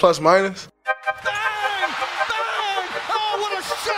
Plus 0.00 0.18
minus. 0.18 0.66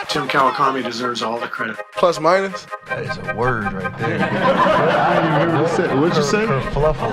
Tim 0.09 0.27
Kawakami 0.27 0.83
deserves 0.83 1.22
all 1.22 1.38
the 1.38 1.47
credit. 1.47 1.77
Plus 1.95 2.19
minus. 2.19 2.67
That 2.88 3.04
is 3.06 3.17
a 3.19 3.35
word 3.37 3.72
right 3.72 3.97
there. 3.99 4.19
What'd 6.01 6.17
you 6.17 6.22
say? 6.25 6.44
Fluffle. 6.75 7.12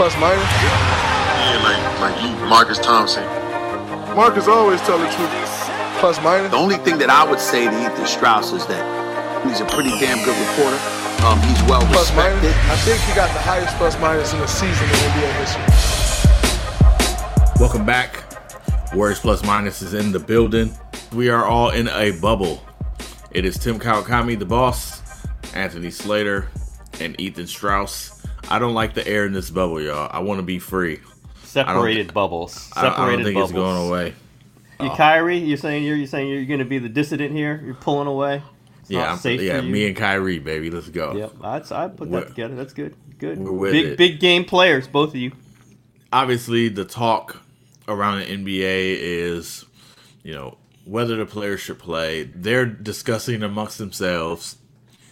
Plus 0.00 0.16
minus. 0.18 0.48
Yeah, 0.64 1.60
like 1.62 2.00
like 2.00 2.22
you, 2.24 2.30
Marcus 2.48 2.78
Thompson. 2.78 3.22
Marcus 4.16 4.48
always 4.48 4.80
tell 4.80 4.96
the 4.98 5.06
truth. 5.12 5.30
Plus 6.00 6.18
minus. 6.22 6.50
The 6.52 6.56
only 6.56 6.78
thing 6.78 6.96
that 6.98 7.10
I 7.10 7.28
would 7.30 7.38
say 7.38 7.66
to 7.66 7.70
Ethan 7.84 8.06
Strauss 8.06 8.52
is 8.52 8.64
that 8.66 8.80
he's 9.46 9.60
a 9.60 9.66
pretty 9.66 9.90
damn 10.00 10.24
good 10.24 10.34
reporter. 10.48 10.80
Um, 11.28 11.38
he's 11.42 11.62
well 11.68 11.84
Plus 11.92 12.08
respected. 12.10 12.48
minus. 12.48 12.70
I 12.72 12.76
think 12.88 12.98
he 13.02 13.14
got 13.14 13.28
the 13.36 13.40
highest 13.44 13.76
plus 13.76 14.00
minus 14.00 14.32
in 14.32 14.40
the 14.40 14.48
season 14.48 14.88
in 14.88 14.96
NBA 15.12 15.30
history. 15.44 16.03
Welcome 17.60 17.86
back. 17.86 18.22
Warriors 18.94 19.20
Plus 19.20 19.44
Minus 19.44 19.82
is 19.82 19.94
in 19.94 20.12
the 20.12 20.18
building. 20.18 20.72
We 21.12 21.28
are 21.28 21.44
all 21.44 21.70
in 21.70 21.88
a 21.88 22.12
bubble. 22.12 22.62
It 23.30 23.44
is 23.44 23.58
Tim 23.58 23.78
Kawakami, 23.78 24.38
the 24.38 24.44
boss, 24.44 25.02
Anthony 25.54 25.90
Slater, 25.90 26.48
and 27.00 27.18
Ethan 27.20 27.46
Strauss. 27.46 28.24
I 28.50 28.58
don't 28.58 28.74
like 28.74 28.94
the 28.94 29.06
air 29.06 29.24
in 29.26 29.32
this 29.32 29.50
bubble, 29.50 29.80
y'all. 29.80 30.08
I 30.12 30.20
want 30.20 30.38
to 30.38 30.42
be 30.42 30.58
free. 30.58 31.00
Separated 31.44 32.12
bubbles. 32.12 32.70
I 32.76 32.82
Separated 32.82 33.02
I 33.02 33.10
don't 33.16 33.24
think 33.24 33.34
bubbles. 33.34 33.50
it's 33.50 33.56
going 33.56 33.88
away. 33.88 34.14
You, 34.80 34.90
Kyrie, 34.90 35.38
you're 35.38 35.56
saying 35.56 35.84
you're, 35.84 35.96
you're 35.96 36.06
saying 36.06 36.28
you're 36.28 36.44
going 36.44 36.58
to 36.58 36.64
be 36.64 36.78
the 36.78 36.88
dissident 36.88 37.32
here. 37.32 37.60
You're 37.64 37.74
pulling 37.74 38.08
away. 38.08 38.42
It's 38.80 38.90
yeah, 38.90 39.00
not 39.00 39.08
I'm- 39.10 39.18
safe 39.18 39.40
yeah, 39.40 39.60
me 39.60 39.86
and 39.86 39.96
Kyrie, 39.96 40.40
baby. 40.40 40.70
Let's 40.70 40.88
go. 40.88 41.14
Yep, 41.16 41.32
I'd, 41.42 41.72
I'd 41.72 41.96
put 41.96 42.08
We're- 42.08 42.22
that 42.24 42.28
together. 42.30 42.54
That's 42.56 42.72
good. 42.74 42.96
Good. 43.18 43.38
Big 43.70 43.86
it. 43.86 43.98
big 43.98 44.18
game 44.20 44.44
players, 44.44 44.86
both 44.88 45.10
of 45.10 45.16
you. 45.16 45.32
obviously 46.12 46.68
the 46.68 46.84
talk 46.84 47.40
around 47.88 48.20
the 48.20 48.26
NBA 48.26 48.96
is, 48.98 49.64
you 50.22 50.34
know, 50.34 50.58
whether 50.84 51.16
the 51.16 51.26
players 51.26 51.60
should 51.60 51.78
play. 51.78 52.24
They're 52.24 52.66
discussing 52.66 53.42
amongst 53.42 53.78
themselves. 53.78 54.56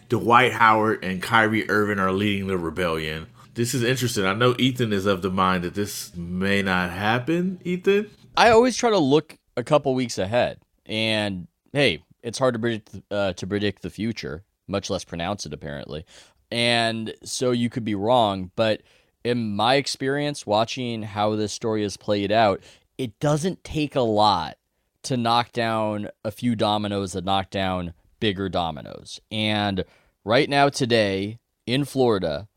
Dwight 0.08 0.52
Howard 0.52 1.02
and 1.02 1.22
Kyrie 1.22 1.68
Irving 1.70 1.98
are 1.98 2.12
leading 2.12 2.46
the 2.46 2.58
rebellion. 2.58 3.26
This 3.54 3.74
is 3.74 3.82
interesting. 3.82 4.24
I 4.24 4.34
know 4.34 4.54
Ethan 4.58 4.92
is 4.92 5.06
of 5.06 5.22
the 5.22 5.30
mind 5.30 5.64
that 5.64 5.74
this 5.74 6.14
may 6.16 6.62
not 6.62 6.90
happen. 6.90 7.60
Ethan, 7.64 8.10
I 8.36 8.50
always 8.50 8.76
try 8.76 8.90
to 8.90 8.98
look 8.98 9.36
a 9.56 9.64
couple 9.64 9.94
weeks 9.94 10.18
ahead, 10.18 10.58
and 10.86 11.48
hey, 11.72 12.02
it's 12.22 12.38
hard 12.38 12.54
to 12.54 12.60
predict 12.60 13.00
uh, 13.10 13.34
to 13.34 13.46
predict 13.46 13.82
the 13.82 13.90
future, 13.90 14.44
much 14.68 14.88
less 14.88 15.04
pronounce 15.04 15.44
it 15.44 15.52
apparently, 15.52 16.06
and 16.50 17.14
so 17.24 17.50
you 17.50 17.68
could 17.68 17.84
be 17.84 17.94
wrong. 17.94 18.50
But 18.56 18.82
in 19.24 19.54
my 19.54 19.76
experience, 19.76 20.46
watching 20.46 21.02
how 21.02 21.36
this 21.36 21.52
story 21.52 21.84
is 21.84 21.96
played 21.96 22.32
out, 22.32 22.60
it 22.98 23.18
doesn't 23.20 23.64
take 23.64 23.96
a 23.96 24.00
lot 24.00 24.56
to 25.04 25.16
knock 25.16 25.52
down 25.52 26.08
a 26.24 26.30
few 26.30 26.54
dominoes 26.54 27.12
that 27.12 27.24
knock 27.24 27.50
down 27.50 27.92
bigger 28.20 28.48
dominoes. 28.48 29.20
And 29.30 29.84
right 30.24 30.48
now, 30.48 30.68
today 30.68 31.38
in 31.66 31.84
Florida, 31.84 32.48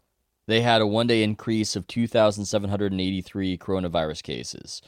they 0.48 0.62
had 0.62 0.82
a 0.82 0.88
one 0.88 1.08
day 1.08 1.24
increase 1.24 1.76
of 1.76 1.88
2,783 1.88 3.58
coronavirus 3.58 4.24
cases. 4.24 4.82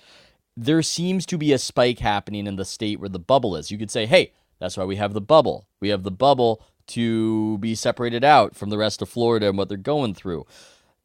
There 0.56 0.82
seems 0.82 1.26
to 1.28 1.38
be 1.38 1.54
a 1.54 1.58
spike 1.58 2.00
happening 2.00 2.48
in 2.48 2.56
the 2.56 2.66
state 2.66 3.00
where 3.00 3.10
the 3.10 3.20
bubble 3.20 3.56
is. 3.56 3.72
You 3.72 3.78
could 3.78 3.92
say, 3.92 4.06
hey, 4.06 4.34
that's 4.60 4.78
why 4.78 4.86
we 4.86 4.96
have 4.96 5.14
the 5.14 5.22
bubble. 5.22 5.68
We 5.80 5.90
have 5.90 6.04
the 6.04 6.12
bubble 6.12 6.64
to 6.88 7.58
be 7.60 7.76
separated 7.76 8.24
out 8.24 8.56
from 8.56 8.70
the 8.70 8.78
rest 8.78 9.02
of 9.02 9.10
Florida 9.10 9.50
and 9.50 9.58
what 9.58 9.70
they're 9.70 9.78
going 9.78 10.14
through. 10.14 10.46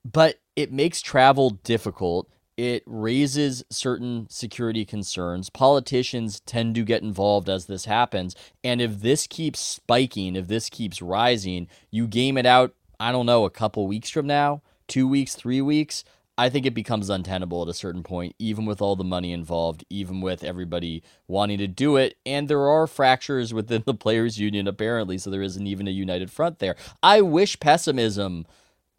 But 0.04 0.40
it 0.56 0.72
makes 0.72 1.00
travel 1.00 1.50
difficult. 1.50 2.28
It 2.56 2.82
raises 2.86 3.64
certain 3.70 4.26
security 4.28 4.84
concerns. 4.84 5.48
Politicians 5.48 6.40
tend 6.40 6.74
to 6.74 6.84
get 6.84 7.02
involved 7.02 7.48
as 7.48 7.66
this 7.66 7.86
happens. 7.86 8.36
And 8.62 8.80
if 8.80 9.00
this 9.00 9.26
keeps 9.26 9.60
spiking, 9.60 10.36
if 10.36 10.48
this 10.48 10.68
keeps 10.68 11.00
rising, 11.00 11.68
you 11.90 12.06
game 12.06 12.36
it 12.36 12.46
out, 12.46 12.74
I 13.00 13.10
don't 13.10 13.26
know, 13.26 13.44
a 13.44 13.50
couple 13.50 13.86
weeks 13.86 14.10
from 14.10 14.26
now, 14.26 14.62
two 14.86 15.08
weeks, 15.08 15.34
three 15.34 15.62
weeks. 15.62 16.04
I 16.38 16.48
think 16.48 16.64
it 16.64 16.74
becomes 16.74 17.10
untenable 17.10 17.62
at 17.62 17.68
a 17.68 17.74
certain 17.74 18.02
point, 18.02 18.34
even 18.38 18.64
with 18.64 18.80
all 18.80 18.96
the 18.96 19.04
money 19.04 19.32
involved, 19.32 19.84
even 19.90 20.20
with 20.20 20.42
everybody 20.42 21.02
wanting 21.28 21.58
to 21.58 21.66
do 21.66 21.96
it. 21.96 22.16
And 22.24 22.48
there 22.48 22.68
are 22.68 22.86
fractures 22.86 23.52
within 23.52 23.82
the 23.86 23.94
players' 23.94 24.38
union, 24.38 24.66
apparently, 24.66 25.18
so 25.18 25.30
there 25.30 25.42
isn't 25.42 25.66
even 25.66 25.88
a 25.88 25.92
united 25.92 26.30
front 26.30 26.58
there. 26.58 26.76
I 27.02 27.20
wish 27.20 27.60
pessimism 27.60 28.46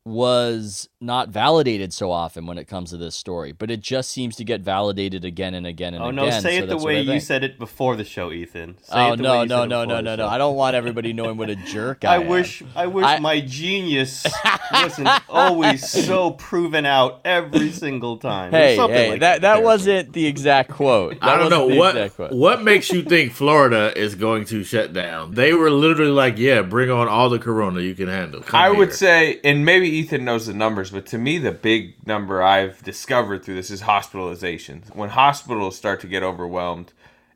was 0.05 0.89
not 0.99 1.29
validated 1.29 1.93
so 1.93 2.11
often 2.11 2.45
when 2.45 2.57
it 2.57 2.65
comes 2.67 2.89
to 2.89 2.97
this 2.97 3.15
story, 3.15 3.51
but 3.53 3.71
it 3.71 3.79
just 3.79 4.11
seems 4.11 4.35
to 4.35 4.43
get 4.43 4.61
validated 4.61 5.23
again 5.23 5.53
and 5.53 5.65
again 5.65 5.93
and 5.93 6.03
Oh 6.03 6.09
again. 6.09 6.19
Oh 6.19 6.25
no, 6.25 6.39
say 6.39 6.57
so 6.57 6.63
it 6.65 6.67
the 6.67 6.77
way 6.77 7.01
you 7.01 7.19
said 7.19 7.43
it 7.43 7.57
before 7.57 7.95
the 7.95 8.03
show, 8.03 8.31
Ethan. 8.31 8.77
Say 8.81 8.93
Oh 8.95 9.13
it 9.13 9.17
the 9.17 9.23
no 9.23 9.41
you 9.43 9.47
no 9.47 9.65
no 9.65 9.85
no 9.85 10.01
no 10.01 10.15
no! 10.15 10.27
I 10.27 10.37
don't 10.37 10.55
want 10.55 10.75
everybody 10.75 11.13
knowing 11.13 11.37
what 11.37 11.49
a 11.49 11.55
jerk 11.55 12.03
I, 12.05 12.15
I 12.15 12.19
am. 12.19 12.27
wish 12.27 12.63
I 12.75 12.87
wish 12.87 13.05
I- 13.05 13.19
my 13.19 13.39
genius 13.41 14.25
wasn't 14.71 15.09
always 15.29 15.87
so 15.89 16.31
proven 16.31 16.85
out 16.85 17.21
every 17.23 17.71
single 17.71 18.17
time. 18.17 18.51
Hey, 18.51 18.75
hey, 18.75 19.09
like 19.11 19.19
that 19.21 19.41
that 19.41 19.63
wasn't 19.63 20.11
the 20.13 20.25
exact 20.25 20.69
quote. 20.71 21.17
I 21.21 21.37
don't 21.37 21.49
know 21.49 21.67
what 21.77 22.33
what 22.33 22.61
makes 22.61 22.91
you 22.91 23.03
think 23.03 23.31
Florida 23.31 23.93
is 23.97 24.15
going 24.15 24.45
to 24.45 24.63
shut 24.63 24.91
down. 24.91 25.33
They 25.33 25.53
were 25.53 25.69
literally 25.71 26.11
like, 26.11 26.37
"Yeah, 26.37 26.61
bring 26.61 26.91
on 26.91 27.07
all 27.07 27.29
the 27.29 27.39
Corona 27.39 27.79
you 27.79 27.95
can 27.95 28.07
handle." 28.09 28.41
Come 28.41 28.59
I 28.59 28.69
would 28.69 28.93
say, 28.93 29.39
and 29.43 29.65
maybe 29.65 29.92
Ethan 29.93 30.25
knows 30.25 30.47
the 30.47 30.53
numbers, 30.53 30.91
but 30.91 31.05
to 31.07 31.17
me, 31.17 31.37
the 31.37 31.51
big 31.51 32.05
number 32.05 32.41
I've 32.41 32.83
discovered 32.83 33.43
through 33.43 33.55
this 33.55 33.71
is 33.71 33.83
hospitalizations. 33.83 34.93
When 34.95 35.09
hospitals 35.09 35.77
start 35.77 36.01
to 36.01 36.07
get 36.07 36.23
overwhelmed, 36.23 36.93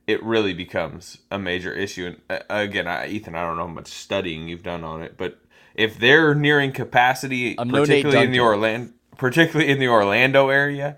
it 0.07 0.23
really 0.23 0.53
becomes 0.53 1.19
a 1.29 1.37
major 1.37 1.71
issue. 1.73 2.07
And 2.07 2.21
uh, 2.29 2.43
again, 2.49 2.87
I, 2.87 3.07
Ethan, 3.07 3.35
I 3.35 3.45
don't 3.45 3.57
know 3.57 3.67
how 3.67 3.73
much 3.73 3.87
studying 3.87 4.47
you've 4.47 4.63
done 4.63 4.83
on 4.83 5.01
it, 5.01 5.15
but 5.17 5.39
if 5.75 5.99
they're 5.99 6.33
nearing 6.33 6.71
capacity, 6.71 7.55
I'm 7.59 7.69
no 7.69 7.81
particularly 7.81 8.25
in 8.25 8.31
the 8.31 8.39
Orlando, 8.39 8.91
particularly 9.17 9.71
in 9.71 9.79
the 9.79 9.87
Orlando 9.87 10.49
area, 10.49 10.97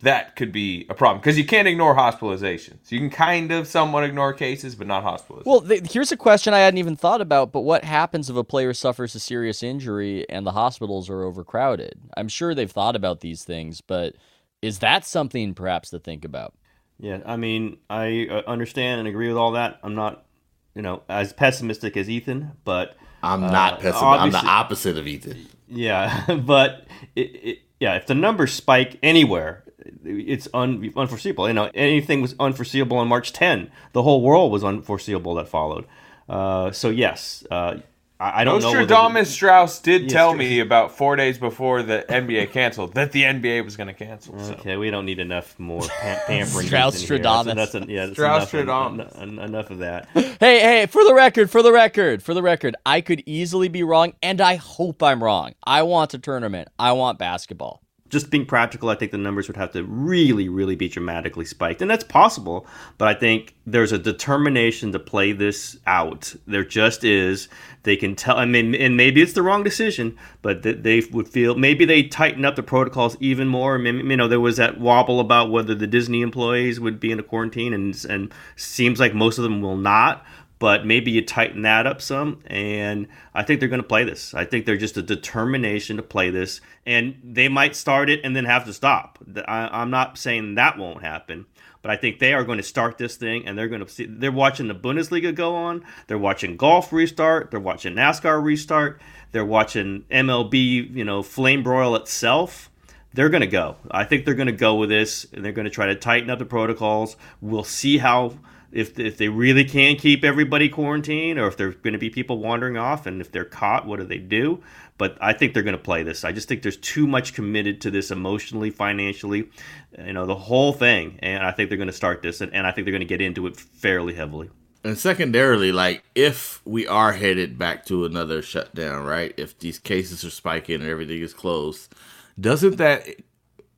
that 0.00 0.36
could 0.36 0.52
be 0.52 0.86
a 0.88 0.94
problem 0.94 1.20
because 1.20 1.36
you 1.36 1.44
can't 1.44 1.66
ignore 1.66 1.94
hospitalizations. 1.94 2.90
You 2.90 3.00
can 3.00 3.10
kind 3.10 3.50
of 3.50 3.66
somewhat 3.66 4.04
ignore 4.04 4.32
cases, 4.32 4.74
but 4.76 4.86
not 4.86 5.02
hospitalizations. 5.02 5.46
Well, 5.46 5.60
th- 5.60 5.90
here's 5.90 6.12
a 6.12 6.16
question 6.16 6.54
I 6.54 6.60
hadn't 6.60 6.78
even 6.78 6.94
thought 6.94 7.20
about. 7.20 7.50
But 7.52 7.62
what 7.62 7.84
happens 7.84 8.30
if 8.30 8.36
a 8.36 8.44
player 8.44 8.72
suffers 8.72 9.14
a 9.14 9.20
serious 9.20 9.62
injury 9.62 10.28
and 10.30 10.46
the 10.46 10.52
hospitals 10.52 11.10
are 11.10 11.24
overcrowded? 11.24 11.98
I'm 12.16 12.28
sure 12.28 12.54
they've 12.54 12.70
thought 12.70 12.94
about 12.94 13.20
these 13.20 13.42
things, 13.42 13.80
but 13.80 14.14
is 14.62 14.78
that 14.78 15.04
something 15.04 15.54
perhaps 15.54 15.90
to 15.90 15.98
think 15.98 16.24
about? 16.24 16.54
Yeah, 17.00 17.20
I 17.26 17.36
mean, 17.36 17.78
I 17.90 18.26
uh, 18.30 18.42
understand 18.46 19.00
and 19.00 19.08
agree 19.08 19.28
with 19.28 19.36
all 19.36 19.52
that. 19.52 19.78
I'm 19.82 19.94
not, 19.94 20.26
you 20.74 20.82
know, 20.82 21.02
as 21.08 21.32
pessimistic 21.32 21.96
as 21.96 22.10
Ethan, 22.10 22.52
but 22.64 22.96
I'm 23.22 23.44
uh, 23.44 23.50
not 23.50 23.74
pessimistic. 23.80 24.02
I'm 24.02 24.30
the 24.30 24.44
opposite 24.44 24.96
of 24.98 25.06
Ethan. 25.06 25.46
Yeah, 25.68 26.36
but 26.44 26.86
it, 27.14 27.20
it, 27.20 27.58
yeah, 27.80 27.94
if 27.96 28.06
the 28.06 28.14
numbers 28.14 28.52
spike 28.52 28.98
anywhere, 29.02 29.64
it's 30.04 30.48
un, 30.54 30.92
unforeseeable. 30.96 31.48
You 31.48 31.54
know, 31.54 31.70
anything 31.74 32.22
was 32.22 32.34
unforeseeable 32.38 32.96
on 32.96 33.08
March 33.08 33.32
10. 33.32 33.70
The 33.92 34.02
whole 34.02 34.22
world 34.22 34.52
was 34.52 34.64
unforeseeable 34.64 35.34
that 35.36 35.48
followed. 35.48 35.86
Uh, 36.28 36.70
so 36.72 36.90
yes, 36.90 37.44
uh, 37.50 37.78
I, 38.20 38.40
I 38.40 38.44
don't 38.44 38.60
know. 38.60 38.72
Nostradamus 38.72 39.30
Strauss 39.30 39.80
did 39.80 40.02
Yes, 40.02 40.12
tell 40.12 40.34
me 40.34 40.60
about 40.60 40.96
four 40.96 41.16
days 41.16 41.38
before 41.38 41.82
the 41.82 42.04
NBA 42.08 42.50
canceled 42.52 42.94
that 42.94 43.12
the 43.12 43.22
NBA 43.22 43.64
was 43.64 43.76
going 43.76 43.86
to 43.86 43.94
cancel. 43.94 44.38
So. 44.40 44.52
Okay, 44.54 44.76
we 44.76 44.90
don't 44.90 45.06
need 45.06 45.20
enough 45.20 45.58
more 45.58 45.82
pam- 45.82 46.20
pampering. 46.26 46.66
Strauss 46.66 47.02
Ethan. 47.02 47.22
That's, 47.22 47.46
Stradamus. 47.46 47.72
that's, 47.72 47.88
yeah, 47.88 48.06
that's 48.06 48.12
Strauss 48.12 48.54
enough, 48.54 48.66
Stradamus. 48.92 49.22
en- 49.22 49.38
en- 49.38 49.44
enough 49.44 49.70
of 49.70 49.78
that. 49.78 50.08
Hey, 50.40 50.60
hey, 50.60 50.86
for 50.86 51.02
the 51.02 51.14
record, 51.14 51.50
for 51.50 51.62
the 51.62 51.72
record, 51.72 52.22
for 52.22 52.32
the 52.32 52.42
record, 52.42 52.76
I 52.86 53.00
could 53.00 53.24
easily 53.26 53.66
be 53.68 53.82
wrong, 53.82 54.12
and 54.22 54.40
I 54.40 54.54
hope 54.54 55.02
I'm 55.02 55.22
wrong. 55.22 55.54
I 55.64 55.82
want 55.82 56.14
a 56.14 56.18
tournament. 56.18 56.68
I 56.78 56.92
want 56.92 57.18
basketball. 57.18 57.82
Just 58.08 58.30
being 58.30 58.46
practical, 58.46 58.88
I 58.88 58.94
think 58.94 59.12
the 59.12 59.18
numbers 59.18 59.48
would 59.48 59.56
have 59.56 59.72
to 59.72 59.84
really, 59.84 60.48
really 60.48 60.76
be 60.76 60.88
dramatically 60.88 61.44
spiked. 61.44 61.82
And 61.82 61.90
that's 61.90 62.04
possible, 62.04 62.66
but 62.96 63.08
I 63.08 63.14
think 63.14 63.54
there's 63.66 63.92
a 63.92 63.98
determination 63.98 64.92
to 64.92 64.98
play 64.98 65.32
this 65.32 65.78
out. 65.86 66.34
There 66.46 66.64
just 66.64 67.04
is. 67.04 67.48
They 67.82 67.96
can 67.96 68.16
tell, 68.16 68.36
I 68.36 68.44
mean, 68.44 68.74
and 68.74 68.96
maybe 68.96 69.22
it's 69.22 69.32
the 69.32 69.42
wrong 69.42 69.62
decision, 69.62 70.16
but 70.42 70.62
th- 70.62 70.82
they 70.82 71.02
would 71.12 71.28
feel 71.28 71.54
maybe 71.54 71.84
they 71.84 72.02
tighten 72.02 72.44
up 72.44 72.56
the 72.56 72.62
protocols 72.62 73.16
even 73.20 73.48
more. 73.48 73.78
You 73.78 74.16
know, 74.16 74.28
there 74.28 74.40
was 74.40 74.56
that 74.56 74.80
wobble 74.80 75.20
about 75.20 75.50
whether 75.50 75.74
the 75.74 75.86
Disney 75.86 76.22
employees 76.22 76.80
would 76.80 77.00
be 77.00 77.12
in 77.12 77.20
a 77.20 77.22
quarantine, 77.22 77.72
and, 77.72 78.04
and 78.08 78.32
seems 78.56 79.00
like 79.00 79.14
most 79.14 79.38
of 79.38 79.44
them 79.44 79.62
will 79.62 79.76
not 79.76 80.24
but 80.58 80.84
maybe 80.84 81.10
you 81.10 81.24
tighten 81.24 81.62
that 81.62 81.86
up 81.86 82.00
some 82.00 82.40
and 82.46 83.06
i 83.34 83.42
think 83.42 83.60
they're 83.60 83.68
going 83.68 83.82
to 83.82 83.86
play 83.86 84.04
this 84.04 84.34
i 84.34 84.44
think 84.44 84.66
they're 84.66 84.76
just 84.76 84.96
a 84.96 85.02
determination 85.02 85.96
to 85.96 86.02
play 86.02 86.30
this 86.30 86.60
and 86.86 87.18
they 87.22 87.48
might 87.48 87.76
start 87.76 88.10
it 88.10 88.20
and 88.24 88.34
then 88.34 88.44
have 88.44 88.64
to 88.64 88.72
stop 88.72 89.18
I, 89.46 89.68
i'm 89.72 89.90
not 89.90 90.18
saying 90.18 90.54
that 90.56 90.78
won't 90.78 91.02
happen 91.02 91.46
but 91.82 91.90
i 91.90 91.96
think 91.96 92.18
they 92.18 92.32
are 92.34 92.44
going 92.44 92.58
to 92.58 92.64
start 92.64 92.98
this 92.98 93.16
thing 93.16 93.46
and 93.46 93.58
they're 93.58 93.68
going 93.68 93.84
to 93.84 93.88
see 93.88 94.06
they're 94.06 94.32
watching 94.32 94.68
the 94.68 94.74
bundesliga 94.74 95.34
go 95.34 95.54
on 95.54 95.84
they're 96.06 96.18
watching 96.18 96.56
golf 96.56 96.92
restart 96.92 97.50
they're 97.50 97.60
watching 97.60 97.94
nascar 97.94 98.42
restart 98.42 99.00
they're 99.32 99.44
watching 99.44 100.04
mlb 100.10 100.54
you 100.54 101.04
know 101.04 101.22
flame 101.22 101.62
broil 101.62 101.94
itself 101.94 102.70
they're 103.14 103.30
going 103.30 103.40
to 103.40 103.46
go. 103.46 103.76
I 103.90 104.04
think 104.04 104.24
they're 104.24 104.34
going 104.34 104.46
to 104.46 104.52
go 104.52 104.74
with 104.74 104.90
this, 104.90 105.26
and 105.32 105.44
they're 105.44 105.52
going 105.52 105.64
to 105.64 105.70
try 105.70 105.86
to 105.86 105.94
tighten 105.94 106.30
up 106.30 106.38
the 106.38 106.44
protocols. 106.44 107.16
We'll 107.40 107.64
see 107.64 107.98
how 107.98 108.34
if 108.72 108.98
if 108.98 109.16
they 109.16 109.28
really 109.28 109.64
can 109.64 109.96
keep 109.96 110.24
everybody 110.24 110.68
quarantined, 110.68 111.38
or 111.38 111.46
if 111.46 111.56
there's 111.56 111.74
going 111.76 111.92
to 111.92 111.98
be 111.98 112.10
people 112.10 112.38
wandering 112.38 112.76
off, 112.76 113.06
and 113.06 113.20
if 113.20 113.32
they're 113.32 113.44
caught, 113.44 113.86
what 113.86 113.98
do 113.98 114.04
they 114.04 114.18
do? 114.18 114.62
But 114.98 115.16
I 115.20 115.32
think 115.32 115.54
they're 115.54 115.62
going 115.62 115.76
to 115.76 115.82
play 115.82 116.02
this. 116.02 116.24
I 116.24 116.32
just 116.32 116.48
think 116.48 116.62
there's 116.62 116.76
too 116.76 117.06
much 117.06 117.32
committed 117.32 117.80
to 117.82 117.90
this 117.90 118.10
emotionally, 118.10 118.70
financially, 118.70 119.48
you 119.96 120.12
know, 120.12 120.26
the 120.26 120.34
whole 120.34 120.72
thing, 120.72 121.18
and 121.20 121.44
I 121.44 121.52
think 121.52 121.68
they're 121.68 121.78
going 121.78 121.86
to 121.86 121.92
start 121.92 122.22
this, 122.22 122.40
and, 122.40 122.52
and 122.52 122.66
I 122.66 122.72
think 122.72 122.84
they're 122.84 122.92
going 122.92 123.00
to 123.00 123.06
get 123.06 123.20
into 123.20 123.46
it 123.46 123.56
fairly 123.56 124.14
heavily. 124.14 124.50
And 124.84 124.96
secondarily, 124.96 125.72
like 125.72 126.04
if 126.14 126.60
we 126.64 126.86
are 126.86 127.12
headed 127.12 127.58
back 127.58 127.84
to 127.86 128.04
another 128.04 128.42
shutdown, 128.42 129.04
right? 129.04 129.34
If 129.36 129.58
these 129.58 129.78
cases 129.78 130.24
are 130.24 130.30
spiking 130.30 130.76
and 130.76 130.88
everything 130.88 131.20
is 131.20 131.34
closed, 131.34 131.94
doesn't 132.38 132.76
that 132.76 133.06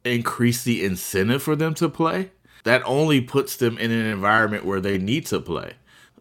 increase 0.04 0.62
the 0.62 0.84
incentive 0.84 1.42
for 1.42 1.56
them 1.56 1.74
to 1.74 1.88
play? 1.88 2.30
That 2.64 2.82
only 2.84 3.20
puts 3.20 3.56
them 3.56 3.78
in 3.78 3.90
an 3.90 4.06
environment 4.06 4.64
where 4.64 4.80
they 4.80 4.98
need 4.98 5.26
to 5.26 5.40
play. 5.40 5.74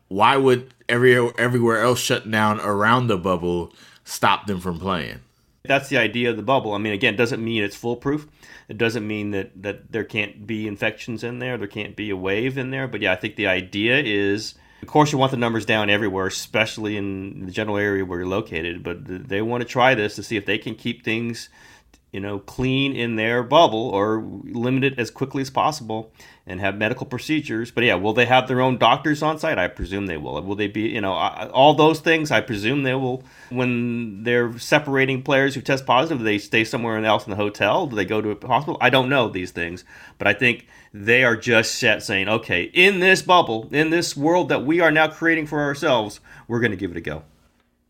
Why 0.08 0.38
would 0.38 0.74
every 0.88 1.16
everywhere 1.38 1.82
else 1.82 2.00
shut 2.00 2.30
down 2.30 2.60
around 2.62 3.08
the 3.08 3.18
bubble 3.18 3.74
stop 4.04 4.48
them 4.48 4.60
from 4.60 4.80
playing? 4.80 5.20
That's 5.64 5.90
the 5.90 5.98
idea 5.98 6.30
of 6.32 6.38
the 6.38 6.44
bubble. 6.44 6.74
I 6.74 6.78
mean, 6.78 6.94
again, 6.94 7.14
it 7.14 7.18
doesn't 7.18 7.44
mean 7.44 7.64
it's 7.64 7.76
foolproof. 7.76 8.28
It 8.70 8.78
doesn't 8.78 9.06
mean 9.06 9.32
that 9.32 9.62
that 9.62 9.92
there 9.92 10.04
can't 10.04 10.48
be 10.48 10.68
infections 10.68 11.24
in 11.24 11.40
there. 11.40 11.58
There 11.58 11.68
can't 11.68 11.96
be 11.96 12.10
a 12.10 12.18
wave 12.18 12.58
in 12.58 12.72
there. 12.72 12.88
But 12.88 13.02
yeah, 13.02 13.12
I 13.12 13.16
think 13.18 13.36
the 13.36 13.48
idea 13.48 14.02
is 14.02 14.56
of 14.82 14.88
course, 14.88 15.12
you 15.12 15.18
want 15.18 15.32
the 15.32 15.38
numbers 15.38 15.66
down 15.66 15.90
everywhere, 15.90 16.28
especially 16.28 16.96
in 16.96 17.46
the 17.46 17.52
general 17.52 17.78
area 17.78 18.06
where 18.06 18.20
you're 18.20 18.28
located. 18.28 18.82
But 18.82 19.28
they 19.28 19.42
want 19.42 19.62
to 19.62 19.68
try 19.68 19.94
this 19.94 20.16
to 20.16 20.24
see 20.24 20.38
if 20.38 20.46
they 20.46 20.58
can 20.58 20.76
keep 20.76 21.04
things, 21.04 21.50
you 22.12 22.20
know, 22.20 22.40
clean 22.40 22.96
in 22.96 23.16
their 23.16 23.44
bubble 23.44 23.90
or 23.90 24.24
limit 24.44 24.84
it 24.84 24.98
as 24.98 25.12
quickly 25.12 25.42
as 25.42 25.50
possible 25.50 26.12
and 26.48 26.60
have 26.60 26.76
medical 26.76 27.06
procedures. 27.06 27.70
But 27.70 27.84
yeah, 27.84 27.96
will 27.96 28.14
they 28.14 28.26
have 28.26 28.48
their 28.48 28.62
own 28.62 28.80
doctors 28.80 29.22
on 29.22 29.38
site? 29.38 29.60
I 29.60 29.68
presume 29.68 30.08
they 30.08 30.18
will. 30.18 30.42
Will 30.42 30.56
they 30.56 30.68
be, 30.68 30.82
you 30.90 31.02
know, 31.02 31.14
all 31.14 31.76
those 31.76 32.00
things? 32.00 32.32
I 32.32 32.42
presume 32.42 32.82
they 32.82 32.96
will. 32.96 33.24
When 33.50 34.24
they're 34.24 34.58
separating 34.58 35.22
players 35.22 35.54
who 35.54 35.62
test 35.62 35.86
positive, 35.86 36.24
they 36.24 36.40
stay 36.40 36.64
somewhere 36.64 36.98
else 37.06 37.26
in 37.26 37.30
the 37.30 37.36
hotel? 37.36 37.86
Do 37.86 37.96
they 37.96 38.06
go 38.06 38.22
to 38.22 38.32
a 38.32 38.48
hospital? 38.48 38.78
I 38.82 38.90
don't 38.90 39.10
know 39.10 39.30
these 39.30 39.52
things, 39.52 39.86
but 40.18 40.28
I 40.28 40.34
think 40.34 40.66
they 40.92 41.24
are 41.24 41.38
just 41.38 41.76
set 41.76 42.02
saying, 42.02 42.28
okay, 42.28 42.64
in 42.64 43.00
this 43.00 43.22
bubble, 43.22 43.70
in 43.72 43.92
this 43.92 44.18
world 44.18 44.50
that 44.50 44.66
we 44.66 44.80
are 44.80 44.92
now 44.92 45.08
creating 45.08 45.46
for 45.46 45.62
ourselves, 45.62 46.20
we're 46.48 46.60
going 46.60 46.72
to 46.72 46.78
give 46.78 46.90
it 46.90 46.98
a 46.98 47.02
go. 47.02 47.24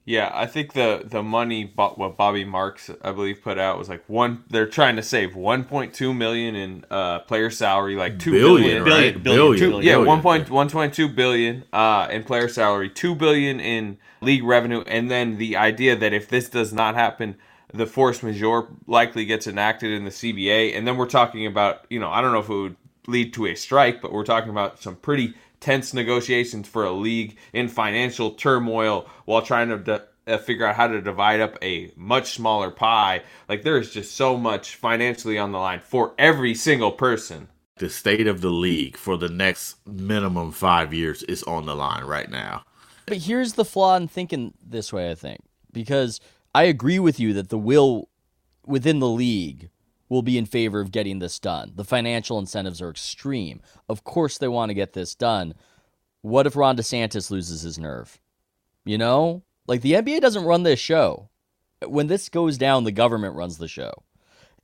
Yeah, 0.09 0.31
I 0.33 0.47
think 0.47 0.73
the 0.73 1.03
the 1.06 1.21
money 1.21 1.71
what 1.75 2.17
Bobby 2.17 2.44
Marks 2.44 2.89
I 3.03 3.11
believe 3.11 3.44
put 3.44 3.59
out 3.59 3.77
was 3.77 3.89
like 3.89 4.03
one. 4.07 4.44
They're 4.50 4.65
trying 4.65 4.95
to 4.95 5.03
save 5.03 5.33
1.2 5.33 6.17
million 6.17 6.56
in 6.56 6.83
uh, 6.89 7.19
player 7.19 7.51
salary, 7.51 7.95
like 7.95 8.17
two 8.17 8.31
billion, 8.31 8.83
billion, 8.83 8.83
right? 8.85 9.23
billion, 9.23 9.53
billion, 9.53 9.81
two, 9.81 9.88
yeah, 9.88 9.97
one 9.97 10.23
point 10.23 10.50
one 10.50 10.67
point 10.67 10.95
two 10.95 11.09
billion 11.09 11.63
uh, 11.71 12.07
in 12.09 12.23
player 12.23 12.47
salary, 12.47 12.89
two 12.89 13.13
billion 13.13 13.59
in 13.59 14.00
league 14.19 14.44
revenue, 14.44 14.81
and 14.88 15.11
then 15.11 15.38
the 15.38 15.56
idea 15.56 15.95
that 15.95 16.11
if 16.11 16.27
this 16.27 16.50
does 16.50 16.73
not 16.73 16.95
happen, 16.95 17.35
the 17.71 17.85
force 17.85 18.23
majeure 18.23 18.67
likely 18.88 19.25
gets 19.25 19.45
enacted 19.45 19.91
in 19.91 20.06
the 20.06 20.09
CBA, 20.09 20.75
and 20.75 20.88
then 20.88 20.97
we're 20.97 21.06
talking 21.06 21.45
about 21.45 21.85
you 21.88 22.00
know 22.00 22.09
I 22.09 22.21
don't 22.21 22.31
know 22.31 22.39
if 22.39 22.50
it 22.50 22.56
would 22.56 22.75
lead 23.06 23.31
to 23.35 23.45
a 23.45 23.53
strike, 23.53 24.01
but 24.01 24.11
we're 24.11 24.25
talking 24.25 24.50
about 24.50 24.81
some 24.81 24.95
pretty 24.95 25.35
tense 25.59 25.94
negotiations 25.94 26.67
for 26.67 26.85
a 26.85 26.91
league 26.91 27.38
in 27.53 27.67
financial 27.67 28.31
turmoil 28.31 29.07
while 29.25 29.41
trying 29.41 29.69
to 29.69 29.77
de- 29.77 30.03
uh, 30.27 30.38
figure 30.38 30.65
out 30.65 30.75
how 30.75 30.88
to 30.88 31.01
divide 31.01 31.39
up 31.39 31.57
a 31.61 31.91
much 31.95 32.33
smaller 32.33 32.69
pie. 32.69 33.23
Like 33.47 33.63
there 33.63 33.77
is 33.77 33.91
just 33.91 34.15
so 34.15 34.38
much 34.38 34.75
financially 34.75 35.38
on 35.38 35.51
the 35.51 35.57
line 35.57 35.79
for 35.79 36.13
every 36.17 36.53
single 36.56 36.91
person. 36.91 37.47
The 37.77 37.89
state 37.89 38.27
of 38.27 38.41
the 38.41 38.50
league 38.50 38.97
for 38.97 39.17
the 39.17 39.29
next 39.29 39.77
minimum 39.88 40.51
five 40.51 40.94
years 40.94 41.23
is 41.23 41.44
on 41.44 41.65
the 41.65 41.75
line 41.75 42.03
right 42.03 42.29
now. 42.29 42.63
But 43.06 43.17
here's 43.17 43.53
the 43.53 43.65
flaw 43.65 43.95
in 43.95 44.07
thinking 44.07 44.53
this 44.61 44.94
way, 44.94 45.09
I 45.09 45.15
think, 45.15 45.39
because 45.71 46.19
I 46.53 46.63
agree 46.63 47.00
with 47.00 47.19
you 47.19 47.33
that 47.33 47.50
the 47.50 47.57
will 47.57 48.09
within 48.65 49.00
the 49.00 49.07
league 49.07 49.69
will 50.09 50.23
be 50.23 50.38
in 50.38 50.45
favor 50.45 50.79
of 50.79 50.91
getting 50.91 51.19
this 51.19 51.39
done. 51.39 51.71
The 51.75 51.85
financial 51.85 52.39
incentives 52.39 52.81
are 52.81 52.89
extreme. 52.89 53.61
Of 53.88 54.03
course, 54.03 54.38
they 54.38 54.47
want 54.47 54.69
to 54.69 54.73
get 54.73 54.94
this 54.94 55.15
done. 55.15 55.53
What 56.21 56.47
if 56.47 56.56
Ron 56.56 56.75
DeSantis 56.75 57.31
loses 57.31 57.61
his 57.61 57.77
nerve? 57.77 58.19
You 58.85 58.97
know, 58.97 59.44
like 59.67 59.81
the 59.81 59.94
NBA 59.94 60.21
doesn't 60.21 60.45
run 60.45 60.63
this 60.63 60.79
show. 60.79 61.29
When 61.85 62.07
this 62.07 62.27
goes 62.27 62.57
down, 62.57 62.83
the 62.83 62.91
government 62.91 63.35
runs 63.35 63.57
the 63.57 63.67
show. 63.67 63.94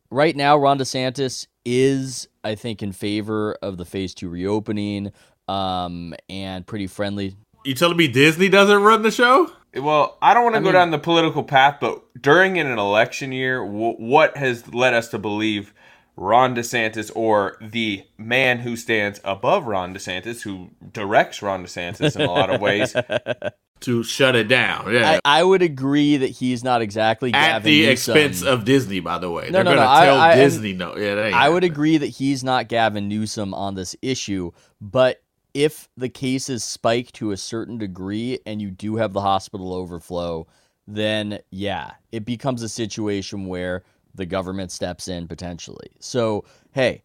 Right 0.10 0.36
now, 0.36 0.58
Ron 0.58 0.80
DeSantis 0.80 1.48
is, 1.64 2.28
I 2.44 2.56
think, 2.56 2.84
in 2.84 2.92
favor 2.92 3.54
of 3.62 3.78
the 3.78 3.86
phase 3.86 4.14
two 4.14 4.30
reopening 4.30 5.12
um, 5.48 6.14
and 6.30 6.66
pretty 6.66 6.88
friendly. 6.88 7.36
You 7.64 7.74
telling 7.74 7.98
me 7.98 8.08
Disney 8.08 8.50
doesn't 8.50 8.84
run 8.84 9.02
the 9.02 9.12
show? 9.12 9.52
Well, 9.76 10.18
I 10.22 10.34
don't 10.34 10.44
want 10.44 10.56
to 10.56 10.62
go 10.62 10.66
mean, 10.66 10.74
down 10.74 10.92
the 10.92 11.00
political 11.00 11.44
path, 11.44 11.78
but 11.82 12.02
during 12.22 12.58
an 12.60 12.68
election 12.78 13.32
year, 13.32 13.60
w- 13.66 13.96
what 13.98 14.38
has 14.38 14.74
led 14.74 14.94
us 14.94 15.10
to 15.10 15.20
believe 15.20 15.74
Ron 16.18 16.56
DeSantis 16.56 17.12
or 17.14 17.58
the 17.62 18.04
man 18.18 18.60
who 18.60 18.76
stands 18.78 19.20
above 19.24 19.68
Ron 19.68 19.94
DeSantis, 19.94 20.42
who 20.42 20.70
directs 20.94 21.42
Ron 21.42 21.66
DeSantis 21.66 22.16
in 22.16 22.22
a 22.22 22.32
lot 22.32 22.50
of 22.50 22.62
ways, 22.62 22.96
to 23.82 24.04
shut 24.04 24.36
it 24.36 24.48
down? 24.48 24.94
Yeah, 24.94 25.20
I, 25.26 25.40
I 25.40 25.44
would 25.44 25.62
agree 25.62 26.18
that 26.18 26.30
he's 26.30 26.64
not 26.64 26.82
exactly 26.82 27.34
at 27.34 27.48
Gavin 27.60 27.66
the 27.66 27.86
Newsom. 27.88 28.16
expense 28.18 28.44
of 28.44 28.64
Disney. 28.64 29.02
By 29.02 29.18
the 29.20 29.30
way, 29.30 29.48
no, 29.48 29.52
they're 29.52 29.64
no, 29.66 29.76
going 29.76 29.86
to 29.88 29.94
no, 29.94 30.06
tell 30.06 30.18
I, 30.18 30.32
I, 30.32 30.36
Disney 30.36 30.74
no. 30.74 30.96
Yeah, 30.96 31.32
I 31.34 31.50
would 31.50 31.66
agree 31.66 31.98
that 31.98 32.08
he's 32.08 32.44
not 32.44 32.70
Gavin 32.70 33.10
Newsom 33.10 33.54
on 33.54 33.76
this 33.76 33.94
issue, 34.02 34.52
but 34.80 35.22
if 35.56 35.88
the 35.96 36.10
cases 36.10 36.66
spike 36.66 37.14
to 37.14 37.32
a 37.32 37.38
certain 37.38 37.78
degree 37.78 38.38
and 38.46 38.62
you 38.62 38.70
do 38.70 38.98
have 38.98 39.14
the 39.14 39.22
hospital 39.22 39.74
overflow, 39.74 40.46
then 40.86 41.40
yeah, 41.50 41.92
it 42.12 42.26
becomes 42.26 42.62
a 42.62 42.68
situation 42.70 43.46
where 43.46 43.84
the 44.14 44.26
government 44.26 44.70
steps 44.70 45.08
in 45.08 45.28
potentially. 45.30 45.90
So, 46.00 46.44
hey, 46.74 47.04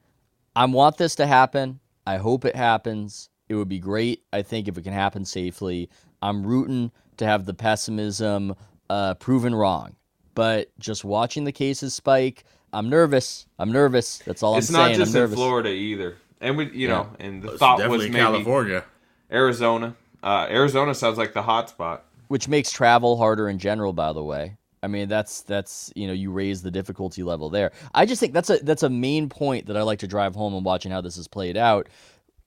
I 0.57 0.65
want 0.65 0.99
this 0.99 1.15
to 1.15 1.29
happen. 1.29 1.79
I 2.09 2.17
hope 2.17 2.45
it 2.45 2.57
happens. 2.57 3.31
It 3.49 3.55
would 3.55 3.69
be 3.69 3.79
great, 3.79 4.25
I 4.33 4.43
think, 4.43 4.67
if 4.67 4.77
it 4.77 4.83
can 4.83 4.93
happen 4.93 5.25
safely. 5.25 5.89
I'm 6.21 6.45
rooting 6.45 6.91
to 7.19 7.27
have 7.27 7.47
the 7.47 7.55
pessimism 7.55 8.57
uh, 8.91 9.15
proven 9.15 9.55
wrong. 9.55 9.95
But 10.35 10.77
just 10.81 11.05
watching 11.05 11.45
the 11.45 11.53
cases 11.53 11.95
spike, 11.95 12.45
I'm 12.73 12.89
nervous. 12.89 13.47
I'm 13.61 13.71
nervous. 13.71 14.19
That's 14.19 14.43
all 14.43 14.57
it's 14.57 14.71
I'm 14.71 14.75
saying. 14.75 14.91
It's 14.91 14.99
not 14.99 15.05
just 15.07 15.33
in 15.33 15.37
Florida 15.37 15.71
either 15.71 16.17
and 16.41 16.57
we 16.57 16.67
you 16.67 16.89
yeah. 16.89 16.95
know 16.95 17.11
and 17.19 17.43
the 17.43 17.59
thought 17.59 17.79
was 17.89 18.03
maybe 18.03 18.15
California, 18.15 18.85
Arizona. 19.31 19.97
Uh, 20.23 20.47
Arizona 20.51 20.95
sounds 20.95 21.17
like 21.17 21.33
the 21.33 21.43
hot 21.43 21.71
spot, 21.71 22.05
which 22.29 22.49
makes 22.49 22.71
travel 22.71 23.17
harder 23.17 23.49
in 23.49 23.59
general. 23.59 23.93
By 23.93 24.13
the 24.13 24.23
way, 24.23 24.57
I 24.83 24.87
mean 24.87 25.09
that's 25.09 25.43
that's 25.43 25.93
you 25.95 26.07
know 26.07 26.13
you 26.13 26.31
raise 26.31 26.63
the 26.63 26.71
difficulty 26.71 27.23
level 27.23 27.51
there. 27.51 27.73
I 27.95 28.07
just 28.07 28.21
think 28.21 28.33
that's 28.33 28.51
a 28.51 28.59
that's 28.59 28.83
a 28.83 28.91
main 28.91 29.29
point 29.29 29.67
that 29.67 29.77
I 29.77 29.83
like 29.83 30.01
to 30.01 30.07
drive 30.07 30.35
home 30.35 30.55
and 30.55 30.65
watching 30.65 30.93
how 30.93 31.01
this 31.01 31.17
is 31.17 31.29
played 31.29 31.57
out. 31.57 31.89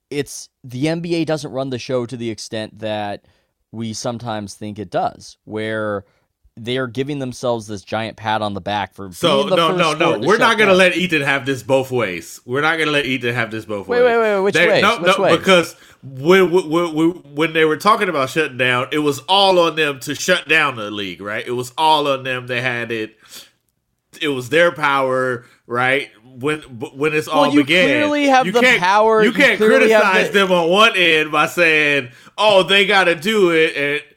It's 0.10 0.50
the 0.64 0.86
NBA 0.86 1.26
doesn't 1.26 1.52
run 1.52 1.70
the 1.70 1.80
show 1.80 2.06
to 2.06 2.16
the 2.16 2.30
extent 2.30 2.80
that 2.80 3.26
we 3.72 3.94
sometimes 3.94 4.54
think 4.54 4.78
it 4.78 4.92
does, 4.92 5.38
where 5.46 6.06
they 6.56 6.78
are 6.78 6.88
giving 6.88 7.20
themselves 7.20 7.66
this 7.66 7.82
giant 7.82 8.16
pat 8.16 8.42
on 8.42 8.54
the 8.54 8.62
back 8.62 8.94
for 8.94 9.12
so 9.12 9.48
no 9.48 9.76
no 9.76 9.94
no. 9.94 10.20
we're 10.20 10.38
not 10.38 10.58
gonna 10.58 10.72
down. 10.72 10.78
let 10.78 10.96
Ethan 10.96 11.22
have 11.22 11.46
this 11.46 11.64
both 11.64 11.90
ways. 11.90 12.40
We're 12.46 12.62
not 12.62 12.78
gonna 12.78 12.92
let 12.92 13.06
Ethan 13.06 13.34
have 13.34 13.50
this 13.50 13.66
both 13.66 13.88
wait, 13.88 14.04
ways 14.04 14.06
wait 14.06 14.18
wait 14.20 14.36
wait 14.36 14.42
which 14.42 14.56
way 14.56 14.82
no 14.82 14.98
which 15.00 15.18
no 15.18 15.24
ways? 15.24 15.38
because 15.38 15.76
when, 16.04 16.52
when 16.52 17.14
when 17.34 17.54
they 17.54 17.66
were 17.66 17.78
talking 17.78 18.08
about 18.08 18.30
shutting 18.30 18.58
down 18.58 18.88
it 18.92 19.00
was 19.00 19.20
all 19.22 19.58
on 19.58 19.76
them 19.76 20.00
to 20.02 20.14
shut 20.14 20.48
down 20.48 20.76
the 20.76 20.92
league 20.92 21.22
right? 21.22 21.46
It 21.46 21.52
was 21.52 21.74
all 21.78 22.08
on 22.08 22.24
them. 22.24 22.46
They 22.46 22.62
had 22.62 22.92
it. 22.92 23.18
It 24.22 24.28
was 24.28 24.50
their 24.50 24.72
power 24.72 25.46
right? 25.66 26.12
When 26.24 26.62
when 26.62 27.14
it's 27.14 27.28
well, 27.28 27.46
all 27.46 27.54
you 27.54 27.62
began. 27.62 27.88
clearly 27.88 28.26
have 28.26 28.46
you 28.46 28.52
the 28.52 28.62
can't, 28.62 28.80
power. 28.80 29.24
you 29.24 29.32
can't 29.32 29.60
you 29.60 29.68
criticize 29.68 30.28
the... 30.28 30.40
them 30.40 30.52
on 30.52 30.70
one 30.70 30.94
end 30.96 31.32
by 31.32 31.48
saying 31.48 32.12
oh 32.38 32.64
they 32.64 32.86
gotta 32.86 33.16
do 33.16 33.52
it 33.52 33.76
and 33.76 34.13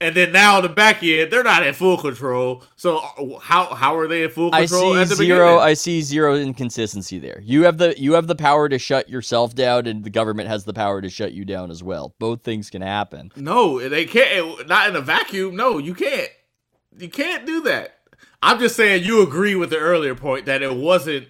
and 0.00 0.14
then 0.14 0.32
now 0.32 0.60
the 0.60 0.68
back 0.68 1.02
end, 1.02 1.32
they're 1.32 1.42
not 1.42 1.66
in 1.66 1.74
full 1.74 1.96
control. 1.98 2.62
So 2.76 2.98
uh, 2.98 3.38
how 3.40 3.74
how 3.74 3.96
are 3.96 4.06
they 4.06 4.24
in 4.24 4.30
full 4.30 4.50
control? 4.50 4.94
I 4.94 5.04
see 5.04 5.14
zero. 5.14 5.58
I 5.58 5.74
see 5.74 6.02
zero 6.02 6.36
inconsistency 6.36 7.18
there. 7.18 7.40
You 7.42 7.64
have 7.64 7.78
the 7.78 7.98
you 7.98 8.12
have 8.12 8.26
the 8.26 8.36
power 8.36 8.68
to 8.68 8.78
shut 8.78 9.08
yourself 9.08 9.54
down, 9.54 9.86
and 9.86 10.04
the 10.04 10.10
government 10.10 10.48
has 10.48 10.64
the 10.64 10.72
power 10.72 11.00
to 11.00 11.08
shut 11.08 11.32
you 11.32 11.44
down 11.44 11.70
as 11.70 11.82
well. 11.82 12.14
Both 12.18 12.42
things 12.42 12.70
can 12.70 12.82
happen. 12.82 13.32
No, 13.36 13.88
they 13.88 14.04
can't. 14.04 14.68
Not 14.68 14.88
in 14.88 14.96
a 14.96 15.00
vacuum. 15.00 15.56
No, 15.56 15.78
you 15.78 15.94
can't. 15.94 16.30
You 16.96 17.08
can't 17.08 17.46
do 17.46 17.62
that. 17.62 17.96
I'm 18.42 18.60
just 18.60 18.76
saying 18.76 19.04
you 19.04 19.22
agree 19.22 19.56
with 19.56 19.70
the 19.70 19.78
earlier 19.78 20.14
point 20.14 20.46
that 20.46 20.62
it 20.62 20.74
wasn't 20.76 21.28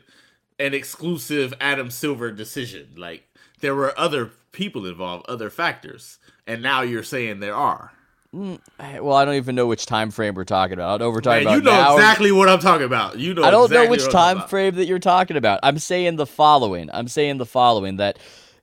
an 0.58 0.74
exclusive 0.74 1.54
Adam 1.60 1.90
Silver 1.90 2.30
decision. 2.30 2.90
Like 2.96 3.24
there 3.60 3.74
were 3.74 3.98
other 3.98 4.30
people 4.52 4.84
involved, 4.86 5.26
other 5.26 5.48
factors, 5.48 6.18
and 6.46 6.62
now 6.62 6.82
you're 6.82 7.02
saying 7.02 7.40
there 7.40 7.54
are. 7.54 7.92
Mm, 8.34 8.60
well, 9.00 9.14
I 9.14 9.24
don't 9.24 9.36
even 9.36 9.54
know 9.54 9.66
which 9.66 9.86
time 9.86 10.10
frame 10.10 10.34
we're 10.34 10.44
talking 10.44 10.74
about. 10.74 10.88
I 10.88 10.98
don't 10.98 11.06
know 11.08 11.10
we're 11.10 11.20
talking 11.22 11.44
Man, 11.44 11.54
you 11.54 11.62
know 11.62 11.70
now. 11.70 11.94
exactly 11.96 12.30
what 12.30 12.48
I'm 12.48 12.58
talking 12.58 12.84
about. 12.84 13.18
You 13.18 13.32
know. 13.32 13.42
I 13.42 13.50
don't 13.50 13.64
exactly 13.64 13.86
know 13.86 13.90
which 13.90 14.00
what 14.00 14.06
I'm 14.08 14.12
talking 14.12 14.40
time 14.40 14.48
frame 14.48 14.74
that 14.74 14.84
you're 14.84 14.98
talking 14.98 15.36
about. 15.38 15.60
I'm 15.62 15.78
saying 15.78 16.16
the 16.16 16.26
following. 16.26 16.90
I'm 16.92 17.08
saying 17.08 17.38
the 17.38 17.46
following 17.46 17.96
that 17.96 18.18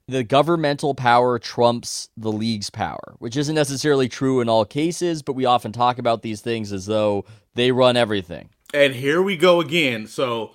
the 0.08 0.24
governmental 0.24 0.94
power 0.94 1.40
trumps 1.40 2.10
the 2.16 2.32
league's 2.32 2.70
power, 2.70 3.16
which 3.18 3.36
isn't 3.36 3.56
necessarily 3.56 4.08
true 4.08 4.40
in 4.40 4.50
all 4.50 4.66
cases, 4.66 5.24
but 5.24 5.34
we 5.34 5.46
often 5.46 5.72
talk 5.72 5.98
about 5.98 6.22
these 6.22 6.42
things 6.42 6.72
as 6.72 6.86
though 6.86 7.26
they 7.56 7.72
run 7.72 7.98
everything. 7.98 8.50
And 8.72 8.94
here 8.94 9.22
we 9.22 9.36
go 9.36 9.62
again. 9.62 10.06
So 10.06 10.52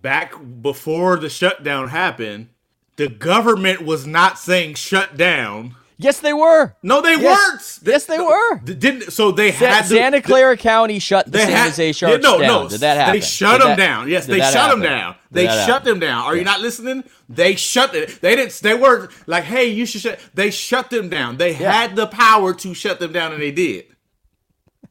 back 0.00 0.34
before 0.60 1.16
the 1.16 1.30
shutdown 1.30 1.88
happened, 1.88 2.48
the 2.96 3.08
government 3.08 3.82
was 3.82 4.04
not 4.04 4.36
saying 4.36 4.74
shut 4.74 5.16
down. 5.16 5.76
Yes, 6.02 6.20
they 6.20 6.32
were. 6.32 6.74
No, 6.82 7.00
they 7.00 7.16
Yes. 7.16 7.22
weren't. 7.22 7.78
Yes, 7.94 8.04
they 8.06 8.18
were. 8.18 8.58
They 8.64 8.74
didn't 8.74 9.12
so 9.12 9.30
they 9.32 9.52
Sa- 9.52 9.66
had 9.66 9.82
to, 9.82 9.88
Santa 9.88 10.20
Clara 10.22 10.56
County 10.56 10.98
shut 10.98 11.26
the 11.26 11.32
They 11.32 11.38
San 11.44 11.50
had, 11.50 11.64
Jose 11.70 11.86
yeah, 11.86 11.92
Sharks 11.92 12.22
no, 12.22 12.38
down. 12.40 12.62
no. 12.64 12.68
Did 12.68 12.80
that 12.80 12.96
happen? 12.96 13.14
They 13.14 13.20
shut 13.26 13.52
Did 13.52 13.60
them 13.62 13.68
that- 13.70 13.76
down. 13.76 14.08
Yes, 14.08 14.26
they 14.26 14.38
that 14.38 14.52
shut 14.52 14.70
them 14.70 14.80
down. 14.82 15.12
Did 15.12 15.18
They 15.30 15.46
shut 15.46 15.68
happen? 15.68 15.88
them 15.88 15.98
down. 16.00 16.24
Are 16.24 16.36
you 16.36 16.44
not 16.44 16.60
listening? 16.60 17.04
They 17.28 17.54
shut 17.56 17.94
it. 17.94 18.20
They 18.20 18.36
didn't. 18.36 18.52
They 18.60 18.74
were 18.74 19.08
like, 19.26 19.44
"Hey, 19.44 19.66
you 19.66 19.86
should 19.86 20.00
shut." 20.02 20.18
They 20.34 20.50
shut 20.50 20.90
them 20.90 21.08
down. 21.08 21.38
They 21.38 21.52
Yeah. 21.56 21.72
had 21.72 21.96
the 21.96 22.06
power 22.06 22.52
to 22.54 22.74
shut 22.74 23.00
them 23.00 23.12
down, 23.12 23.32
and 23.32 23.40
they 23.40 23.50
did. 23.52 23.86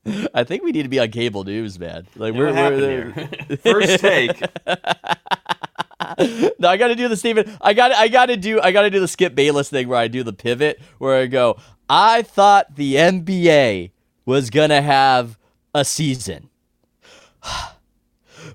I 0.33 0.43
think 0.43 0.63
we 0.63 0.71
need 0.71 0.83
to 0.83 0.89
be 0.89 0.97
on 0.99 1.09
cable 1.11 1.43
news, 1.43 1.77
man. 1.77 2.07
Like 2.15 2.33
we're, 2.33 2.47
we're 2.47 2.53
happened 2.53 2.81
here? 2.81 3.57
First 3.63 3.99
take. 3.99 4.41
no, 6.59 6.69
I 6.69 6.77
got 6.77 6.87
to 6.87 6.95
do 6.95 7.07
the 7.07 7.17
Steven. 7.17 7.57
I 7.61 7.73
got 7.73 7.91
I 7.91 8.07
got 8.07 8.27
to 8.27 8.37
do 8.37 8.59
I 8.61 8.71
got 8.71 8.83
to 8.83 8.89
do 8.89 8.99
the 8.99 9.07
Skip 9.07 9.35
Bayless 9.35 9.69
thing 9.69 9.87
where 9.87 9.99
I 9.99 10.07
do 10.07 10.23
the 10.23 10.33
pivot 10.33 10.79
where 10.97 11.19
I 11.19 11.27
go. 11.27 11.57
I 11.89 12.21
thought 12.21 12.75
the 12.75 12.95
NBA 12.95 13.91
was 14.25 14.49
gonna 14.49 14.81
have 14.81 15.37
a 15.73 15.85
season. 15.85 16.49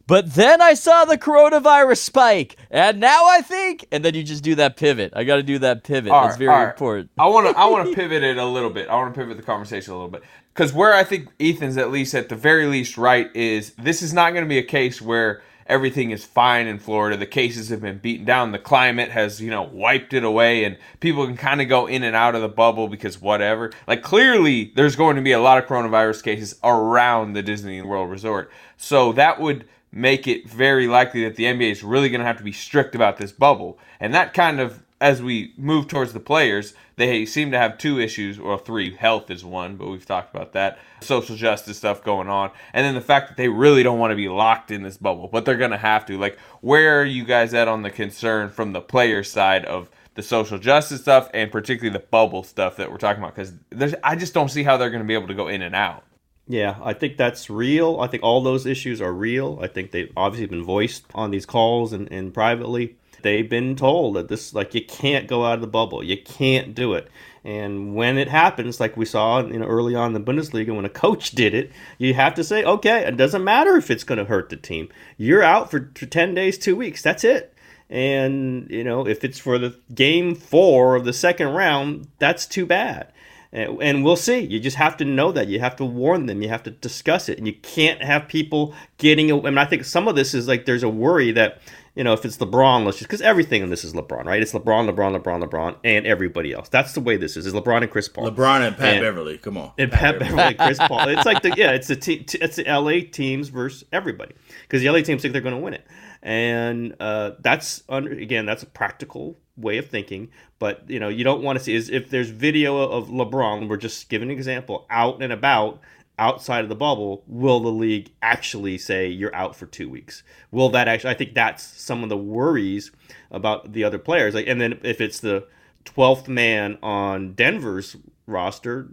But 0.08 0.34
then 0.34 0.62
I 0.62 0.74
saw 0.74 1.04
the 1.04 1.18
coronavirus 1.18 1.98
spike, 1.98 2.56
and 2.70 3.00
now 3.00 3.24
I 3.24 3.40
think, 3.40 3.86
and 3.90 4.04
then 4.04 4.14
you 4.14 4.22
just 4.22 4.44
do 4.44 4.54
that 4.56 4.76
pivot. 4.76 5.12
I 5.16 5.24
got 5.24 5.36
to 5.36 5.42
do 5.42 5.58
that 5.60 5.82
pivot. 5.82 6.12
All 6.12 6.24
That's 6.24 6.36
very 6.36 6.50
right. 6.50 6.68
important. 6.68 7.10
I 7.18 7.26
want 7.26 7.48
to 7.48 7.58
I 7.58 7.66
want 7.66 7.88
to 7.88 7.94
pivot 8.00 8.22
it 8.22 8.36
a 8.36 8.44
little 8.44 8.70
bit. 8.70 8.88
I 8.88 8.94
want 8.94 9.14
to 9.14 9.20
pivot 9.20 9.36
the 9.36 9.42
conversation 9.42 9.92
a 9.92 9.96
little 9.96 10.10
bit 10.10 10.22
because 10.54 10.72
where 10.72 10.94
I 10.94 11.04
think 11.04 11.28
Ethan's 11.40 11.76
at 11.76 11.90
least 11.90 12.14
at 12.14 12.28
the 12.28 12.36
very 12.36 12.66
least 12.66 12.96
right 12.96 13.34
is 13.34 13.72
this 13.74 14.00
is 14.00 14.12
not 14.12 14.32
going 14.32 14.44
to 14.44 14.48
be 14.48 14.58
a 14.58 14.62
case 14.64 15.02
where 15.02 15.42
everything 15.68 16.10
is 16.10 16.24
fine 16.24 16.66
in 16.66 16.78
Florida. 16.78 17.16
The 17.16 17.26
cases 17.26 17.68
have 17.68 17.80
been 17.80 17.98
beaten 17.98 18.24
down. 18.24 18.52
The 18.52 18.58
climate 18.58 19.10
has 19.10 19.40
you 19.40 19.50
know 19.50 19.62
wiped 19.62 20.12
it 20.12 20.24
away, 20.24 20.64
and 20.64 20.76
people 21.00 21.26
can 21.26 21.36
kind 21.36 21.60
of 21.60 21.68
go 21.68 21.86
in 21.86 22.02
and 22.02 22.16
out 22.16 22.34
of 22.34 22.42
the 22.42 22.48
bubble 22.48 22.88
because 22.88 23.20
whatever. 23.20 23.72
Like 23.86 24.02
clearly, 24.02 24.72
there's 24.74 24.96
going 24.96 25.16
to 25.16 25.22
be 25.22 25.32
a 25.32 25.40
lot 25.40 25.58
of 25.58 25.68
coronavirus 25.68 26.22
cases 26.22 26.58
around 26.62 27.32
the 27.32 27.42
Disney 27.42 27.82
World 27.82 28.10
Resort, 28.10 28.50
so 28.76 29.12
that 29.12 29.40
would 29.40 29.66
make 29.92 30.28
it 30.28 30.48
very 30.48 30.86
likely 30.86 31.24
that 31.24 31.36
the 31.36 31.44
NBA 31.44 31.72
is 31.72 31.82
really 31.82 32.10
going 32.10 32.20
to 32.20 32.26
have 32.26 32.38
to 32.38 32.44
be 32.44 32.52
strict 32.52 32.94
about 32.94 33.16
this 33.16 33.32
bubble. 33.32 33.78
And 33.98 34.12
that 34.14 34.34
kind 34.34 34.60
of, 34.60 34.82
as 35.00 35.22
we 35.22 35.52
move 35.56 35.88
towards 35.88 36.12
the 36.12 36.20
players, 36.20 36.74
they 36.96 37.26
seem 37.26 37.50
to 37.50 37.58
have 37.58 37.76
two 37.76 38.00
issues, 38.00 38.38
or 38.38 38.58
three. 38.58 38.94
Health 38.94 39.30
is 39.30 39.44
one, 39.44 39.76
but 39.76 39.88
we've 39.88 40.06
talked 40.06 40.34
about 40.34 40.52
that. 40.52 40.78
Social 41.00 41.36
justice 41.36 41.76
stuff 41.76 42.02
going 42.02 42.28
on. 42.28 42.50
And 42.72 42.84
then 42.84 42.94
the 42.94 43.00
fact 43.00 43.28
that 43.28 43.36
they 43.36 43.48
really 43.48 43.82
don't 43.82 43.98
want 43.98 44.12
to 44.12 44.16
be 44.16 44.28
locked 44.28 44.70
in 44.70 44.82
this 44.82 44.96
bubble, 44.96 45.28
but 45.30 45.44
they're 45.44 45.56
going 45.56 45.70
to 45.72 45.76
have 45.76 46.06
to. 46.06 46.18
Like, 46.18 46.38
where 46.60 47.00
are 47.00 47.04
you 47.04 47.24
guys 47.24 47.52
at 47.52 47.68
on 47.68 47.82
the 47.82 47.90
concern 47.90 48.48
from 48.48 48.72
the 48.72 48.80
player 48.80 49.22
side 49.22 49.66
of 49.66 49.90
the 50.14 50.22
social 50.22 50.58
justice 50.58 51.02
stuff 51.02 51.28
and 51.34 51.52
particularly 51.52 51.92
the 51.92 52.04
bubble 52.04 52.42
stuff 52.42 52.76
that 52.76 52.90
we're 52.90 52.96
talking 52.96 53.22
about? 53.22 53.34
Because 53.34 53.94
I 54.02 54.16
just 54.16 54.32
don't 54.32 54.50
see 54.50 54.62
how 54.62 54.78
they're 54.78 54.90
going 54.90 55.02
to 55.02 55.06
be 55.06 55.14
able 55.14 55.28
to 55.28 55.34
go 55.34 55.48
in 55.48 55.60
and 55.60 55.74
out. 55.74 56.04
Yeah, 56.48 56.76
I 56.82 56.92
think 56.92 57.16
that's 57.16 57.50
real. 57.50 58.00
I 58.00 58.06
think 58.06 58.22
all 58.22 58.40
those 58.40 58.66
issues 58.66 59.00
are 59.02 59.12
real. 59.12 59.58
I 59.60 59.66
think 59.66 59.90
they've 59.90 60.12
obviously 60.16 60.46
been 60.46 60.62
voiced 60.62 61.04
on 61.12 61.32
these 61.32 61.44
calls 61.44 61.92
and, 61.92 62.10
and 62.12 62.32
privately. 62.32 62.96
They've 63.26 63.50
been 63.50 63.74
told 63.74 64.14
that 64.14 64.28
this, 64.28 64.54
like, 64.54 64.72
you 64.72 64.84
can't 64.84 65.26
go 65.26 65.44
out 65.44 65.54
of 65.54 65.60
the 65.60 65.66
bubble. 65.66 66.00
You 66.00 66.16
can't 66.16 66.76
do 66.76 66.94
it. 66.94 67.08
And 67.42 67.96
when 67.96 68.18
it 68.18 68.28
happens, 68.28 68.78
like 68.78 68.96
we 68.96 69.04
saw 69.04 69.44
you 69.44 69.58
know, 69.58 69.66
early 69.66 69.96
on 69.96 70.14
in 70.14 70.24
the 70.24 70.32
Bundesliga, 70.32 70.72
when 70.72 70.84
a 70.84 70.88
coach 70.88 71.32
did 71.32 71.52
it, 71.52 71.72
you 71.98 72.14
have 72.14 72.34
to 72.34 72.44
say, 72.44 72.62
okay, 72.62 73.04
it 73.04 73.16
doesn't 73.16 73.42
matter 73.42 73.76
if 73.76 73.90
it's 73.90 74.04
going 74.04 74.18
to 74.18 74.24
hurt 74.26 74.48
the 74.48 74.56
team. 74.56 74.88
You're 75.16 75.42
out 75.42 75.72
for, 75.72 75.90
for 75.96 76.06
10 76.06 76.34
days, 76.36 76.56
two 76.56 76.76
weeks. 76.76 77.02
That's 77.02 77.24
it. 77.24 77.52
And, 77.90 78.70
you 78.70 78.84
know, 78.84 79.04
if 79.08 79.24
it's 79.24 79.40
for 79.40 79.58
the 79.58 79.76
game 79.92 80.36
four 80.36 80.94
of 80.94 81.04
the 81.04 81.12
second 81.12 81.48
round, 81.48 82.06
that's 82.20 82.46
too 82.46 82.64
bad. 82.64 83.12
And 83.56 83.80
and 83.82 84.04
we'll 84.04 84.16
see. 84.16 84.40
You 84.40 84.60
just 84.60 84.76
have 84.76 84.98
to 84.98 85.04
know 85.06 85.32
that. 85.32 85.48
You 85.48 85.60
have 85.60 85.76
to 85.76 85.84
warn 85.84 86.26
them. 86.26 86.42
You 86.42 86.48
have 86.50 86.62
to 86.64 86.70
discuss 86.70 87.30
it. 87.30 87.38
And 87.38 87.46
you 87.46 87.54
can't 87.54 88.02
have 88.02 88.28
people 88.28 88.74
getting. 88.98 89.32
I 89.32 89.36
mean, 89.36 89.56
I 89.58 89.64
think 89.64 89.84
some 89.86 90.06
of 90.08 90.14
this 90.14 90.34
is 90.34 90.46
like 90.46 90.66
there's 90.66 90.82
a 90.82 90.88
worry 90.90 91.32
that, 91.32 91.62
you 91.94 92.04
know, 92.04 92.12
if 92.12 92.26
it's 92.26 92.36
LeBron, 92.36 92.84
let's 92.84 92.98
just, 92.98 93.08
because 93.08 93.22
everything 93.22 93.62
in 93.62 93.70
this 93.70 93.82
is 93.82 93.94
LeBron, 93.94 94.26
right? 94.26 94.42
It's 94.42 94.52
LeBron, 94.52 94.90
LeBron, 94.94 95.18
LeBron, 95.18 95.42
LeBron, 95.42 95.76
and 95.84 96.06
everybody 96.06 96.52
else. 96.52 96.68
That's 96.68 96.92
the 96.92 97.00
way 97.00 97.16
this 97.16 97.34
is. 97.38 97.46
Is 97.46 97.54
LeBron 97.54 97.80
and 97.80 97.90
Chris 97.90 98.10
Paul. 98.10 98.30
LeBron 98.30 98.60
and 98.66 98.76
Pat 98.76 98.96
And- 98.96 99.00
Beverley. 99.02 99.38
Come 99.38 99.56
on. 99.56 99.72
And 99.78 99.90
Pat 99.90 100.18
Beverley, 100.18 100.52
Chris 100.54 100.76
Paul. 100.78 101.08
It's 101.08 101.24
like 101.24 101.40
the 101.40 101.54
yeah, 101.56 101.70
it's 101.72 101.88
the 101.88 101.96
te- 101.96 102.24
t- 102.24 102.38
it's 102.42 102.56
the 102.56 102.64
LA 102.64 103.08
teams 103.10 103.48
versus 103.48 103.84
everybody 103.90 104.34
because 104.62 104.82
the 104.82 104.90
LA 104.90 105.00
teams 105.00 105.22
think 105.22 105.32
they're 105.32 105.40
going 105.40 105.54
to 105.54 105.60
win 105.62 105.72
it, 105.72 105.86
and 106.22 106.94
uh, 107.00 107.30
that's 107.40 107.82
under 107.88 108.12
again 108.12 108.44
that's 108.44 108.62
a 108.62 108.66
practical 108.66 109.38
way 109.56 109.78
of 109.78 109.88
thinking. 109.88 110.28
But 110.58 110.88
you 110.88 111.00
know 111.00 111.08
you 111.08 111.24
don't 111.24 111.42
want 111.42 111.58
to 111.58 111.64
see 111.64 111.74
is 111.74 111.90
if 111.90 112.10
there's 112.10 112.30
video 112.30 112.78
of 112.78 113.08
LeBron, 113.08 113.68
we're 113.68 113.76
just 113.76 114.08
giving 114.08 114.30
an 114.30 114.36
example 114.36 114.86
out 114.90 115.22
and 115.22 115.32
about 115.32 115.80
outside 116.18 116.62
of 116.62 116.68
the 116.68 116.74
bubble. 116.74 117.22
Will 117.26 117.60
the 117.60 117.68
league 117.68 118.10
actually 118.22 118.78
say 118.78 119.08
you're 119.08 119.34
out 119.34 119.54
for 119.54 119.66
two 119.66 119.88
weeks? 119.88 120.22
Will 120.50 120.68
that 120.70 120.88
actually? 120.88 121.10
I 121.10 121.14
think 121.14 121.34
that's 121.34 121.62
some 121.62 122.02
of 122.02 122.08
the 122.08 122.16
worries 122.16 122.90
about 123.30 123.72
the 123.72 123.84
other 123.84 123.98
players. 123.98 124.34
Like, 124.34 124.46
and 124.46 124.60
then 124.60 124.80
if 124.82 125.00
it's 125.00 125.20
the 125.20 125.46
twelfth 125.84 126.28
man 126.28 126.78
on 126.82 127.32
Denver's 127.34 127.96
roster, 128.26 128.88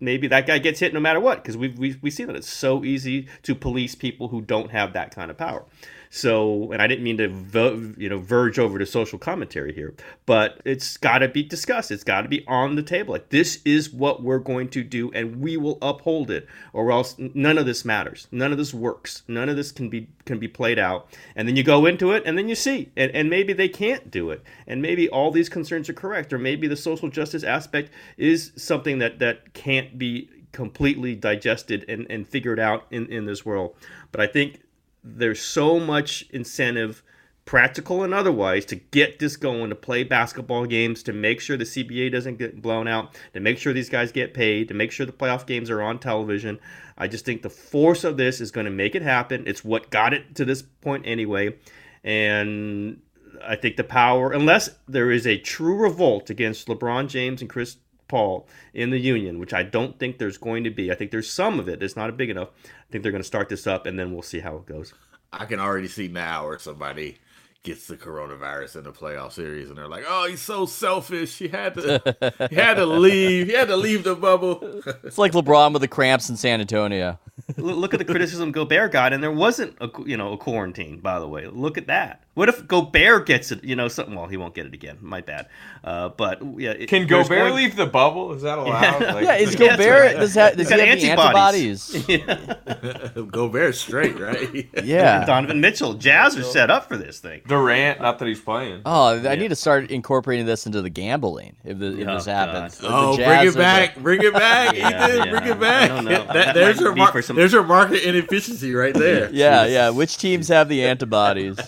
maybe 0.00 0.26
that 0.28 0.46
guy 0.46 0.58
gets 0.58 0.80
hit 0.80 0.94
no 0.94 1.00
matter 1.00 1.20
what 1.20 1.42
because 1.42 1.56
we 1.56 1.68
we 1.68 1.96
we 2.00 2.10
see 2.10 2.24
that 2.24 2.36
it's 2.36 2.48
so 2.48 2.84
easy 2.84 3.28
to 3.42 3.54
police 3.54 3.94
people 3.94 4.28
who 4.28 4.40
don't 4.40 4.70
have 4.70 4.92
that 4.92 5.14
kind 5.14 5.30
of 5.30 5.36
power. 5.36 5.64
So, 6.12 6.72
and 6.72 6.82
I 6.82 6.88
didn't 6.88 7.04
mean 7.04 7.18
to 7.18 7.94
you 7.96 8.08
know 8.08 8.18
verge 8.18 8.58
over 8.58 8.80
to 8.80 8.84
social 8.84 9.16
commentary 9.16 9.72
here, 9.72 9.94
but 10.26 10.60
it's 10.64 10.96
got 10.96 11.18
to 11.18 11.28
be 11.28 11.44
discussed. 11.44 11.92
It's 11.92 12.02
got 12.02 12.22
to 12.22 12.28
be 12.28 12.44
on 12.48 12.74
the 12.74 12.82
table. 12.82 13.12
Like 13.12 13.28
this 13.28 13.60
is 13.64 13.92
what 13.92 14.20
we're 14.20 14.40
going 14.40 14.70
to 14.70 14.82
do, 14.82 15.12
and 15.12 15.40
we 15.40 15.56
will 15.56 15.78
uphold 15.80 16.32
it, 16.32 16.48
or 16.72 16.90
else 16.90 17.14
none 17.16 17.58
of 17.58 17.64
this 17.64 17.84
matters. 17.84 18.26
None 18.32 18.50
of 18.50 18.58
this 18.58 18.74
works. 18.74 19.22
None 19.28 19.48
of 19.48 19.54
this 19.54 19.70
can 19.70 19.88
be 19.88 20.08
can 20.24 20.40
be 20.40 20.48
played 20.48 20.80
out. 20.80 21.06
And 21.36 21.46
then 21.46 21.54
you 21.54 21.62
go 21.62 21.86
into 21.86 22.10
it, 22.10 22.24
and 22.26 22.36
then 22.36 22.48
you 22.48 22.56
see, 22.56 22.90
and, 22.96 23.12
and 23.12 23.30
maybe 23.30 23.52
they 23.52 23.68
can't 23.68 24.10
do 24.10 24.30
it, 24.30 24.42
and 24.66 24.82
maybe 24.82 25.08
all 25.08 25.30
these 25.30 25.48
concerns 25.48 25.88
are 25.88 25.94
correct, 25.94 26.32
or 26.32 26.38
maybe 26.38 26.66
the 26.66 26.76
social 26.76 27.08
justice 27.08 27.44
aspect 27.44 27.92
is 28.16 28.50
something 28.56 28.98
that 28.98 29.20
that 29.20 29.54
can't 29.54 29.96
be 29.96 30.28
completely 30.50 31.14
digested 31.14 31.84
and, 31.88 32.04
and 32.10 32.26
figured 32.26 32.58
out 32.58 32.86
in, 32.90 33.06
in 33.06 33.26
this 33.26 33.46
world. 33.46 33.76
But 34.10 34.20
I 34.20 34.26
think 34.26 34.60
there's 35.02 35.40
so 35.40 35.80
much 35.80 36.28
incentive, 36.30 37.02
practical 37.44 38.02
and 38.02 38.14
otherwise, 38.14 38.64
to 38.66 38.76
get 38.76 39.18
this 39.18 39.36
going, 39.36 39.70
to 39.70 39.74
play 39.74 40.04
basketball 40.04 40.66
games, 40.66 41.02
to 41.02 41.12
make 41.12 41.40
sure 41.40 41.56
the 41.56 41.64
CBA 41.64 42.12
doesn't 42.12 42.38
get 42.38 42.62
blown 42.62 42.86
out, 42.86 43.16
to 43.32 43.40
make 43.40 43.58
sure 43.58 43.72
these 43.72 43.88
guys 43.88 44.12
get 44.12 44.34
paid, 44.34 44.68
to 44.68 44.74
make 44.74 44.92
sure 44.92 45.06
the 45.06 45.12
playoff 45.12 45.46
games 45.46 45.70
are 45.70 45.82
on 45.82 45.98
television. 45.98 46.60
I 46.96 47.08
just 47.08 47.24
think 47.24 47.42
the 47.42 47.50
force 47.50 48.04
of 48.04 48.16
this 48.16 48.40
is 48.40 48.50
going 48.50 48.66
to 48.66 48.70
make 48.70 48.94
it 48.94 49.02
happen. 49.02 49.44
It's 49.46 49.64
what 49.64 49.90
got 49.90 50.12
it 50.14 50.34
to 50.36 50.44
this 50.44 50.62
point 50.62 51.06
anyway. 51.06 51.56
And 52.04 53.00
I 53.42 53.56
think 53.56 53.76
the 53.76 53.84
power, 53.84 54.32
unless 54.32 54.70
there 54.86 55.10
is 55.10 55.26
a 55.26 55.38
true 55.38 55.76
revolt 55.76 56.30
against 56.30 56.68
LeBron 56.68 57.08
James 57.08 57.40
and 57.40 57.50
Chris 57.50 57.76
Paul 58.10 58.46
in 58.74 58.90
the 58.90 58.98
union, 58.98 59.38
which 59.38 59.54
I 59.54 59.62
don't 59.62 59.98
think 59.98 60.18
there's 60.18 60.36
going 60.36 60.64
to 60.64 60.70
be. 60.70 60.90
I 60.90 60.96
think 60.96 61.12
there's 61.12 61.30
some 61.30 61.60
of 61.60 61.68
it. 61.68 61.82
It's 61.82 61.96
not 61.96 62.14
big 62.16 62.28
enough. 62.28 62.48
I 62.64 62.90
think 62.90 63.02
they're 63.02 63.12
going 63.12 63.22
to 63.22 63.26
start 63.26 63.48
this 63.48 63.66
up, 63.66 63.86
and 63.86 63.98
then 63.98 64.12
we'll 64.12 64.22
see 64.22 64.40
how 64.40 64.56
it 64.56 64.66
goes. 64.66 64.92
I 65.32 65.44
can 65.44 65.60
already 65.60 65.86
see 65.86 66.08
now 66.08 66.46
where 66.46 66.58
somebody 66.58 67.18
gets 67.62 67.86
the 67.86 67.96
coronavirus 67.96 68.76
in 68.76 68.84
the 68.84 68.92
playoff 68.92 69.32
series, 69.32 69.68
and 69.68 69.78
they're 69.78 69.88
like, 69.88 70.04
"Oh, 70.08 70.26
he's 70.28 70.40
so 70.40 70.66
selfish. 70.66 71.38
He 71.38 71.46
had 71.48 71.74
to, 71.74 72.48
he 72.50 72.56
had 72.56 72.74
to 72.74 72.86
leave. 72.86 73.46
He 73.46 73.52
had 73.52 73.68
to 73.68 73.76
leave 73.76 74.04
the 74.04 74.16
bubble." 74.16 74.82
It's 75.04 75.18
like 75.18 75.32
LeBron 75.32 75.72
with 75.72 75.82
the 75.82 75.88
cramps 75.88 76.28
in 76.28 76.36
San 76.36 76.60
Antonio. 76.60 77.18
Look 77.56 77.94
at 77.94 77.98
the 77.98 78.04
criticism 78.04 78.52
Gobert 78.52 78.92
got, 78.92 79.12
and 79.12 79.22
there 79.22 79.32
wasn't 79.32 79.76
a 79.80 79.88
you 80.04 80.16
know 80.16 80.32
a 80.32 80.36
quarantine. 80.36 80.98
By 80.98 81.20
the 81.20 81.28
way, 81.28 81.46
look 81.46 81.78
at 81.78 81.86
that. 81.86 82.24
What 82.34 82.48
if 82.48 82.66
Gobert 82.68 83.26
gets 83.26 83.50
it? 83.50 83.64
You 83.64 83.74
know, 83.74 83.88
something. 83.88 84.14
Well, 84.14 84.26
he 84.28 84.36
won't 84.36 84.54
get 84.54 84.64
it 84.64 84.72
again. 84.72 84.98
My 85.00 85.20
bad. 85.20 85.48
Uh, 85.82 86.10
but 86.10 86.40
yeah, 86.58 86.70
it, 86.70 86.86
Can 86.88 87.06
Gobert 87.06 87.28
going- 87.28 87.54
leave 87.56 87.74
the 87.76 87.86
bubble? 87.86 88.32
Is 88.32 88.42
that 88.42 88.56
allowed? 88.58 89.02
Like, 89.02 89.24
Yeah, 89.24 89.34
is 89.36 89.56
Gobert 89.56 89.80
right. 89.80 90.16
does, 90.16 90.34
ha- 90.34 90.48
He's 90.54 90.68
does 90.68 90.68
he 90.70 90.76
got 90.76 90.86
have 90.88 91.00
the 91.00 91.10
antibodies. 91.10 92.08
antibodies? 92.08 93.26
Gobert 93.32 93.74
straight, 93.74 94.18
right? 94.18 94.68
Yeah. 94.84 95.24
Donovan 95.24 95.60
Mitchell, 95.60 95.94
Jazz 95.94 96.36
are 96.38 96.42
set 96.44 96.70
up 96.70 96.86
for 96.88 96.96
this 96.96 97.18
thing. 97.18 97.42
Durant, 97.48 98.00
not 98.00 98.18
that 98.20 98.28
he's 98.28 98.40
playing. 98.40 98.82
Oh, 98.86 99.18
I 99.28 99.34
need 99.34 99.48
to 99.48 99.56
start 99.56 99.90
incorporating 99.90 100.46
this 100.46 100.66
into 100.66 100.82
the 100.82 100.90
gambling 100.90 101.56
if, 101.64 101.78
the, 101.78 102.00
if 102.00 102.06
Oh, 102.08 102.14
this 102.14 102.26
happens. 102.26 102.80
Like, 102.82 102.92
Oh, 102.92 103.16
bring 103.16 103.28
are 103.28 103.46
it 103.46 103.52
the- 103.52 103.58
back! 103.58 103.96
Bring 103.96 104.22
it 104.22 104.32
back, 104.32 104.76
Yeah, 104.76 104.88
Ethan! 105.06 105.16
yeah. 105.26 105.30
Bring 105.30 105.50
it 105.52 105.60
back! 105.60 106.04
That- 106.04 106.32
That 106.32 106.54
there's 106.54 106.80
your 106.80 106.94
mar- 106.94 107.22
some- 107.22 107.36
there's 107.36 107.52
your 107.52 107.64
market 107.64 108.08
inefficiency 108.08 108.72
right 108.74 108.94
there. 108.94 109.30
Yeah, 109.32 109.66
yeah. 109.66 109.90
Which 109.90 110.16
teams 110.16 110.46
have 110.48 110.68
the 110.68 110.84
antibodies? 110.84 111.58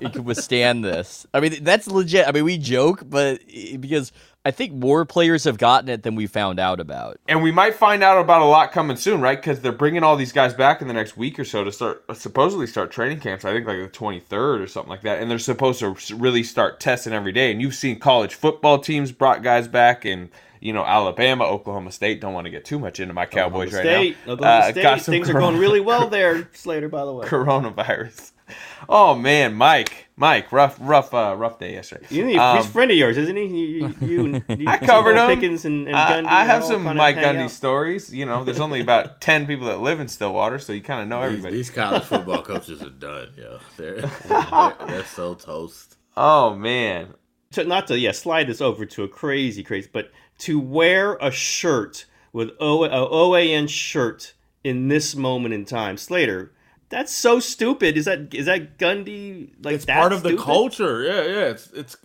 It 0.00 0.12
can 0.12 0.24
withstand 0.24 0.84
this. 0.84 1.26
I 1.34 1.40
mean, 1.40 1.62
that's 1.64 1.86
legit. 1.86 2.26
I 2.28 2.32
mean, 2.32 2.44
we 2.44 2.58
joke, 2.58 3.02
but 3.06 3.40
because 3.80 4.12
I 4.44 4.50
think 4.50 4.72
more 4.72 5.04
players 5.04 5.44
have 5.44 5.58
gotten 5.58 5.88
it 5.90 6.02
than 6.04 6.14
we 6.14 6.26
found 6.26 6.58
out 6.58 6.80
about. 6.80 7.18
And 7.28 7.42
we 7.42 7.50
might 7.52 7.74
find 7.74 8.02
out 8.02 8.18
about 8.20 8.40
a 8.40 8.46
lot 8.46 8.72
coming 8.72 8.96
soon, 8.96 9.20
right? 9.20 9.36
Because 9.38 9.60
they're 9.60 9.72
bringing 9.72 10.02
all 10.02 10.16
these 10.16 10.32
guys 10.32 10.54
back 10.54 10.80
in 10.80 10.88
the 10.88 10.94
next 10.94 11.16
week 11.16 11.38
or 11.38 11.44
so 11.44 11.64
to 11.64 11.72
start 11.72 12.04
supposedly 12.14 12.66
start 12.66 12.90
training 12.90 13.20
camps. 13.20 13.44
I 13.44 13.52
think 13.52 13.66
like 13.66 13.78
the 13.78 13.88
twenty 13.88 14.20
third 14.20 14.60
or 14.60 14.66
something 14.66 14.90
like 14.90 15.02
that. 15.02 15.20
And 15.20 15.30
they're 15.30 15.38
supposed 15.38 15.80
to 15.80 15.96
really 16.14 16.42
start 16.42 16.80
testing 16.80 17.12
every 17.12 17.32
day. 17.32 17.50
And 17.52 17.60
you've 17.60 17.74
seen 17.74 17.98
college 17.98 18.34
football 18.34 18.78
teams 18.78 19.12
brought 19.12 19.42
guys 19.42 19.68
back, 19.68 20.04
and 20.06 20.30
you 20.60 20.72
know 20.72 20.84
Alabama, 20.84 21.44
Oklahoma 21.44 21.92
State. 21.92 22.20
Don't 22.20 22.32
want 22.32 22.46
to 22.46 22.50
get 22.50 22.64
too 22.64 22.78
much 22.78 23.00
into 23.00 23.12
my 23.12 23.26
Cowboys 23.26 23.72
right 23.74 23.82
State, 23.82 24.16
now. 24.26 24.32
Oklahoma 24.32 24.58
Uh, 24.58 24.70
State. 24.70 24.82
got 24.82 25.00
some 25.02 25.12
Things 25.12 25.28
are 25.28 25.34
going 25.34 25.58
really 25.58 25.80
well 25.80 26.08
there, 26.10 26.48
Slater. 26.54 26.88
By 26.88 27.04
the 27.04 27.12
way, 27.12 27.26
coronavirus. 27.26 28.32
Oh 28.90 29.14
man, 29.14 29.54
Mike, 29.54 30.08
Mike, 30.16 30.50
rough, 30.50 30.78
rough, 30.80 31.12
uh, 31.12 31.34
rough 31.36 31.58
day 31.58 31.74
yesterday. 31.74 32.06
you 32.08 32.24
need, 32.24 32.38
Um, 32.38 32.56
he's 32.56 32.66
a 32.66 32.70
friend 32.70 32.90
of 32.90 32.96
yours, 32.96 33.18
isn't 33.18 33.36
he? 33.36 33.44
You, 33.44 33.94
you, 34.00 34.06
you, 34.06 34.42
you 34.56 34.68
I 34.68 34.78
covered 34.78 35.16
him. 35.16 35.26
Pickens 35.28 35.64
and, 35.66 35.86
and 35.88 35.94
I, 35.96 36.12
Gundy 36.22 36.26
I 36.26 36.44
have 36.44 36.64
some 36.64 36.84
Mike 36.84 37.16
hang 37.16 37.36
Gundy 37.36 37.44
out. 37.44 37.50
stories. 37.50 38.14
You 38.14 38.24
know, 38.24 38.44
there's 38.44 38.60
only 38.60 38.80
about 38.80 39.20
ten 39.20 39.46
people 39.46 39.66
that 39.66 39.80
live 39.80 40.00
in 40.00 40.08
Stillwater, 40.08 40.58
so 40.58 40.72
you 40.72 40.80
kind 40.80 41.02
of 41.02 41.08
know 41.08 41.20
These, 41.20 41.28
everybody. 41.38 41.56
these 41.56 41.70
college 41.70 42.04
football 42.04 42.42
coaches 42.42 42.82
are 42.82 42.88
done, 42.90 43.28
yo. 43.36 43.58
They're, 43.76 44.00
they're, 44.00 44.74
they're 44.86 45.04
so 45.04 45.34
toast. 45.34 45.96
Oh 46.16 46.54
man, 46.54 47.14
to 47.52 47.64
not 47.64 47.86
to 47.88 47.98
yeah 47.98 48.12
slide 48.12 48.46
this 48.46 48.60
over 48.62 48.86
to 48.86 49.02
a 49.04 49.08
crazy 49.08 49.62
crazy 49.62 49.88
but 49.92 50.10
to 50.38 50.58
wear 50.58 51.16
a 51.20 51.30
shirt 51.30 52.06
with 52.32 52.50
o, 52.60 52.84
a 52.84 52.88
OAN 52.88 53.68
shirt 53.68 54.34
in 54.64 54.88
this 54.88 55.14
moment 55.14 55.52
in 55.54 55.64
time 55.64 55.96
Slater 55.96 56.52
that's 56.88 57.12
so 57.14 57.40
stupid 57.40 57.96
is 57.96 58.04
that 58.06 58.34
is 58.34 58.46
that 58.46 58.78
Gundy 58.78 59.50
like 59.62 59.74
It's 59.76 59.84
that 59.86 59.98
part 59.98 60.12
of 60.12 60.22
the 60.22 60.36
culture. 60.36 61.02
Yeah, 61.02 61.22
yeah. 61.24 61.44
It's 61.50 61.70
it's 61.72 61.96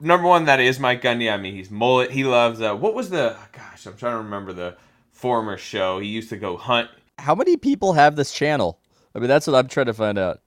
number 0.00 0.26
one, 0.26 0.44
that 0.46 0.60
is 0.60 0.78
Mike 0.80 1.02
Gundy. 1.02 1.32
I 1.32 1.36
mean, 1.36 1.54
he's 1.54 1.70
mullet. 1.70 2.10
He 2.10 2.24
loves. 2.24 2.60
Uh, 2.60 2.74
what 2.74 2.94
was 2.94 3.10
the? 3.10 3.36
Gosh, 3.52 3.86
I'm 3.86 3.96
trying 3.96 4.14
to 4.14 4.18
remember 4.18 4.52
the 4.52 4.76
former 5.10 5.56
show. 5.56 5.98
He 6.00 6.08
used 6.08 6.28
to 6.30 6.36
go 6.36 6.56
hunt. 6.56 6.88
How 7.18 7.34
many 7.34 7.56
people 7.56 7.92
have 7.92 8.16
this 8.16 8.32
channel? 8.32 8.78
I 9.14 9.18
mean, 9.18 9.28
that's 9.28 9.46
what 9.46 9.54
I'm 9.56 9.68
trying 9.68 9.86
to 9.86 9.94
find 9.94 10.18
out. 10.18 10.40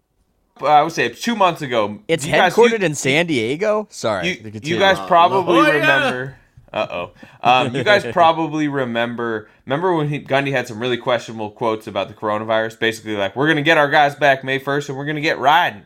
I 0.61 0.81
would 0.81 0.91
say 0.93 1.09
two 1.09 1.35
months 1.35 1.61
ago. 1.61 1.99
It's 2.07 2.25
you 2.25 2.31
guys- 2.31 2.55
you- 2.57 2.75
in 2.75 2.95
San 2.95 3.25
Diego. 3.27 3.87
Sorry, 3.91 4.39
You, 4.41 4.51
you 4.63 4.79
guys 4.79 4.97
probably 5.07 5.59
Oh, 5.59 5.71
yeah. 5.71 6.33
Uh 6.75 6.87
oh. 6.91 7.11
Um, 7.41 7.73
you 7.73 7.85
guys 7.85 8.05
probably 8.11 8.67
remember. 8.67 9.47
Remember 9.65 9.95
when 9.95 10.09
he, 10.09 10.19
Gundy 10.19 10.51
had 10.51 10.67
some 10.67 10.79
really 10.79 10.97
questionable 10.97 11.49
quotes 11.49 11.87
about 11.87 12.09
the 12.09 12.13
coronavirus? 12.13 12.77
Basically, 12.77 13.15
like 13.15 13.33
we're 13.33 13.47
gonna 13.47 13.61
get 13.61 13.77
our 13.77 13.89
guys 13.89 14.13
back 14.13 14.43
May 14.43 14.59
first, 14.59 14.89
and 14.89 14.97
we're 14.97 15.05
gonna 15.05 15.21
get 15.21 15.39
riding. 15.39 15.83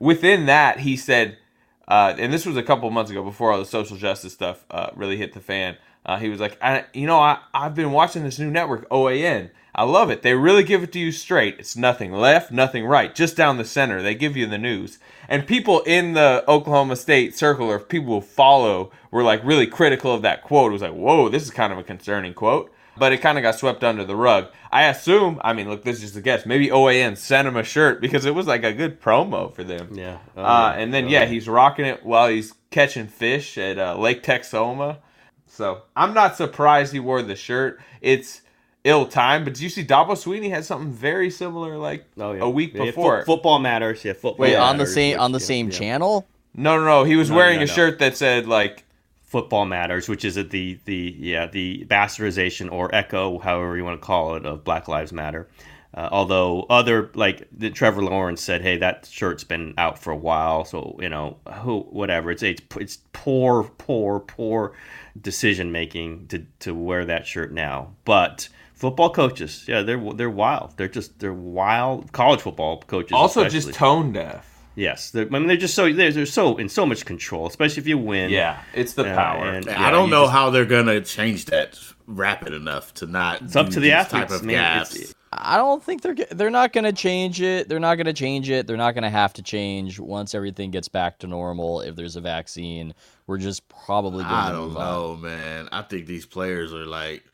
Within 0.00 0.46
that, 0.46 0.80
he 0.80 0.96
said, 0.96 1.38
uh, 1.86 2.14
and 2.18 2.32
this 2.32 2.44
was 2.44 2.56
a 2.56 2.62
couple 2.62 2.90
months 2.90 3.12
ago 3.12 3.22
before 3.22 3.52
all 3.52 3.58
the 3.58 3.64
social 3.64 3.96
justice 3.96 4.32
stuff 4.32 4.64
uh, 4.68 4.90
really 4.96 5.16
hit 5.16 5.32
the 5.32 5.40
fan. 5.40 5.76
Uh, 6.04 6.18
he 6.18 6.28
was 6.28 6.40
like, 6.40 6.58
I, 6.60 6.86
you 6.92 7.06
know, 7.06 7.20
I, 7.20 7.38
I've 7.54 7.76
been 7.76 7.92
watching 7.92 8.24
this 8.24 8.40
new 8.40 8.50
network, 8.50 8.88
OAN. 8.88 9.50
I 9.76 9.84
love 9.84 10.10
it. 10.10 10.22
They 10.22 10.34
really 10.34 10.64
give 10.64 10.82
it 10.82 10.92
to 10.92 10.98
you 10.98 11.12
straight. 11.12 11.60
It's 11.60 11.76
nothing 11.76 12.12
left, 12.12 12.50
nothing 12.50 12.84
right, 12.84 13.14
just 13.14 13.36
down 13.36 13.58
the 13.58 13.64
center. 13.64 14.02
They 14.02 14.16
give 14.16 14.36
you 14.36 14.46
the 14.46 14.58
news. 14.58 14.98
And 15.28 15.46
people 15.46 15.80
in 15.82 16.14
the 16.14 16.44
Oklahoma 16.48 16.96
State 16.96 17.36
circle 17.36 17.66
or 17.70 17.78
people 17.78 18.14
who 18.14 18.26
follow 18.26 18.90
were 19.10 19.22
like 19.22 19.42
really 19.44 19.66
critical 19.66 20.12
of 20.14 20.22
that 20.22 20.42
quote. 20.42 20.70
It 20.70 20.72
was 20.74 20.82
like, 20.82 20.92
whoa, 20.92 21.28
this 21.28 21.42
is 21.44 21.50
kind 21.50 21.72
of 21.72 21.78
a 21.78 21.82
concerning 21.82 22.34
quote. 22.34 22.72
But 22.98 23.12
it 23.14 23.18
kind 23.22 23.38
of 23.38 23.42
got 23.42 23.54
swept 23.54 23.82
under 23.82 24.04
the 24.04 24.14
rug. 24.16 24.48
I 24.70 24.82
assume, 24.84 25.40
I 25.42 25.54
mean, 25.54 25.66
look, 25.68 25.82
this 25.82 25.96
is 25.96 26.02
just 26.02 26.16
a 26.16 26.20
guess. 26.20 26.44
Maybe 26.44 26.68
OAN 26.68 27.16
sent 27.16 27.48
him 27.48 27.56
a 27.56 27.64
shirt 27.64 28.02
because 28.02 28.26
it 28.26 28.34
was 28.34 28.46
like 28.46 28.64
a 28.64 28.72
good 28.74 29.00
promo 29.00 29.54
for 29.54 29.64
them. 29.64 29.88
yeah 29.94 30.18
Oh, 30.36 30.42
Uh, 30.42 30.74
and 30.76 30.92
then 30.92 31.06
Oh, 31.06 31.08
yeah, 31.08 31.24
he's 31.24 31.48
rocking 31.48 31.86
it 31.86 32.04
while 32.04 32.28
he's 32.28 32.52
catching 32.70 33.06
fish 33.06 33.56
at 33.56 33.78
uh, 33.78 33.96
Lake 33.96 34.22
Texoma. 34.22 34.98
So 35.46 35.82
I'm 35.96 36.12
not 36.12 36.36
surprised 36.36 36.92
he 36.92 37.00
wore 37.00 37.22
the 37.22 37.34
shirt. 37.36 37.80
It's 38.02 38.42
ill 38.84 39.06
time. 39.06 39.44
but 39.44 39.54
did 39.54 39.62
you 39.62 39.68
see 39.68 39.84
Dabo 39.84 40.10
Swinney 40.12 40.50
had 40.50 40.64
something 40.64 40.90
very 40.92 41.30
similar 41.30 41.76
like 41.78 42.04
Oh, 42.18 42.32
yeah. 42.32 42.42
a 42.42 42.50
week 42.50 42.74
Yeah, 42.74 42.86
before? 42.86 43.20
fo- 43.20 43.24
football 43.36 43.58
matters 43.58 44.04
yeah 44.04 44.12
football 44.12 44.36
Wait, 44.44 44.56
on 44.56 44.76
the 44.76 44.82
matters, 44.84 44.94
same 44.94 45.12
which, 45.12 45.20
on 45.20 45.32
the 45.32 45.38
yeah, 45.38 45.44
same 45.46 45.66
yeah. 45.70 45.78
channel? 45.78 46.26
no, 46.54 46.76
no, 46.78 46.84
no. 46.84 47.04
He 47.04 47.16
was 47.16 47.30
No, 47.30 47.36
wearing 47.36 47.56
no, 47.58 47.62
a 47.64 47.66
no. 47.66 47.72
shirt 47.72 47.98
that 48.00 48.16
said 48.16 48.46
like 48.46 48.84
football 49.22 49.64
matters 49.64 50.08
which 50.10 50.24
is 50.26 50.34
the 50.34 50.78
the 50.84 51.16
yeah 51.18 51.46
the 51.46 51.86
bastardization 51.88 52.70
or 52.70 52.94
echo 52.94 53.38
however 53.38 53.76
you 53.76 53.84
want 53.84 53.98
to 54.00 54.04
call 54.06 54.34
it 54.34 54.44
of 54.44 54.62
black 54.62 54.88
lives 54.88 55.10
matter 55.10 55.48
uh, 55.94 56.08
although 56.12 56.64
other 56.68 57.10
like 57.14 57.48
the 57.50 57.70
trevor 57.70 58.02
lawrence 58.02 58.42
said 58.42 58.60
hey 58.60 58.76
that 58.76 59.08
shirt's 59.10 59.42
been 59.44 59.72
out 59.78 59.98
for 59.98 60.10
a 60.10 60.16
while 60.16 60.66
so 60.66 60.94
you 61.00 61.08
know 61.08 61.38
who 61.62 61.80
whatever 61.80 62.30
it's 62.30 62.42
it's, 62.42 62.60
it's 62.76 62.98
poor 63.14 63.62
poor 63.78 64.20
poor 64.20 64.72
decision 65.18 65.72
making 65.72 66.26
to 66.26 66.44
to 66.58 66.74
wear 66.74 67.06
that 67.06 67.26
shirt 67.26 67.52
now 67.52 67.88
but 68.04 68.50
football 68.82 69.10
coaches 69.10 69.64
yeah 69.68 69.80
they're 69.82 70.02
they're 70.14 70.28
wild 70.44 70.76
they're 70.76 70.88
just 70.88 71.18
they're 71.20 71.32
wild 71.32 72.10
college 72.12 72.40
football 72.40 72.80
coaches 72.82 73.12
also 73.12 73.40
especially. 73.42 73.70
just 73.72 73.78
tone 73.78 74.12
deaf. 74.12 74.44
yes 74.74 75.14
i 75.14 75.24
mean 75.24 75.46
they're 75.46 75.56
just 75.56 75.74
so 75.74 75.90
they're, 75.92 76.12
they're 76.12 76.26
so 76.26 76.56
in 76.56 76.68
so 76.68 76.84
much 76.84 77.04
control 77.06 77.46
especially 77.46 77.80
if 77.80 77.86
you 77.86 77.96
win 77.96 78.28
Yeah, 78.30 78.60
it's 78.74 78.94
the 78.94 79.10
Uh, 79.10 79.14
power. 79.14 79.46
and- 79.46 79.68
I 79.68 79.90
don't 79.90 80.10
know 80.10 80.24
just- 80.24 80.32
how 80.32 80.50
they're 80.50 80.64
gonna 80.76 81.00
change 81.00 81.44
that 81.46 81.78
rapid 82.08 82.52
enough 82.52 82.92
to 82.94 83.06
not. 83.06 83.40
It's 83.42 83.54
up 83.56 83.68
to 83.70 83.80
the 83.80 83.92
athletes, 83.92 84.30
type 84.30 84.40
of 84.40 84.44
man. 84.44 84.82
It's- 84.82 85.14
I 85.34 85.56
don't 85.56 85.82
think 85.82 86.02
they're 86.02 86.14
they're 86.32 86.50
not 86.50 86.74
going 86.74 86.84
to 86.84 86.92
change 86.92 87.40
it. 87.40 87.66
They're 87.66 87.80
not 87.80 87.94
going 87.94 88.04
to 88.04 88.12
change 88.12 88.50
it. 88.50 88.66
They're 88.66 88.76
not 88.76 88.92
going 88.92 89.04
to 89.04 89.08
have 89.22 89.32
to 89.34 89.42
change 89.42 89.98
once 89.98 90.34
everything 90.34 90.70
gets 90.70 90.88
back 90.88 91.18
to 91.20 91.26
normal. 91.26 91.80
If 91.80 91.96
there's 91.96 92.16
a 92.16 92.20
vaccine, 92.20 92.92
we're 93.26 93.38
just 93.38 93.66
probably 93.86 94.24
going 94.24 94.34
I 94.34 94.48
to 94.50 94.52
don't 94.56 94.68
move 94.68 94.76
on. 94.76 94.84
know, 94.84 95.16
man. 95.16 95.68
I 95.72 95.80
think 95.82 96.04
these 96.06 96.26
players 96.26 96.74
are 96.74 96.84
like 96.84 97.24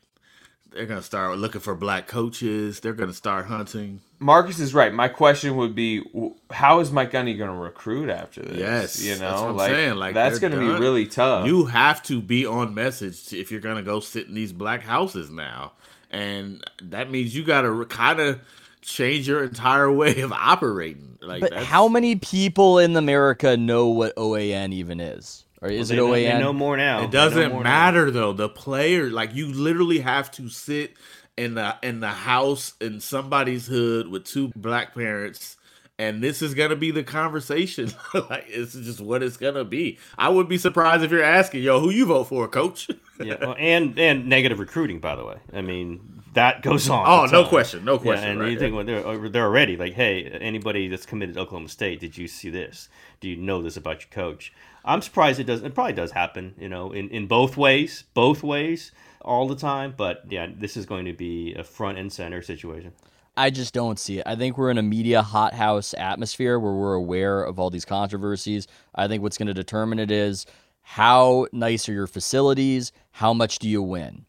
they're 0.71 0.85
gonna 0.85 1.01
start 1.01 1.37
looking 1.37 1.61
for 1.61 1.75
black 1.75 2.07
coaches. 2.07 2.79
They're 2.79 2.93
gonna 2.93 3.13
start 3.13 3.45
hunting. 3.47 4.01
Marcus 4.19 4.59
is 4.59 4.73
right. 4.73 4.93
My 4.93 5.07
question 5.07 5.55
would 5.55 5.73
be, 5.75 6.03
how 6.51 6.79
is 6.81 6.91
Mike 6.91 7.11
Gundy 7.11 7.37
going 7.37 7.49
to 7.51 7.55
recruit 7.55 8.09
after 8.09 8.41
this? 8.41 8.57
Yes, 8.57 9.01
you 9.01 9.13
know, 9.13 9.19
that's 9.19 9.41
what 9.41 9.49
I'm 9.51 9.55
like 9.55 9.71
saying. 9.71 9.95
Like, 9.95 10.13
that's 10.13 10.39
going 10.39 10.51
to 10.51 10.59
be 10.59 10.67
really 10.67 11.05
tough. 11.05 11.47
You 11.47 11.63
have 11.67 12.03
to 12.03 12.21
be 12.21 12.45
on 12.45 12.73
message 12.73 13.31
if 13.31 13.49
you're 13.49 13.61
gonna 13.61 13.81
go 13.81 14.01
sit 14.01 14.27
in 14.27 14.33
these 14.33 14.51
black 14.51 14.81
houses 14.81 15.29
now, 15.29 15.71
and 16.11 16.61
that 16.81 17.09
means 17.09 17.33
you 17.33 17.43
got 17.45 17.61
to 17.61 17.85
kind 17.85 18.19
of 18.19 18.41
change 18.81 19.27
your 19.27 19.43
entire 19.43 19.89
way 20.01 20.19
of 20.19 20.33
operating. 20.33 21.17
Like, 21.21 21.39
But 21.41 21.51
that's- 21.51 21.67
how 21.67 21.87
many 21.87 22.15
people 22.17 22.77
in 22.79 22.95
America 22.97 23.55
know 23.55 23.87
what 23.87 24.13
OAN 24.17 24.73
even 24.73 24.99
is? 24.99 25.45
Or 25.61 25.69
is 25.69 25.89
they 25.89 25.95
it 25.95 25.97
know, 25.97 26.07
OAN? 26.09 26.13
They 26.13 26.39
know 26.39 26.53
more 26.53 26.77
now. 26.77 27.03
It 27.03 27.11
doesn't 27.11 27.51
more 27.51 27.63
now. 27.63 27.69
matter 27.69 28.11
though. 28.11 28.33
The 28.33 28.49
player, 28.49 29.09
like 29.09 29.33
you 29.35 29.47
literally 29.53 29.99
have 29.99 30.31
to 30.31 30.49
sit 30.49 30.93
in 31.37 31.55
the 31.55 31.75
in 31.83 31.99
the 31.99 32.07
house 32.09 32.73
in 32.81 32.99
somebody's 32.99 33.67
hood 33.67 34.07
with 34.07 34.25
two 34.25 34.51
black 34.55 34.93
parents, 34.95 35.57
and 35.97 36.21
this 36.23 36.41
is 36.41 36.53
gonna 36.53 36.75
be 36.77 36.91
the 36.91 37.03
conversation. 37.03 37.91
like 38.29 38.45
it's 38.47 38.73
just 38.73 39.01
what 39.01 39.21
it's 39.23 39.37
gonna 39.37 39.65
be. 39.65 39.99
I 40.17 40.29
wouldn't 40.29 40.49
be 40.49 40.57
surprised 40.57 41.03
if 41.03 41.11
you're 41.11 41.23
asking, 41.23 41.63
"Yo, 41.63 41.79
who 41.79 41.89
you 41.89 42.05
vote 42.05 42.25
for, 42.25 42.47
coach?" 42.47 42.87
yeah, 43.19 43.35
well, 43.41 43.55
and 43.57 43.97
and 43.99 44.27
negative 44.27 44.59
recruiting, 44.59 44.99
by 44.99 45.15
the 45.15 45.25
way. 45.25 45.37
I 45.53 45.61
mean, 45.61 46.21
that 46.35 46.61
goes 46.61 46.89
on. 46.89 47.05
oh, 47.05 47.25
no 47.31 47.41
time. 47.41 47.49
question, 47.49 47.83
no 47.85 47.93
Yeah, 47.95 47.99
question. 47.99 48.29
and 48.29 48.39
right? 48.39 48.51
you 48.51 48.59
think 48.59 48.75
well, 48.75 48.85
they're 48.85 49.05
uh, 49.05 49.29
they're 49.29 49.45
already 49.45 49.75
like, 49.77 49.93
hey, 49.93 50.23
anybody 50.25 50.87
that's 50.87 51.05
committed 51.05 51.35
to 51.35 51.41
Oklahoma 51.41 51.67
State, 51.69 51.99
did 51.99 52.17
you 52.17 52.27
see 52.29 52.49
this? 52.49 52.87
Do 53.19 53.27
you 53.27 53.35
know 53.35 53.61
this 53.61 53.75
about 53.77 54.01
your 54.01 54.09
coach? 54.11 54.53
I'm 54.85 55.01
surprised 55.01 55.39
it 55.39 55.45
does. 55.45 55.61
It 55.63 55.75
probably 55.75 55.93
does 55.93 56.11
happen, 56.11 56.55
you 56.59 56.69
know, 56.69 56.91
in 56.91 57.09
in 57.09 57.27
both 57.27 57.57
ways, 57.57 58.03
both 58.13 58.43
ways, 58.43 58.91
all 59.21 59.47
the 59.47 59.55
time. 59.55 59.93
But 59.95 60.23
yeah, 60.29 60.47
this 60.55 60.77
is 60.77 60.85
going 60.85 61.05
to 61.05 61.13
be 61.13 61.53
a 61.55 61.63
front 61.63 61.97
and 61.97 62.11
center 62.11 62.41
situation. 62.41 62.93
I 63.37 63.49
just 63.49 63.73
don't 63.73 63.97
see 63.99 64.19
it. 64.19 64.23
I 64.25 64.35
think 64.35 64.57
we're 64.57 64.71
in 64.71 64.77
a 64.77 64.83
media 64.83 65.21
hothouse 65.21 65.93
atmosphere 65.97 66.59
where 66.59 66.73
we're 66.73 66.95
aware 66.95 67.41
of 67.43 67.57
all 67.59 67.69
these 67.69 67.85
controversies. 67.85 68.67
I 68.95 69.07
think 69.07 69.23
what's 69.23 69.37
going 69.37 69.47
to 69.47 69.53
determine 69.53 69.99
it 69.99 70.11
is 70.11 70.45
how 70.81 71.47
nice 71.53 71.87
are 71.87 71.93
your 71.93 72.07
facilities? 72.07 72.91
How 73.11 73.33
much 73.33 73.59
do 73.59 73.69
you 73.69 73.81
win? 73.81 74.25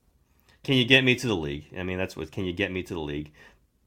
Can 0.62 0.74
you 0.76 0.84
get 0.84 1.02
me 1.04 1.14
to 1.16 1.26
the 1.26 1.34
league? 1.36 1.64
I 1.76 1.82
mean, 1.82 1.98
that's 1.98 2.16
what. 2.16 2.30
Can 2.30 2.44
you 2.44 2.52
get 2.52 2.70
me 2.70 2.82
to 2.84 2.94
the 2.94 3.00
league? 3.00 3.32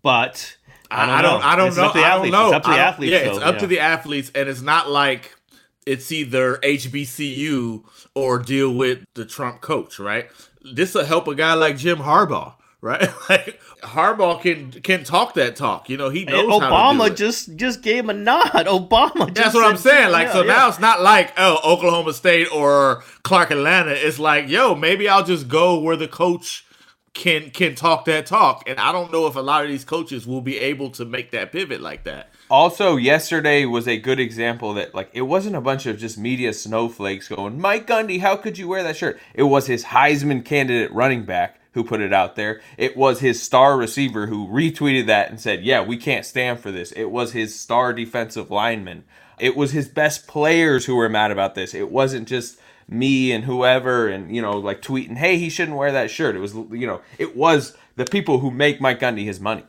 but 0.04 0.58
I 0.92 1.06
don't 1.06 1.16
I 1.16 1.22
don't. 1.22 1.40
know. 1.40 1.46
I 1.48 1.56
don't 1.56 1.68
It's 1.70 1.78
know. 1.78 1.86
up 1.86 1.94
to 1.94 1.98
the 2.00 2.06
I 2.06 2.10
don't 2.10 2.18
athletes. 2.18 2.32
know. 2.34 2.48
It's 2.48 2.56
up 2.56 2.64
to 2.64 2.70
the 2.70 2.78
athletes. 2.78 3.12
Yeah, 3.12 3.18
it's 3.20 3.38
up 3.40 3.54
yeah. 3.56 3.60
to 3.62 3.68
the 3.68 3.80
athletes, 3.80 4.32
and 4.36 4.50
it's 4.50 4.62
not 4.62 4.90
like 4.90 5.36
it's 5.86 6.12
either 6.12 6.58
HBCU 6.58 7.84
or 8.16 8.40
deal 8.40 8.74
with 8.74 9.06
the 9.14 9.26
Trump 9.26 9.62
coach, 9.62 10.00
right? 10.00 10.30
This 10.62 10.94
will 10.94 11.06
help 11.06 11.28
a 11.28 11.36
guy 11.36 11.54
like 11.54 11.78
Jim 11.78 12.00
Harbaugh, 12.00 12.56
right? 12.82 13.10
like 13.30 13.60
Harbaugh 13.82 14.42
can 14.42 14.72
can 14.82 15.04
talk 15.04 15.34
that 15.36 15.56
talk. 15.56 15.90
You 15.90 15.98
know, 15.98 16.10
he 16.10 16.26
knows 16.26 16.42
And 16.42 16.64
how 16.64 16.92
to 16.92 16.98
do 16.98 17.04
Obama 17.04 17.16
just 17.16 17.56
just 17.56 17.82
gave 17.82 18.06
him 18.06 18.10
a 18.10 18.14
nod. 18.14 18.46
Obama. 18.54 19.28
Just 19.28 19.36
That's 19.36 19.56
what 19.56 19.66
I'm 19.66 19.78
saying. 19.78 20.12
Like, 20.12 20.28
yeah, 20.28 20.34
so 20.34 20.42
yeah. 20.42 20.54
now 20.54 20.70
it's 20.70 20.80
not 20.80 21.02
like, 21.02 21.34
oh, 21.38 21.60
Oklahoma 21.64 22.14
State 22.14 22.48
or 22.54 23.04
Clark 23.24 23.52
Atlanta. 23.52 23.92
It's 23.92 24.20
like, 24.20 24.48
yo, 24.50 24.76
maybe 24.76 25.08
I'll 25.08 25.24
just 25.24 25.48
go 25.48 25.80
where 25.80 25.96
the 25.96 26.08
coach 26.08 26.66
can 27.14 27.52
can 27.52 27.76
talk 27.76 28.06
that 28.06 28.26
talk. 28.26 28.64
And 28.68 28.80
I 28.80 28.92
don't 28.92 29.12
know 29.12 29.28
if 29.28 29.36
a 29.36 29.42
lot 29.42 29.64
of 29.64 29.70
these 29.70 29.86
coaches 29.86 30.26
will 30.26 30.42
be 30.42 30.60
able 30.60 30.90
to 30.92 31.06
make 31.06 31.32
that 31.32 31.52
pivot 31.52 31.82
like 31.82 32.04
that. 32.06 32.33
Also, 32.50 32.98
yesterday 32.98 33.66
was 33.66 33.88
a 33.88 33.98
good 33.98 34.20
example 34.20 34.74
that 34.76 34.94
like 34.94 35.10
it 35.14 35.22
wasn't 35.22 35.56
a 35.56 35.62
bunch 35.62 35.86
of 35.86 35.98
just 35.98 36.18
media 36.18 36.54
snowflakes 36.54 37.28
going, 37.28 37.60
"Mike 37.60 37.88
Gundy, 37.88 38.20
how 38.20 38.36
could 38.36 38.58
you 38.58 38.68
wear 38.68 38.84
that 38.84 38.98
shirt?" 38.98 39.20
It 39.34 39.44
was 39.44 39.68
his 39.68 39.86
Heisman 39.86 40.44
candidate 40.44 40.92
running 40.94 41.24
back 41.24 41.60
who 41.74 41.84
put 41.84 42.02
it 42.02 42.14
out 42.14 42.36
there. 42.36 42.62
It 42.78 42.96
was 42.96 43.20
his 43.20 43.42
star 43.42 43.78
receiver 43.78 44.28
who 44.28 44.48
retweeted 44.48 45.08
that 45.08 45.30
and 45.30 45.40
said, 45.40 45.64
"Yeah, 45.64 45.82
we 45.82 45.98
can't 45.98 46.26
stand 46.26 46.60
for 46.60 46.72
this." 46.72 46.92
It 46.92 47.10
was 47.10 47.32
his 47.34 47.60
star 47.60 47.94
defensive 47.94 48.52
lineman. 48.52 49.06
It 49.40 49.56
was 49.56 49.72
his 49.72 49.88
best 49.88 50.28
players 50.28 50.86
who 50.86 50.96
were 50.96 51.10
mad 51.10 51.32
about 51.32 51.56
this. 51.56 51.74
It 51.74 51.92
wasn't 51.92 52.28
just 52.28 52.60
me 52.88 53.32
and 53.32 53.46
whoever 53.46 54.08
and 54.08 54.36
you 54.36 54.42
know 54.42 54.58
like 54.58 54.82
tweeting, 54.82 55.18
"Hey, 55.18 55.38
he 55.38 55.50
shouldn't 55.50 55.78
wear 55.78 55.92
that 55.92 56.12
shirt." 56.12 56.36
It 56.36 56.40
was 56.40 56.54
you 56.54 56.86
know, 56.86 57.02
it 57.18 57.36
was 57.36 57.76
the 57.96 58.06
people 58.06 58.40
who 58.40 58.52
make 58.52 58.82
Mike 58.82 59.00
Gundy 59.00 59.26
his 59.26 59.40
money. 59.40 59.64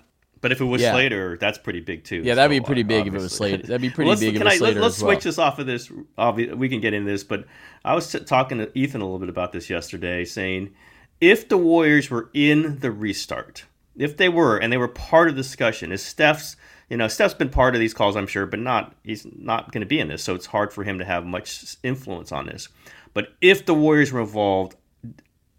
But 0.45 0.53
if 0.53 0.61
it 0.61 0.65
was 0.65 0.83
Yeah. 0.83 0.93
Slater, 0.93 1.39
that's 1.41 1.57
pretty 1.57 1.81
big 1.81 2.05
too. 2.05 2.21
Yeah, 2.23 2.35
that'd 2.35 2.51
be 2.51 2.61
pretty 2.61 2.83
big 2.83 3.07
if 3.07 3.15
it 3.15 3.19
was. 3.19 3.33
Slater. 3.33 3.63
That'd 3.67 3.81
be 3.81 3.89
pretty 3.89 4.11
let's, 4.11 4.21
big 4.21 4.35
if 4.35 4.43
it 4.43 4.45
was 4.45 4.53
I, 4.53 4.57
Slater 4.59 4.81
let, 4.83 4.87
us 4.89 4.99
as 4.99 5.03
well. 5.03 5.13
switch 5.13 5.25
this 5.25 5.39
off 5.39 5.59
of 5.59 5.65
this. 5.65 5.91
We 5.91 6.69
can 6.69 6.83
get 6.83 6.93
into 6.93 7.11
this, 7.11 7.25
but 7.25 7.47
I 7.83 7.95
was 7.95 8.13
t- 8.13 8.21
talking 8.21 8.59
to 8.59 8.71
Ethan 8.79 9.01
a 9.01 9.05
little 9.05 9.19
bit 9.19 9.31
about 9.31 9.53
this 9.53 9.71
yesterday, 9.71 10.27
saying 10.27 10.75
if 11.19 11.49
the 11.49 11.57
Warriors 11.57 12.11
were 12.11 12.29
in 12.35 12.81
the 12.81 12.91
restart, 12.91 13.65
if 13.97 14.19
they 14.19 14.29
were, 14.29 14.59
and 14.59 14.71
they 14.71 14.77
were 14.77 14.87
part 14.87 15.31
of 15.31 15.35
the 15.35 15.41
discussion, 15.41 15.91
is 15.93 16.05
Steph's. 16.05 16.57
You 16.91 16.99
know, 16.99 17.09
Steph's 17.09 17.33
been 17.33 17.49
part 17.49 17.75
of 17.75 17.81
these 17.81 17.95
calls, 17.95 18.15
I'm 18.15 18.27
sure, 18.27 18.45
but 18.45 18.61
not 18.61 18.95
he's 19.03 19.27
not 19.35 19.73
going 19.73 19.81
to 19.81 19.87
be 19.87 19.99
in 19.99 20.09
this, 20.09 20.23
so 20.23 20.35
it's 20.35 20.45
hard 20.45 20.75
for 20.75 20.85
him 20.85 20.99
to 20.99 21.07
have 21.07 21.25
much 21.25 21.79
influence 21.83 22.33
on 22.33 22.45
this. 22.45 22.69
But 23.15 23.29
if 23.41 23.65
the 23.65 23.73
Warriors 23.73 24.13
were 24.13 24.21
involved, 24.21 24.77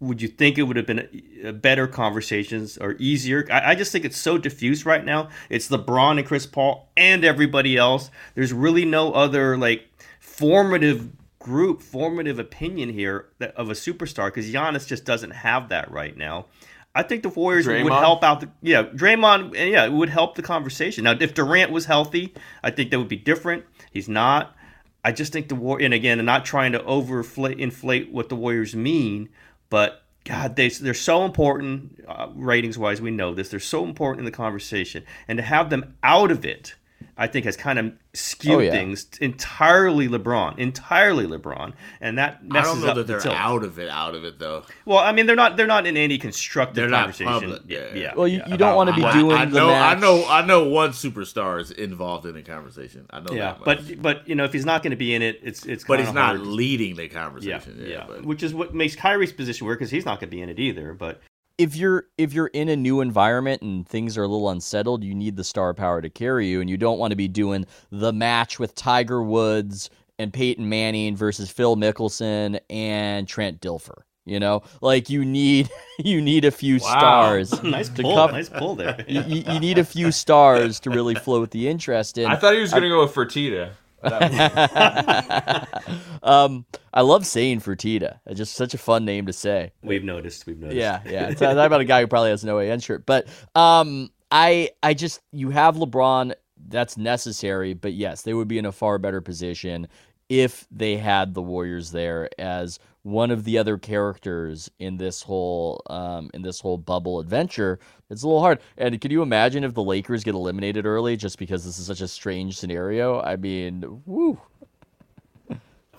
would 0.00 0.20
you 0.20 0.28
think 0.28 0.58
it 0.58 0.62
would 0.64 0.76
have 0.76 0.86
been 0.86 1.08
a, 1.42 1.48
a 1.48 1.52
better 1.52 1.86
conversations 1.86 2.76
or 2.78 2.96
easier? 2.98 3.46
I, 3.50 3.70
I 3.70 3.74
just 3.74 3.92
think 3.92 4.04
it's 4.04 4.18
so 4.18 4.38
diffuse 4.38 4.84
right 4.84 5.04
now. 5.04 5.28
It's 5.48 5.68
LeBron 5.68 6.18
and 6.18 6.26
Chris 6.26 6.46
Paul 6.46 6.90
and 6.96 7.24
everybody 7.24 7.76
else. 7.76 8.10
There's 8.34 8.52
really 8.52 8.84
no 8.84 9.12
other 9.12 9.56
like 9.56 9.88
formative 10.20 11.10
group, 11.38 11.80
formative 11.80 12.38
opinion 12.38 12.90
here 12.90 13.26
that, 13.38 13.54
of 13.54 13.70
a 13.70 13.74
superstar 13.74 14.26
because 14.26 14.52
Giannis 14.52 14.86
just 14.86 15.04
doesn't 15.04 15.30
have 15.30 15.68
that 15.70 15.90
right 15.90 16.16
now. 16.16 16.46
I 16.94 17.02
think 17.02 17.22
the 17.22 17.28
Warriors 17.28 17.66
would 17.66 17.92
help 17.92 18.24
out. 18.24 18.40
The, 18.40 18.50
yeah, 18.62 18.82
Draymond. 18.82 19.54
Yeah, 19.54 19.84
it 19.84 19.92
would 19.92 20.08
help 20.08 20.34
the 20.34 20.42
conversation. 20.42 21.04
Now, 21.04 21.14
if 21.20 21.34
Durant 21.34 21.70
was 21.70 21.84
healthy, 21.84 22.32
I 22.62 22.70
think 22.70 22.90
that 22.90 22.98
would 22.98 23.08
be 23.08 23.16
different. 23.16 23.64
He's 23.92 24.08
not. 24.08 24.56
I 25.04 25.12
just 25.12 25.32
think 25.32 25.48
the 25.48 25.54
war, 25.54 25.78
and 25.80 25.94
again, 25.94 26.18
I'm 26.18 26.24
not 26.24 26.44
trying 26.44 26.72
to 26.72 26.80
overflate 26.80 27.58
inflate 27.58 28.10
what 28.10 28.28
the 28.28 28.34
Warriors 28.34 28.74
mean, 28.74 29.28
but 29.70 30.02
God, 30.24 30.56
they 30.56 30.68
they're 30.68 30.94
so 30.94 31.24
important 31.24 32.04
uh, 32.08 32.28
ratings 32.34 32.76
wise. 32.76 33.00
We 33.00 33.12
know 33.12 33.34
this. 33.34 33.48
They're 33.48 33.60
so 33.60 33.84
important 33.84 34.20
in 34.20 34.24
the 34.24 34.36
conversation, 34.36 35.04
and 35.28 35.36
to 35.38 35.42
have 35.42 35.70
them 35.70 35.96
out 36.02 36.30
of 36.30 36.44
it, 36.44 36.74
I 37.18 37.26
think 37.28 37.46
has 37.46 37.56
kind 37.56 37.78
of 37.78 37.92
skewed 38.12 38.52
Oh, 38.56 38.58
yeah. 38.58 38.70
things 38.72 39.06
entirely 39.22 40.06
LeBron, 40.06 40.58
entirely 40.58 41.26
LeBron, 41.26 41.72
and 42.02 42.18
that 42.18 42.40
I 42.42 42.52
messes 42.52 42.72
don't 42.72 42.80
know 42.82 42.88
up 42.88 42.96
that 42.96 43.06
the 43.06 43.12
they're 43.14 43.20
tilt. 43.20 43.34
out 43.34 43.64
of 43.64 43.78
it, 43.78 43.88
out 43.88 44.14
of 44.14 44.24
it 44.24 44.38
though. 44.38 44.64
Well, 44.84 44.98
I 44.98 45.12
mean, 45.12 45.24
they're 45.24 45.34
not 45.34 45.56
they're 45.56 45.66
not 45.66 45.86
in 45.86 45.96
any 45.96 46.18
constructive 46.18 46.74
They're 46.76 46.88
not 46.90 47.00
conversation. 47.16 47.32
public, 47.32 47.62
Yeah, 47.66 47.78
yeah. 47.94 47.94
yeah. 48.02 48.12
Well, 48.14 48.28
you- 48.28 48.38
yeah, 48.40 48.48
you 48.50 48.56
don't 48.58 48.76
wanna 48.76 48.92
be 48.94 49.00
what- 49.00 49.14
doing 49.14 49.36
I 49.36 49.46
the 49.46 49.58
know, 49.58 49.70
I 49.70 49.94
know, 49.94 50.26
I 50.28 50.44
know. 50.44 50.64
One 50.68 50.90
superstar 50.90 51.58
is 51.58 51.70
involved 51.70 52.26
in 52.26 52.34
the 52.34 52.42
conversation. 52.42 53.06
I 53.08 53.20
know 53.20 53.32
Yeah, 53.32 53.52
that 53.52 53.66
much. 53.66 53.88
but 53.88 54.02
but 54.02 54.28
you 54.28 54.34
know, 54.34 54.44
if 54.44 54.52
he's 54.52 54.66
not 54.66 54.82
going 54.82 54.90
to 54.90 54.96
be 54.96 55.14
in 55.14 55.22
it, 55.22 55.40
it's 55.42 55.64
it's. 55.64 55.84
but 55.84 55.96
kinda 55.96 56.06
he's 56.10 56.14
not 56.14 56.36
hard. 56.36 56.40
leading 56.46 56.96
the 56.96 57.04
Yeah, 57.04 57.08
conversation. 57.08 57.82
yeah, 57.86 58.04
but 58.06 58.24
which 58.26 58.42
is 58.42 58.52
what 58.52 58.74
makes 58.74 58.94
Kyrie's 58.94 59.32
position 59.32 59.66
weird 59.66 59.78
because 59.78 59.90
he's 59.90 60.04
not 60.04 60.20
going 60.20 60.28
to 60.28 60.36
be 60.36 60.42
in 60.42 60.50
it 60.50 60.58
either. 60.58 60.92
But 60.92 61.22
if 61.58 61.74
you're 61.76 62.06
if 62.18 62.32
you're 62.32 62.48
in 62.48 62.68
a 62.68 62.76
new 62.76 63.00
environment 63.00 63.62
and 63.62 63.88
things 63.88 64.18
are 64.18 64.22
a 64.22 64.28
little 64.28 64.50
unsettled, 64.50 65.02
you 65.02 65.14
need 65.14 65.36
the 65.36 65.44
star 65.44 65.74
power 65.74 66.02
to 66.02 66.10
carry 66.10 66.48
you, 66.48 66.60
and 66.60 66.68
you 66.68 66.76
don't 66.76 66.98
want 66.98 67.12
to 67.12 67.16
be 67.16 67.28
doing 67.28 67.66
the 67.90 68.12
match 68.12 68.58
with 68.58 68.74
Tiger 68.74 69.22
Woods 69.22 69.90
and 70.18 70.32
Peyton 70.32 70.68
Manning 70.68 71.16
versus 71.16 71.50
Phil 71.50 71.76
Mickelson 71.76 72.58
and 72.70 73.26
Trent 73.26 73.60
Dilfer. 73.60 74.02
You 74.24 74.40
know, 74.40 74.62
like 74.80 75.08
you 75.08 75.24
need 75.24 75.70
you 75.98 76.20
need 76.20 76.44
a 76.44 76.50
few 76.50 76.78
stars. 76.78 77.62
nice 77.62 77.88
to 77.90 78.02
pull, 78.02 78.14
cover- 78.14 78.32
nice 78.32 78.48
pull 78.48 78.74
there. 78.74 79.04
You, 79.08 79.22
you 79.22 79.44
you 79.52 79.60
need 79.60 79.78
a 79.78 79.84
few 79.84 80.10
stars 80.12 80.80
to 80.80 80.90
really 80.90 81.14
float 81.14 81.52
the 81.52 81.68
interest 81.68 82.18
in. 82.18 82.26
I 82.26 82.36
thought 82.36 82.54
he 82.54 82.60
was 82.60 82.70
going 82.70 82.82
to 82.82 82.88
go 82.88 83.02
with 83.02 83.14
Fertitta. 83.14 83.70
um, 86.22 86.66
I 86.92 87.00
love 87.00 87.26
saying 87.26 87.60
Fertitta. 87.60 88.20
It's 88.26 88.38
just 88.38 88.54
such 88.54 88.74
a 88.74 88.78
fun 88.78 89.04
name 89.04 89.26
to 89.26 89.32
say. 89.32 89.72
We've 89.82 90.04
noticed. 90.04 90.46
We've 90.46 90.58
noticed. 90.58 90.76
Yeah, 90.76 91.00
yeah. 91.06 91.28
It's 91.28 91.40
talking 91.40 91.58
about 91.58 91.80
a 91.80 91.84
guy 91.84 92.00
who 92.00 92.06
probably 92.06 92.30
has 92.30 92.44
no 92.44 92.58
AN 92.58 92.80
shirt. 92.80 93.06
But 93.06 93.26
um 93.54 94.10
I 94.30 94.70
I 94.82 94.94
just 94.94 95.20
you 95.32 95.50
have 95.50 95.76
LeBron, 95.76 96.34
that's 96.68 96.96
necessary, 96.96 97.74
but 97.74 97.92
yes, 97.92 98.22
they 98.22 98.34
would 98.34 98.48
be 98.48 98.58
in 98.58 98.66
a 98.66 98.72
far 98.72 98.98
better 98.98 99.20
position 99.20 99.88
if 100.28 100.66
they 100.70 100.96
had 100.96 101.34
the 101.34 101.42
Warriors 101.42 101.92
there 101.92 102.28
as 102.38 102.78
one 103.06 103.30
of 103.30 103.44
the 103.44 103.56
other 103.56 103.78
characters 103.78 104.68
in 104.80 104.96
this 104.96 105.22
whole 105.22 105.80
um 105.88 106.28
in 106.34 106.42
this 106.42 106.58
whole 106.60 106.76
bubble 106.76 107.20
adventure. 107.20 107.78
It's 108.10 108.24
a 108.24 108.26
little 108.26 108.40
hard. 108.42 108.58
And 108.76 109.00
can 109.00 109.12
you 109.12 109.22
imagine 109.22 109.62
if 109.62 109.74
the 109.74 109.82
Lakers 109.82 110.24
get 110.24 110.34
eliminated 110.34 110.86
early 110.86 111.16
just 111.16 111.38
because 111.38 111.64
this 111.64 111.78
is 111.78 111.86
such 111.86 112.00
a 112.00 112.08
strange 112.08 112.58
scenario? 112.58 113.20
I 113.20 113.36
mean, 113.36 114.02
woo. 114.06 114.40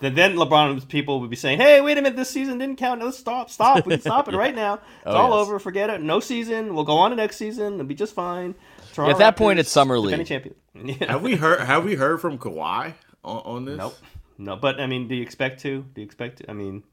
Then, 0.00 0.14
then 0.14 0.36
LeBron's 0.36 0.84
people 0.84 1.20
would 1.20 1.30
be 1.30 1.34
saying, 1.34 1.58
"Hey, 1.58 1.80
wait 1.80 1.98
a 1.98 2.02
minute, 2.02 2.14
this 2.14 2.30
season 2.30 2.58
didn't 2.58 2.76
count. 2.76 3.02
Let's 3.02 3.18
stop, 3.18 3.50
stop. 3.50 3.84
We 3.84 3.94
can 3.94 4.00
stop 4.00 4.28
it 4.28 4.34
right 4.44 4.54
now. 4.54 4.74
It's 4.74 4.82
Oh, 5.06 5.16
all 5.16 5.30
yes. 5.40 5.46
over. 5.48 5.58
Forget 5.58 5.90
it. 5.90 6.00
No 6.02 6.20
season. 6.20 6.74
We'll 6.74 6.84
go 6.84 6.96
on 6.98 7.10
to 7.10 7.16
next 7.16 7.36
season. 7.36 7.74
It'll 7.74 7.86
be 7.86 7.94
just 7.96 8.14
fine." 8.14 8.54
Toronto 8.92 9.12
At 9.12 9.18
that 9.18 9.36
point, 9.36 9.58
it's 9.58 9.70
summer 9.70 9.98
league. 9.98 10.24
champion. 10.26 10.54
Yeah. 10.84 11.12
have 11.12 11.22
we 11.22 11.34
heard? 11.34 11.60
Have 11.60 11.84
we 11.84 11.94
heard 11.96 12.20
from 12.20 12.38
Kawhi 12.38 12.94
on, 13.24 13.36
on 13.44 13.64
this? 13.64 13.78
Nope. 13.78 13.96
No, 14.38 14.54
but 14.54 14.78
I 14.78 14.86
mean, 14.86 15.08
do 15.08 15.16
you 15.16 15.22
expect 15.22 15.60
to? 15.62 15.84
Do 15.94 16.00
you 16.00 16.04
expect 16.04 16.38
to? 16.38 16.48
I 16.50 16.52
mean, 16.52 16.84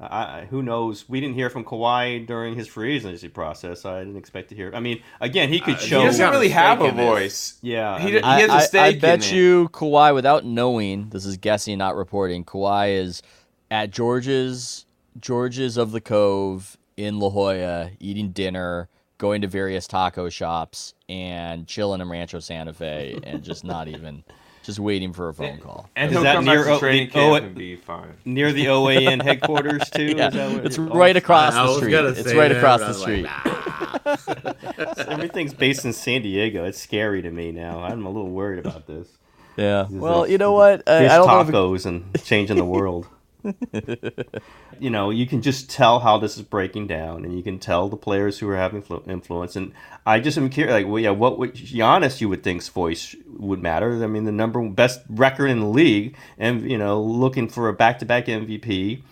I, 0.00 0.40
I, 0.40 0.46
who 0.48 0.62
knows? 0.62 1.08
We 1.08 1.20
didn't 1.20 1.34
hear 1.34 1.50
from 1.50 1.64
Kawhi 1.64 2.26
during 2.26 2.54
his 2.56 2.66
free 2.66 2.96
agency 2.96 3.28
process. 3.28 3.84
I 3.84 3.98
didn't 4.00 4.16
expect 4.16 4.48
to 4.48 4.54
hear. 4.54 4.72
I 4.74 4.80
mean, 4.80 5.02
again, 5.20 5.50
he 5.50 5.60
could 5.60 5.74
Uh, 5.74 5.78
he 5.78 5.86
show. 5.86 6.00
He 6.00 6.06
doesn't 6.06 6.30
really 6.30 6.48
have 6.48 6.80
a 6.80 6.84
stake 6.84 6.96
this. 6.96 7.06
voice. 7.06 7.58
Yeah, 7.60 7.94
I 7.94 7.98
he, 8.00 8.04
mean- 8.12 8.14
he 8.14 8.20
has 8.40 8.48
a 8.50 8.52
I, 8.54 8.60
stake 8.60 8.80
I, 8.80 8.84
I 8.86 8.88
in 8.90 8.98
bet 9.00 9.18
it. 9.26 9.32
you 9.32 9.68
Kawhi, 9.72 10.14
without 10.14 10.44
knowing, 10.46 11.10
this 11.10 11.26
is 11.26 11.36
guessing, 11.36 11.76
not 11.78 11.96
reporting. 11.96 12.44
Kawhi 12.44 12.96
is 12.96 13.22
at 13.70 13.90
George's 13.90 14.86
George's 15.18 15.76
of 15.76 15.92
the 15.92 16.00
Cove 16.00 16.78
in 16.96 17.18
La 17.18 17.28
Jolla, 17.30 17.90
eating 18.00 18.30
dinner, 18.30 18.88
going 19.18 19.42
to 19.42 19.48
various 19.48 19.86
taco 19.86 20.28
shops, 20.30 20.94
and 21.08 21.66
chilling 21.66 22.00
in 22.00 22.08
Rancho 22.08 22.38
Santa 22.40 22.72
Fe, 22.72 23.18
and 23.22 23.42
just 23.42 23.64
not 23.64 23.86
even, 23.96 24.24
just 24.70 24.78
waiting 24.80 25.12
for 25.12 25.28
a 25.28 25.34
phone 25.34 25.58
call. 25.58 25.88
and 25.96 26.14
Is 26.14 26.22
that 26.22 26.42
near 26.44 26.68
O- 26.68 26.78
training 26.78 27.06
the 27.08 27.12
camp 27.12 27.32
O- 27.32 27.34
and 27.46 27.54
be 27.54 27.76
fine. 27.76 28.14
near 28.24 28.52
the 28.52 28.66
OAN 28.66 29.20
headquarters 29.28 29.88
too. 29.90 30.14
Yeah, 30.16 30.28
Is 30.28 30.34
that 30.34 30.52
what 30.52 30.66
it's 30.66 30.78
it- 30.78 30.82
right 30.82 31.16
across 31.16 31.54
the 31.54 31.76
street. 31.76 31.94
It's 31.94 32.32
right 32.34 32.48
that, 32.48 32.56
across 32.56 32.80
the 32.80 32.94
street. 32.94 33.26
like, 33.26 34.98
Everything's 35.08 35.54
based 35.54 35.84
in 35.84 35.92
San 35.92 36.22
Diego. 36.22 36.64
It's 36.64 36.78
scary 36.80 37.22
to 37.22 37.30
me 37.30 37.50
now. 37.52 37.82
I'm 37.82 38.06
a 38.06 38.10
little 38.10 38.30
worried 38.30 38.58
about 38.64 38.86
this. 38.86 39.08
yeah. 39.56 39.86
Well, 39.90 40.26
you 40.28 40.38
know 40.38 40.52
what? 40.52 40.88
I, 40.88 41.00
Fish 41.00 41.10
I 41.10 41.16
don't 41.16 41.26
know. 41.26 41.40
If 41.40 41.48
it- 41.48 41.52
tacos 41.52 41.86
and 41.86 42.24
changing 42.24 42.56
the 42.56 42.64
world. 42.64 43.06
you 44.80 44.90
know, 44.90 45.10
you 45.10 45.26
can 45.26 45.42
just 45.42 45.70
tell 45.70 46.00
how 46.00 46.18
this 46.18 46.36
is 46.36 46.42
breaking 46.42 46.86
down, 46.86 47.24
and 47.24 47.36
you 47.36 47.42
can 47.42 47.58
tell 47.58 47.88
the 47.88 47.96
players 47.96 48.38
who 48.38 48.48
are 48.48 48.56
having 48.56 48.82
flu- 48.82 49.02
influence. 49.06 49.56
And 49.56 49.72
I 50.06 50.20
just 50.20 50.38
am 50.38 50.50
curious, 50.50 50.72
like, 50.72 50.86
well, 50.86 50.98
yeah, 50.98 51.10
what 51.10 51.38
would 51.38 51.54
Giannis? 51.54 52.20
You 52.20 52.28
would 52.28 52.42
think's 52.42 52.68
voice 52.68 53.14
would 53.38 53.62
matter. 53.62 54.02
I 54.02 54.06
mean, 54.06 54.24
the 54.24 54.32
number 54.32 54.60
one 54.60 54.72
best 54.72 55.00
record 55.08 55.48
in 55.48 55.60
the 55.60 55.66
league, 55.66 56.16
and 56.38 56.70
you 56.70 56.78
know, 56.78 57.00
looking 57.00 57.48
for 57.48 57.68
a 57.68 57.72
back-to-back 57.72 58.26
MVP, 58.26 59.02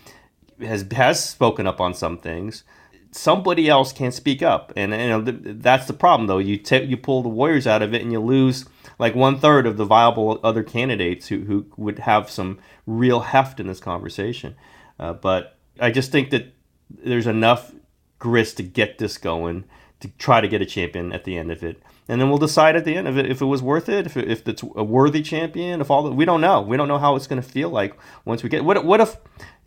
has 0.60 0.84
has 0.92 1.24
spoken 1.24 1.66
up 1.66 1.80
on 1.80 1.94
some 1.94 2.18
things. 2.18 2.64
Somebody 3.10 3.68
else 3.68 3.92
can't 3.92 4.12
speak 4.12 4.42
up, 4.42 4.72
and 4.76 4.92
you 4.92 5.08
know 5.08 5.22
th- 5.22 5.38
that's 5.42 5.86
the 5.86 5.94
problem. 5.94 6.26
Though 6.26 6.38
you 6.38 6.58
ta 6.58 6.76
you 6.76 6.96
pull 6.96 7.22
the 7.22 7.28
Warriors 7.28 7.66
out 7.66 7.82
of 7.82 7.94
it, 7.94 8.02
and 8.02 8.12
you 8.12 8.20
lose 8.20 8.66
like 8.98 9.14
one 9.14 9.38
third 9.38 9.66
of 9.66 9.76
the 9.76 9.84
viable 9.84 10.40
other 10.42 10.62
candidates 10.62 11.28
who 11.28 11.40
who 11.40 11.66
would 11.76 12.00
have 12.00 12.28
some 12.30 12.58
real 12.88 13.20
heft 13.20 13.60
in 13.60 13.66
this 13.66 13.80
conversation. 13.80 14.56
Uh, 14.98 15.12
but 15.12 15.56
I 15.78 15.90
just 15.90 16.10
think 16.10 16.30
that 16.30 16.54
there's 16.90 17.26
enough 17.26 17.72
grist 18.18 18.56
to 18.56 18.62
get 18.62 18.98
this 18.98 19.18
going 19.18 19.64
to 20.00 20.08
try 20.18 20.40
to 20.40 20.48
get 20.48 20.62
a 20.62 20.66
champion 20.66 21.12
at 21.12 21.24
the 21.24 21.36
end 21.36 21.52
of 21.52 21.62
it. 21.62 21.80
And 22.08 22.20
then 22.20 22.30
we'll 22.30 22.38
decide 22.38 22.74
at 22.74 22.86
the 22.86 22.96
end 22.96 23.06
of 23.06 23.18
it 23.18 23.30
if 23.30 23.42
it 23.42 23.44
was 23.44 23.62
worth 23.62 23.88
it, 23.88 24.06
if, 24.06 24.16
it, 24.16 24.30
if 24.30 24.48
it's 24.48 24.62
a 24.62 24.82
worthy 24.82 25.20
champion, 25.20 25.80
if 25.80 25.90
all 25.90 26.02
the, 26.02 26.10
we 26.10 26.24
don't 26.24 26.40
know. 26.40 26.62
We 26.62 26.78
don't 26.78 26.88
know 26.88 26.98
how 26.98 27.16
it's 27.16 27.26
going 27.26 27.42
to 27.42 27.46
feel 27.46 27.68
like 27.68 27.94
once 28.24 28.42
we 28.42 28.48
get. 28.48 28.64
What, 28.64 28.82
what 28.84 29.00
if, 29.00 29.16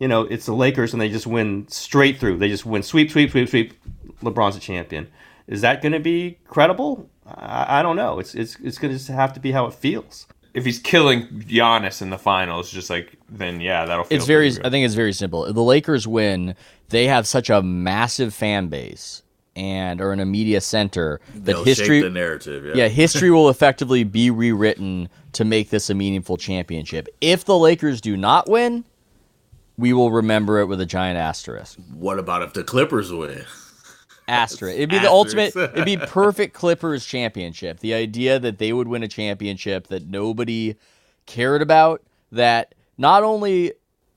you 0.00 0.08
know, 0.08 0.22
it's 0.22 0.46
the 0.46 0.54
Lakers 0.54 0.92
and 0.92 1.00
they 1.00 1.08
just 1.08 1.26
win 1.26 1.68
straight 1.68 2.18
through? 2.18 2.38
They 2.38 2.48
just 2.48 2.66
win 2.66 2.82
sweep, 2.82 3.10
sweep, 3.12 3.30
sweep, 3.30 3.48
sweep. 3.48 3.74
LeBron's 4.22 4.56
a 4.56 4.60
champion. 4.60 5.08
Is 5.46 5.60
that 5.60 5.82
going 5.82 5.92
to 5.92 6.00
be 6.00 6.38
credible? 6.46 7.08
I, 7.26 7.78
I 7.78 7.82
don't 7.82 7.96
know. 7.96 8.18
It's 8.18 8.34
it's 8.34 8.56
it's 8.60 8.78
going 8.78 8.92
to 8.92 8.98
just 8.98 9.08
have 9.08 9.32
to 9.34 9.40
be 9.40 9.52
how 9.52 9.66
it 9.66 9.74
feels. 9.74 10.26
If 10.54 10.64
he's 10.66 10.78
killing 10.78 11.26
Giannis 11.28 12.02
in 12.02 12.10
the 12.10 12.18
finals, 12.18 12.70
just 12.70 12.90
like 12.90 13.16
then 13.28 13.60
yeah, 13.60 13.86
that'll. 13.86 14.04
Feel 14.04 14.16
It's 14.18 14.26
very. 14.26 14.50
good. 14.50 14.66
I 14.66 14.70
think 14.70 14.84
it's 14.84 14.94
very 14.94 15.12
simple. 15.12 15.50
The 15.52 15.62
Lakers 15.62 16.06
win. 16.06 16.54
They 16.90 17.06
have 17.06 17.26
such 17.26 17.48
a 17.48 17.62
massive 17.62 18.34
fan 18.34 18.68
base 18.68 19.22
and 19.56 20.00
are 20.00 20.12
in 20.12 20.20
a 20.20 20.26
media 20.26 20.60
center 20.60 21.20
that 21.34 21.44
They'll 21.44 21.64
history. 21.64 22.00
shape 22.00 22.04
the 22.04 22.10
narrative. 22.10 22.66
Yeah. 22.66 22.74
yeah, 22.74 22.88
history 22.88 23.30
will 23.30 23.48
effectively 23.48 24.04
be 24.04 24.30
rewritten 24.30 25.08
to 25.32 25.44
make 25.44 25.70
this 25.70 25.88
a 25.88 25.94
meaningful 25.94 26.36
championship. 26.36 27.08
If 27.22 27.44
the 27.46 27.56
Lakers 27.58 28.00
do 28.02 28.16
not 28.16 28.48
win, 28.48 28.84
we 29.78 29.92
will 29.94 30.10
remember 30.10 30.60
it 30.60 30.66
with 30.66 30.80
a 30.82 30.86
giant 30.86 31.18
asterisk. 31.18 31.78
What 31.94 32.18
about 32.18 32.42
if 32.42 32.52
the 32.52 32.62
Clippers 32.64 33.10
win? 33.12 33.44
Asterisk. 34.32 34.76
It'd 34.76 34.90
be 34.90 34.98
the 34.98 35.10
ultimate. 35.10 35.54
It'd 35.54 35.84
be 35.84 35.96
perfect 35.96 36.54
Clippers 36.54 37.04
championship. 37.04 37.80
The 37.80 37.94
idea 37.94 38.38
that 38.38 38.58
they 38.58 38.72
would 38.72 38.88
win 38.88 39.02
a 39.02 39.08
championship 39.08 39.88
that 39.88 40.08
nobody 40.08 40.76
cared 41.26 41.62
about. 41.62 42.02
That 42.30 42.74
not 42.96 43.22
only 43.22 43.72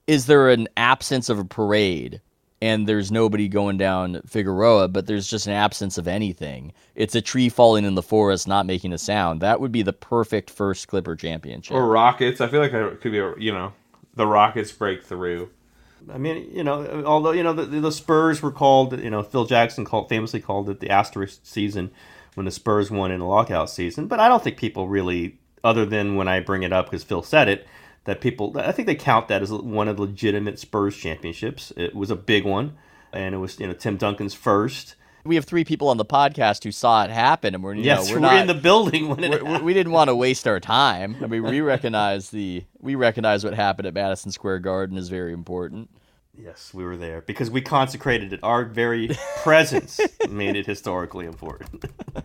is 0.08 0.25
there 0.28 0.49
an 0.49 0.67
absence 0.78 1.30
of 1.30 1.39
a 1.39 1.45
parade 1.45 2.21
and 2.62 2.88
there's 2.88 3.12
nobody 3.12 3.47
going 3.47 3.78
down 3.78 4.21
Figueroa, 4.25 4.88
but 4.88 5.06
there's 5.06 5.28
just 5.28 5.45
an 5.45 5.54
absence 5.54 5.97
of 5.97 6.08
anything. 6.08 6.71
It's 6.95 7.13
a 7.13 7.21
tree 7.21 7.49
falling 7.49 7.86
in 7.86 7.95
the 7.95 8.01
forest, 8.01 8.47
not 8.47 8.65
making 8.65 8.93
a 8.93 8.97
sound. 8.97 9.41
That 9.41 9.60
would 9.60 9.71
be 9.71 9.82
the 9.82 9.93
perfect 9.93 10.49
first 10.49 10.88
Clipper 10.88 11.15
championship. 11.15 11.75
or 11.75 11.88
Rockets. 11.88 12.41
I 12.41 12.47
feel 12.47 12.62
like 12.62 12.73
it 12.73 13.01
could 13.01 13.12
be 13.12 13.19
a, 13.19 13.36
you 13.38 13.51
know 13.51 13.73
the 14.15 14.25
Rockets 14.25 14.71
break 14.71 15.04
through. 15.04 15.49
I 16.13 16.17
mean, 16.17 16.49
you 16.51 16.63
know, 16.63 17.03
although 17.05 17.31
you 17.31 17.43
know 17.43 17.53
the, 17.53 17.65
the 17.65 17.91
Spurs 17.91 18.41
were 18.41 18.51
called, 18.51 18.99
you 18.99 19.09
know, 19.09 19.23
Phil 19.23 19.45
Jackson 19.45 19.85
called 19.85 20.09
famously 20.09 20.39
called 20.39 20.69
it 20.69 20.79
the 20.79 20.89
asterisk 20.89 21.39
season 21.43 21.91
when 22.35 22.45
the 22.45 22.51
Spurs 22.51 22.91
won 22.91 23.11
in 23.11 23.19
the 23.19 23.25
lockout 23.25 23.69
season. 23.69 24.07
But 24.07 24.19
I 24.19 24.27
don't 24.27 24.43
think 24.43 24.57
people 24.57 24.87
really, 24.87 25.39
other 25.63 25.85
than 25.85 26.15
when 26.15 26.27
I 26.27 26.39
bring 26.39 26.63
it 26.63 26.73
up 26.73 26.85
because 26.85 27.03
Phil 27.03 27.23
said 27.23 27.47
it, 27.49 27.67
that 28.05 28.21
people, 28.21 28.53
I 28.55 28.71
think 28.71 28.85
they 28.85 28.95
count 28.95 29.27
that 29.29 29.41
as 29.41 29.51
one 29.51 29.87
of 29.87 29.97
the 29.97 30.03
legitimate 30.03 30.59
Spurs 30.59 30.95
championships. 30.95 31.73
It 31.75 31.95
was 31.95 32.11
a 32.11 32.15
big 32.15 32.45
one, 32.45 32.77
and 33.11 33.33
it 33.33 33.39
was 33.39 33.59
you 33.59 33.67
know 33.67 33.73
Tim 33.73 33.97
Duncan's 33.97 34.33
first. 34.33 34.95
We 35.25 35.35
have 35.35 35.45
three 35.45 35.63
people 35.65 35.89
on 35.89 35.97
the 35.97 36.05
podcast 36.05 36.63
who 36.63 36.71
saw 36.71 37.03
it 37.03 37.09
happen, 37.09 37.55
and 37.55 37.63
we're 37.63 37.73
you 37.75 37.83
yes, 37.83 38.07
know, 38.07 38.15
we're, 38.15 38.21
we're, 38.21 38.27
not 38.27 38.38
in 38.41 38.47
the 38.47 38.53
building 38.53 39.09
when 39.09 39.23
it 39.23 39.31
we- 39.31 39.38
we, 39.38 39.45
happened. 39.45 39.65
we 39.65 39.73
didn't 39.73 39.91
want 39.91 40.09
to 40.09 40.15
waste 40.15 40.47
our 40.47 40.59
time. 40.59 41.17
I 41.21 41.27
mean, 41.27 41.43
we 41.43 41.61
recognize 41.61 42.29
the 42.29 42.63
we 42.79 42.95
recognize 42.95 43.43
what 43.43 43.53
happened 43.53 43.88
at 43.88 43.93
Madison 43.93 44.31
Square 44.31 44.59
Garden 44.59 44.97
is 44.97 45.09
very 45.09 45.33
important. 45.33 45.89
Yes, 46.38 46.73
we 46.73 46.83
were 46.83 46.97
there 46.97 47.21
because 47.21 47.49
we 47.49 47.61
consecrated 47.61 48.33
it. 48.33 48.41
Our 48.43 48.65
very 48.65 49.09
presence 49.41 50.01
made 50.29 50.57
it 50.57 50.65
historically 50.65 51.25
important. 51.27 51.85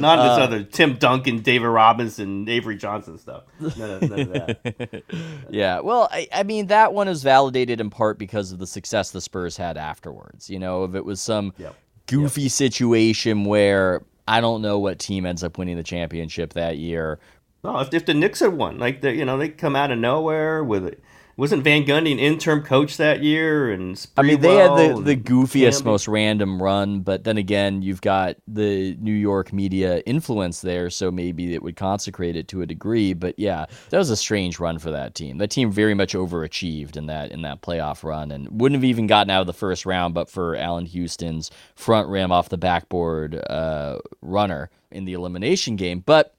Not 0.00 0.16
this 0.16 0.38
Uh, 0.38 0.42
other 0.42 0.64
Tim 0.64 0.96
Duncan, 0.96 1.42
David 1.42 1.68
Robinson, 1.68 2.48
Avery 2.48 2.74
Johnson 2.76 3.18
stuff. 3.18 3.44
None 3.60 3.90
of, 3.90 4.02
none 4.10 4.20
of 4.20 4.32
that. 4.32 5.02
Yeah, 5.48 5.78
well, 5.78 6.08
I, 6.10 6.26
I 6.32 6.42
mean 6.42 6.66
that 6.66 6.92
one 6.92 7.06
is 7.06 7.22
validated 7.22 7.80
in 7.80 7.88
part 7.88 8.18
because 8.18 8.50
of 8.50 8.58
the 8.58 8.66
success 8.66 9.12
the 9.12 9.20
Spurs 9.20 9.56
had 9.56 9.76
afterwards. 9.76 10.50
You 10.50 10.58
know, 10.58 10.82
if 10.82 10.96
it 10.96 11.04
was 11.04 11.20
some 11.20 11.52
Yep. 11.56 11.76
Goofy 12.12 12.48
situation 12.48 13.44
where 13.44 14.02
I 14.28 14.40
don't 14.40 14.62
know 14.62 14.78
what 14.78 14.98
team 14.98 15.26
ends 15.26 15.42
up 15.42 15.58
winning 15.58 15.76
the 15.76 15.82
championship 15.82 16.52
that 16.54 16.78
year. 16.78 17.18
No, 17.64 17.78
if, 17.80 17.94
if 17.94 18.06
the 18.06 18.14
Knicks 18.14 18.40
had 18.40 18.52
won, 18.52 18.78
like 18.78 19.00
they, 19.00 19.16
you 19.16 19.24
know, 19.24 19.38
they 19.38 19.48
come 19.48 19.76
out 19.76 19.90
of 19.90 19.98
nowhere 19.98 20.62
with 20.62 20.84
it. 20.84 21.02
Wasn't 21.42 21.64
Van 21.64 21.84
Gundy 21.84 22.12
an 22.12 22.20
interim 22.20 22.62
coach 22.62 22.98
that 22.98 23.24
year? 23.24 23.72
And 23.72 24.06
I 24.16 24.22
mean, 24.22 24.40
they 24.40 24.54
had 24.54 24.76
the, 24.76 25.02
the 25.02 25.16
goofiest, 25.16 25.84
most 25.84 26.06
random 26.06 26.62
run, 26.62 27.00
but 27.00 27.24
then 27.24 27.36
again, 27.36 27.82
you've 27.82 28.00
got 28.00 28.36
the 28.46 28.96
New 29.00 29.12
York 29.12 29.52
media 29.52 29.98
influence 30.06 30.60
there, 30.60 30.88
so 30.88 31.10
maybe 31.10 31.52
it 31.52 31.60
would 31.60 31.74
consecrate 31.74 32.36
it 32.36 32.46
to 32.46 32.62
a 32.62 32.66
degree. 32.66 33.12
But 33.12 33.40
yeah, 33.40 33.66
that 33.90 33.98
was 33.98 34.08
a 34.08 34.16
strange 34.16 34.60
run 34.60 34.78
for 34.78 34.92
that 34.92 35.16
team. 35.16 35.38
That 35.38 35.50
team 35.50 35.72
very 35.72 35.94
much 35.94 36.14
overachieved 36.14 36.96
in 36.96 37.06
that 37.06 37.32
in 37.32 37.42
that 37.42 37.60
playoff 37.60 38.04
run, 38.04 38.30
and 38.30 38.60
wouldn't 38.60 38.76
have 38.76 38.88
even 38.88 39.08
gotten 39.08 39.30
out 39.32 39.40
of 39.40 39.48
the 39.48 39.52
first 39.52 39.84
round, 39.84 40.14
but 40.14 40.30
for 40.30 40.54
Allan 40.54 40.86
Houston's 40.86 41.50
front 41.74 42.08
rim 42.08 42.30
off 42.30 42.50
the 42.50 42.56
backboard 42.56 43.34
uh, 43.50 43.98
runner 44.20 44.70
in 44.92 45.06
the 45.06 45.14
elimination 45.14 45.74
game. 45.74 46.04
But 46.06 46.36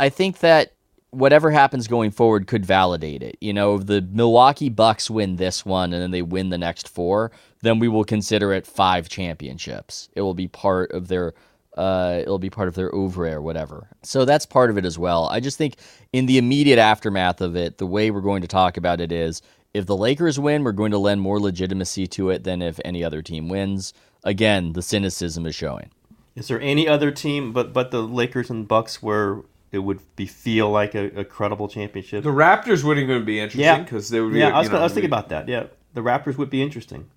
I 0.00 0.08
think 0.08 0.38
that 0.38 0.72
whatever 1.10 1.50
happens 1.50 1.88
going 1.88 2.10
forward 2.10 2.46
could 2.46 2.64
validate 2.64 3.22
it. 3.22 3.36
You 3.40 3.52
know, 3.52 3.76
if 3.76 3.86
the 3.86 4.02
Milwaukee 4.02 4.68
Bucks 4.68 5.10
win 5.10 5.36
this 5.36 5.64
one 5.64 5.92
and 5.92 6.02
then 6.02 6.10
they 6.10 6.22
win 6.22 6.50
the 6.50 6.58
next 6.58 6.88
four, 6.88 7.32
then 7.62 7.78
we 7.78 7.88
will 7.88 8.04
consider 8.04 8.52
it 8.52 8.66
five 8.66 9.08
championships. 9.08 10.08
It 10.14 10.22
will 10.22 10.34
be 10.34 10.48
part 10.48 10.92
of 10.92 11.08
their 11.08 11.34
uh, 11.76 12.20
it'll 12.22 12.38
be 12.38 12.48
part 12.48 12.68
of 12.68 12.74
their 12.74 12.94
oeuvre 12.94 13.32
or 13.32 13.42
whatever. 13.42 13.88
So 14.02 14.24
that's 14.24 14.46
part 14.46 14.70
of 14.70 14.78
it 14.78 14.86
as 14.86 14.98
well. 14.98 15.28
I 15.28 15.40
just 15.40 15.58
think 15.58 15.76
in 16.12 16.24
the 16.24 16.38
immediate 16.38 16.78
aftermath 16.78 17.42
of 17.42 17.54
it, 17.54 17.76
the 17.76 17.86
way 17.86 18.10
we're 18.10 18.22
going 18.22 18.40
to 18.40 18.48
talk 18.48 18.78
about 18.78 18.98
it 18.98 19.12
is 19.12 19.42
if 19.74 19.84
the 19.84 19.96
Lakers 19.96 20.40
win, 20.40 20.64
we're 20.64 20.72
going 20.72 20.92
to 20.92 20.98
lend 20.98 21.20
more 21.20 21.38
legitimacy 21.38 22.06
to 22.08 22.30
it 22.30 22.44
than 22.44 22.62
if 22.62 22.80
any 22.82 23.04
other 23.04 23.20
team 23.20 23.50
wins. 23.50 23.92
Again, 24.24 24.72
the 24.72 24.80
cynicism 24.80 25.44
is 25.44 25.54
showing. 25.54 25.90
Is 26.34 26.48
there 26.48 26.60
any 26.60 26.88
other 26.88 27.10
team 27.10 27.52
but 27.52 27.72
but 27.74 27.90
the 27.90 28.02
Lakers 28.02 28.48
and 28.48 28.66
Bucks 28.66 29.02
where 29.02 29.42
it 29.76 29.84
would 29.84 30.00
be 30.16 30.26
feel 30.26 30.70
like 30.70 30.94
a, 30.96 31.20
a 31.20 31.24
credible 31.24 31.68
championship? 31.68 32.24
The 32.24 32.30
Raptors 32.30 32.82
wouldn't 32.82 33.08
even 33.08 33.24
be 33.24 33.38
interesting 33.38 33.62
Yeah. 33.62 33.78
because 33.82 34.08
they 34.08 34.20
would 34.20 34.32
be. 34.32 34.40
yeah, 34.40 34.48
I 34.48 34.58
was, 34.58 34.66
you 34.66 34.72
know, 34.72 34.80
I 34.80 34.82
was 34.82 34.92
thinking 34.92 35.10
we- 35.10 35.16
about 35.16 35.28
that. 35.28 35.48
Yeah, 35.48 35.66
the 35.94 36.00
Raptors 36.00 36.36
would 36.36 36.50
be 36.50 36.62
interesting. 36.62 37.08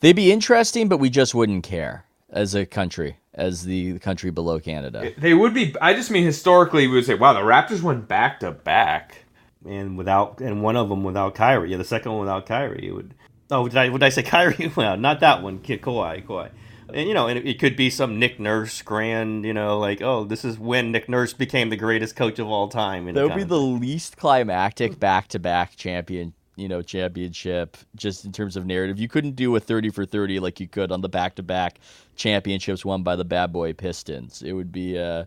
They'd 0.00 0.14
be 0.16 0.30
interesting, 0.30 0.88
but 0.88 0.98
we 0.98 1.08
just 1.10 1.34
wouldn't 1.34 1.64
care 1.64 2.04
as 2.30 2.54
a 2.54 2.66
country, 2.66 3.16
as 3.34 3.64
the 3.64 3.98
country 4.00 4.30
below 4.30 4.60
Canada. 4.60 5.12
They 5.16 5.32
would 5.34 5.54
be. 5.54 5.74
I 5.80 5.94
just 5.94 6.10
mean 6.10 6.24
historically, 6.24 6.86
we 6.86 6.94
would 6.94 7.06
say, 7.06 7.14
"Wow, 7.14 7.32
the 7.32 7.40
Raptors 7.40 7.80
went 7.82 8.06
back 8.08 8.40
to 8.40 8.50
back." 8.52 9.24
and 9.66 9.98
without 9.98 10.40
and 10.40 10.62
one 10.62 10.76
of 10.76 10.88
them 10.88 11.02
without 11.02 11.34
Kyrie. 11.34 11.70
Yeah, 11.72 11.78
the 11.78 11.84
second 11.84 12.12
one 12.12 12.20
without 12.20 12.46
Kyrie. 12.46 12.86
It 12.88 12.92
would. 12.92 13.14
Oh, 13.50 13.66
did 13.66 13.76
I? 13.76 13.88
Would 13.88 14.02
I 14.04 14.08
say 14.10 14.22
Kyrie? 14.22 14.70
Well, 14.76 14.96
not 14.96 15.18
that 15.20 15.42
one. 15.42 15.58
Kid 15.58 15.82
Kawhi, 15.82 16.24
Kawhi. 16.24 16.50
And 16.92 17.08
you 17.08 17.14
know, 17.14 17.26
and 17.26 17.38
it, 17.38 17.46
it 17.46 17.58
could 17.58 17.76
be 17.76 17.90
some 17.90 18.18
Nick 18.18 18.40
Nurse 18.40 18.82
grand. 18.82 19.44
You 19.44 19.52
know, 19.54 19.78
like 19.78 20.02
oh, 20.02 20.24
this 20.24 20.44
is 20.44 20.58
when 20.58 20.92
Nick 20.92 21.08
Nurse 21.08 21.32
became 21.32 21.70
the 21.70 21.76
greatest 21.76 22.16
coach 22.16 22.38
of 22.38 22.48
all 22.48 22.68
time. 22.68 23.08
and 23.08 23.16
That 23.16 23.26
would 23.26 23.36
be 23.36 23.44
the 23.44 23.60
least 23.60 24.16
climactic 24.16 24.98
back-to-back 24.98 25.76
champion, 25.76 26.32
you 26.56 26.68
know, 26.68 26.82
championship. 26.82 27.76
Just 27.94 28.24
in 28.24 28.32
terms 28.32 28.56
of 28.56 28.66
narrative, 28.66 28.98
you 28.98 29.08
couldn't 29.08 29.36
do 29.36 29.54
a 29.56 29.60
thirty 29.60 29.90
for 29.90 30.04
thirty 30.04 30.40
like 30.40 30.60
you 30.60 30.68
could 30.68 30.92
on 30.92 31.00
the 31.00 31.08
back-to-back 31.08 31.78
championships 32.16 32.84
won 32.84 33.02
by 33.02 33.16
the 33.16 33.24
Bad 33.24 33.52
Boy 33.52 33.72
Pistons. 33.72 34.42
It 34.42 34.52
would 34.52 34.72
be. 34.72 34.98
Uh, 34.98 35.24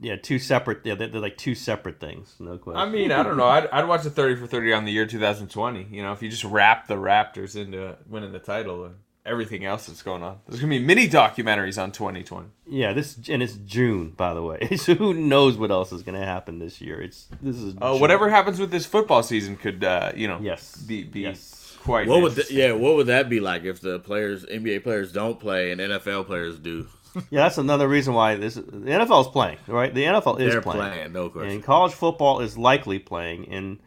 yeah 0.00 0.16
two 0.16 0.38
separate. 0.38 0.80
Yeah, 0.84 0.94
they're, 0.94 1.08
they're 1.08 1.20
like 1.20 1.36
two 1.36 1.54
separate 1.54 2.00
things. 2.00 2.34
No 2.38 2.56
question. 2.56 2.80
I 2.80 2.90
mean, 2.90 3.12
I 3.12 3.22
don't 3.22 3.36
know. 3.36 3.46
I'd, 3.46 3.68
I'd 3.68 3.86
watch 3.86 4.04
a 4.06 4.10
thirty 4.10 4.34
for 4.34 4.46
thirty 4.46 4.72
on 4.72 4.84
the 4.84 4.92
year 4.92 5.06
2020. 5.06 5.88
You 5.90 6.02
know, 6.02 6.12
if 6.12 6.22
you 6.22 6.30
just 6.30 6.44
wrap 6.44 6.86
the 6.86 6.96
Raptors 6.96 7.54
into 7.54 7.96
winning 8.08 8.32
the 8.32 8.38
title 8.38 8.86
and 8.86 8.94
everything 9.30 9.64
else 9.64 9.86
that's 9.86 10.02
going 10.02 10.22
on, 10.22 10.38
there's 10.48 10.60
gonna 10.60 10.70
be 10.70 10.78
mini 10.84 11.08
documentaries 11.08 11.80
on 11.82 11.92
2020. 11.92 12.48
yeah, 12.66 12.92
this 12.92 13.16
and 13.28 13.42
it's 13.42 13.54
June, 13.54 14.10
by 14.10 14.34
the 14.34 14.42
way. 14.42 14.68
so 14.76 14.94
who 14.94 15.14
knows 15.14 15.56
what 15.56 15.70
else 15.70 15.92
is 15.92 16.02
going 16.02 16.18
to 16.20 16.26
happen 16.26 16.58
this 16.58 16.80
year? 16.80 17.00
It's 17.00 17.28
this 17.40 17.56
is 17.56 17.74
Oh, 17.80 17.96
whatever 17.98 18.28
happens 18.28 18.58
with 18.58 18.70
this 18.70 18.86
football 18.86 19.22
season 19.22 19.56
could, 19.56 19.82
uh, 19.84 20.12
you 20.14 20.28
know, 20.28 20.38
Yes. 20.42 20.76
be 20.76 21.04
be 21.04 21.20
Yes. 21.20 21.76
quite. 21.82 22.06
What 22.08 22.22
would 22.22 22.34
th- 22.34 22.50
interesting. 22.50 22.58
yeah? 22.58 22.72
What 22.72 22.96
would 22.96 23.06
that 23.06 23.28
be 23.28 23.40
like 23.40 23.64
if 23.64 23.80
the 23.80 23.98
players, 24.00 24.44
NBA 24.46 24.82
players, 24.82 25.12
don't 25.12 25.38
play 25.40 25.70
and 25.72 25.80
NFL 25.80 26.26
players 26.26 26.58
do? 26.58 26.86
Yeah, 27.28 27.42
that's 27.42 27.58
another 27.58 27.88
reason 27.88 28.14
why 28.14 28.36
this 28.36 28.54
the 28.54 28.62
NFL 28.62 29.22
is 29.22 29.26
playing, 29.28 29.58
right? 29.66 29.92
The 29.92 30.04
NFL 30.04 30.38
is 30.40 30.52
They're 30.52 30.62
playing. 30.62 30.92
playing, 30.92 31.12
no 31.12 31.28
question. 31.28 31.50
And 31.50 31.64
college 31.64 31.92
football 31.92 32.38
is 32.40 32.56
likely 32.56 33.00
playing, 33.00 33.48
and 33.48 33.80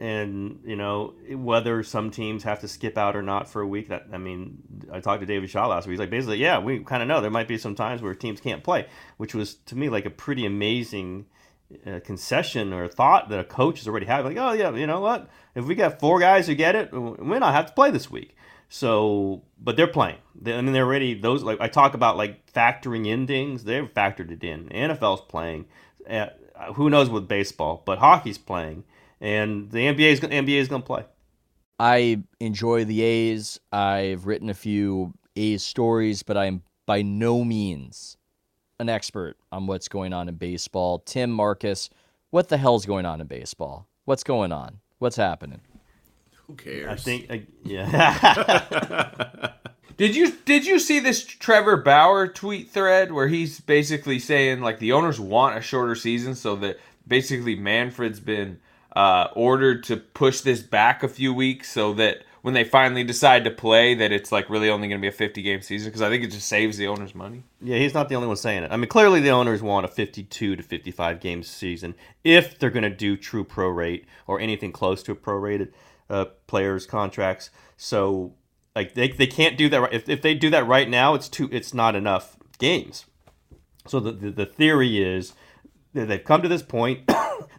and 0.00 0.60
you 0.64 0.76
know 0.76 1.12
whether 1.30 1.82
some 1.82 2.10
teams 2.10 2.42
have 2.44 2.60
to 2.60 2.68
skip 2.68 2.96
out 2.96 3.14
or 3.14 3.22
not 3.22 3.48
for 3.48 3.60
a 3.60 3.66
week. 3.66 3.88
That 3.88 4.06
I 4.12 4.18
mean, 4.18 4.62
I 4.90 5.00
talked 5.00 5.20
to 5.20 5.26
David 5.26 5.50
Shaw 5.50 5.68
last 5.68 5.86
week. 5.86 5.92
He's 5.92 6.00
like, 6.00 6.10
basically, 6.10 6.38
yeah, 6.38 6.58
we 6.58 6.80
kind 6.80 7.02
of 7.02 7.08
know 7.08 7.20
there 7.20 7.30
might 7.30 7.46
be 7.46 7.58
some 7.58 7.74
times 7.74 8.00
where 8.00 8.14
teams 8.14 8.40
can't 8.40 8.64
play, 8.64 8.86
which 9.18 9.34
was 9.34 9.54
to 9.66 9.76
me 9.76 9.90
like 9.90 10.06
a 10.06 10.10
pretty 10.10 10.46
amazing 10.46 11.26
uh, 11.86 12.00
concession 12.02 12.72
or 12.72 12.88
thought 12.88 13.28
that 13.28 13.40
a 13.40 13.44
coach 13.44 13.82
is 13.82 13.86
already 13.86 14.06
having. 14.06 14.34
Like, 14.34 14.42
oh 14.42 14.52
yeah, 14.52 14.74
you 14.74 14.86
know 14.86 15.00
what? 15.00 15.28
If 15.54 15.66
we 15.66 15.74
got 15.74 16.00
four 16.00 16.18
guys 16.18 16.46
who 16.46 16.54
get 16.54 16.74
it, 16.74 16.92
we 16.92 17.38
not 17.38 17.52
have 17.52 17.66
to 17.66 17.72
play 17.74 17.90
this 17.90 18.10
week. 18.10 18.34
So, 18.70 19.42
but 19.60 19.76
they're 19.76 19.86
playing. 19.86 20.18
They, 20.40 20.54
I 20.54 20.62
mean, 20.62 20.72
they're 20.72 20.86
already 20.86 21.12
those. 21.12 21.42
Like 21.42 21.60
I 21.60 21.68
talk 21.68 21.92
about, 21.92 22.16
like 22.16 22.50
factoring 22.52 23.06
in 23.06 23.26
things. 23.26 23.64
They've 23.64 23.92
factored 23.92 24.30
it 24.30 24.42
in. 24.42 24.68
NFL's 24.68 25.20
playing. 25.22 25.66
Uh, 26.08 26.28
who 26.74 26.88
knows 26.88 27.10
with 27.10 27.28
baseball? 27.28 27.82
But 27.84 27.98
hockey's 27.98 28.38
playing, 28.38 28.84
and 29.20 29.70
the 29.70 29.78
NBA 29.78 30.12
is 30.12 30.20
NBA 30.20 30.56
is 30.56 30.68
going 30.68 30.82
to 30.82 30.86
play. 30.86 31.04
I 31.78 32.22
enjoy 32.40 32.84
the 32.84 33.02
A's. 33.02 33.58
I've 33.72 34.26
written 34.26 34.50
a 34.50 34.54
few 34.54 35.14
A's 35.36 35.62
stories, 35.62 36.22
but 36.22 36.36
I'm 36.36 36.62
by 36.86 37.02
no 37.02 37.44
means 37.44 38.16
an 38.78 38.88
expert 38.88 39.36
on 39.52 39.66
what's 39.66 39.88
going 39.88 40.12
on 40.12 40.28
in 40.28 40.34
baseball. 40.36 40.98
Tim 41.00 41.30
Marcus, 41.30 41.90
what 42.30 42.48
the 42.48 42.56
hell's 42.56 42.86
going 42.86 43.06
on 43.06 43.20
in 43.20 43.26
baseball? 43.26 43.86
What's 44.04 44.24
going 44.24 44.52
on? 44.52 44.80
What's 44.98 45.16
happening? 45.16 45.60
Who 46.46 46.54
cares? 46.54 46.88
I 46.88 46.96
think, 46.96 47.30
I, 47.30 47.46
yeah. 47.62 49.52
Did 50.00 50.16
you 50.16 50.32
did 50.46 50.64
you 50.64 50.78
see 50.78 50.98
this 50.98 51.22
Trevor 51.22 51.76
Bauer 51.76 52.26
tweet 52.26 52.70
thread 52.70 53.12
where 53.12 53.28
he's 53.28 53.60
basically 53.60 54.18
saying 54.18 54.62
like 54.62 54.78
the 54.78 54.92
owners 54.92 55.20
want 55.20 55.58
a 55.58 55.60
shorter 55.60 55.94
season 55.94 56.34
so 56.34 56.56
that 56.56 56.78
basically 57.06 57.54
Manfred's 57.54 58.18
been 58.18 58.60
uh, 58.96 59.28
ordered 59.34 59.84
to 59.84 59.96
push 59.96 60.40
this 60.40 60.62
back 60.62 61.02
a 61.02 61.08
few 61.08 61.32
weeks 61.32 61.70
so 61.70 61.92
that 61.94 62.24
when 62.42 62.54
they 62.54 62.64
finally 62.64 63.04
decide 63.04 63.44
to 63.44 63.50
play 63.50 63.94
that 63.94 64.12
it's 64.12 64.32
like 64.32 64.48
really 64.48 64.70
only 64.70 64.88
going 64.88 65.00
to 65.00 65.02
be 65.02 65.08
a 65.08 65.12
50 65.12 65.42
game 65.42 65.60
season 65.62 65.88
because 65.88 66.02
I 66.02 66.08
think 66.08 66.24
it 66.24 66.30
just 66.30 66.48
saves 66.48 66.76
the 66.76 66.86
owners 66.86 67.14
money. 67.14 67.42
Yeah, 67.60 67.78
he's 67.78 67.94
not 67.94 68.08
the 68.08 68.14
only 68.14 68.28
one 68.28 68.36
saying 68.36 68.64
it. 68.64 68.72
I 68.72 68.76
mean, 68.76 68.88
clearly 68.88 69.20
the 69.20 69.30
owners 69.30 69.62
want 69.62 69.84
a 69.84 69.88
52 69.88 70.56
to 70.56 70.62
55 70.62 71.20
game 71.20 71.42
season 71.42 71.94
if 72.24 72.58
they're 72.58 72.70
going 72.70 72.82
to 72.82 72.90
do 72.90 73.16
true 73.16 73.44
prorate 73.44 74.04
or 74.26 74.40
anything 74.40 74.72
close 74.72 75.02
to 75.04 75.12
a 75.12 75.16
prorated 75.16 75.72
uh, 76.08 76.26
players 76.46 76.86
contracts. 76.86 77.50
So 77.76 78.34
like 78.74 78.94
they, 78.94 79.08
they 79.08 79.26
can't 79.26 79.58
do 79.58 79.68
that. 79.68 79.80
Right. 79.80 79.92
If, 79.92 80.08
if 80.08 80.22
they 80.22 80.34
do 80.34 80.50
that 80.50 80.66
right 80.66 80.88
now, 80.88 81.14
it's 81.14 81.28
too 81.28 81.48
it's 81.52 81.74
not 81.74 81.94
enough 81.94 82.36
games. 82.58 83.06
So 83.86 84.00
the 84.00 84.12
the, 84.12 84.30
the 84.30 84.46
theory 84.46 85.02
is 85.02 85.34
that 85.94 86.08
they've 86.08 86.22
come 86.22 86.42
to 86.42 86.48
this 86.48 86.62
point. 86.62 87.10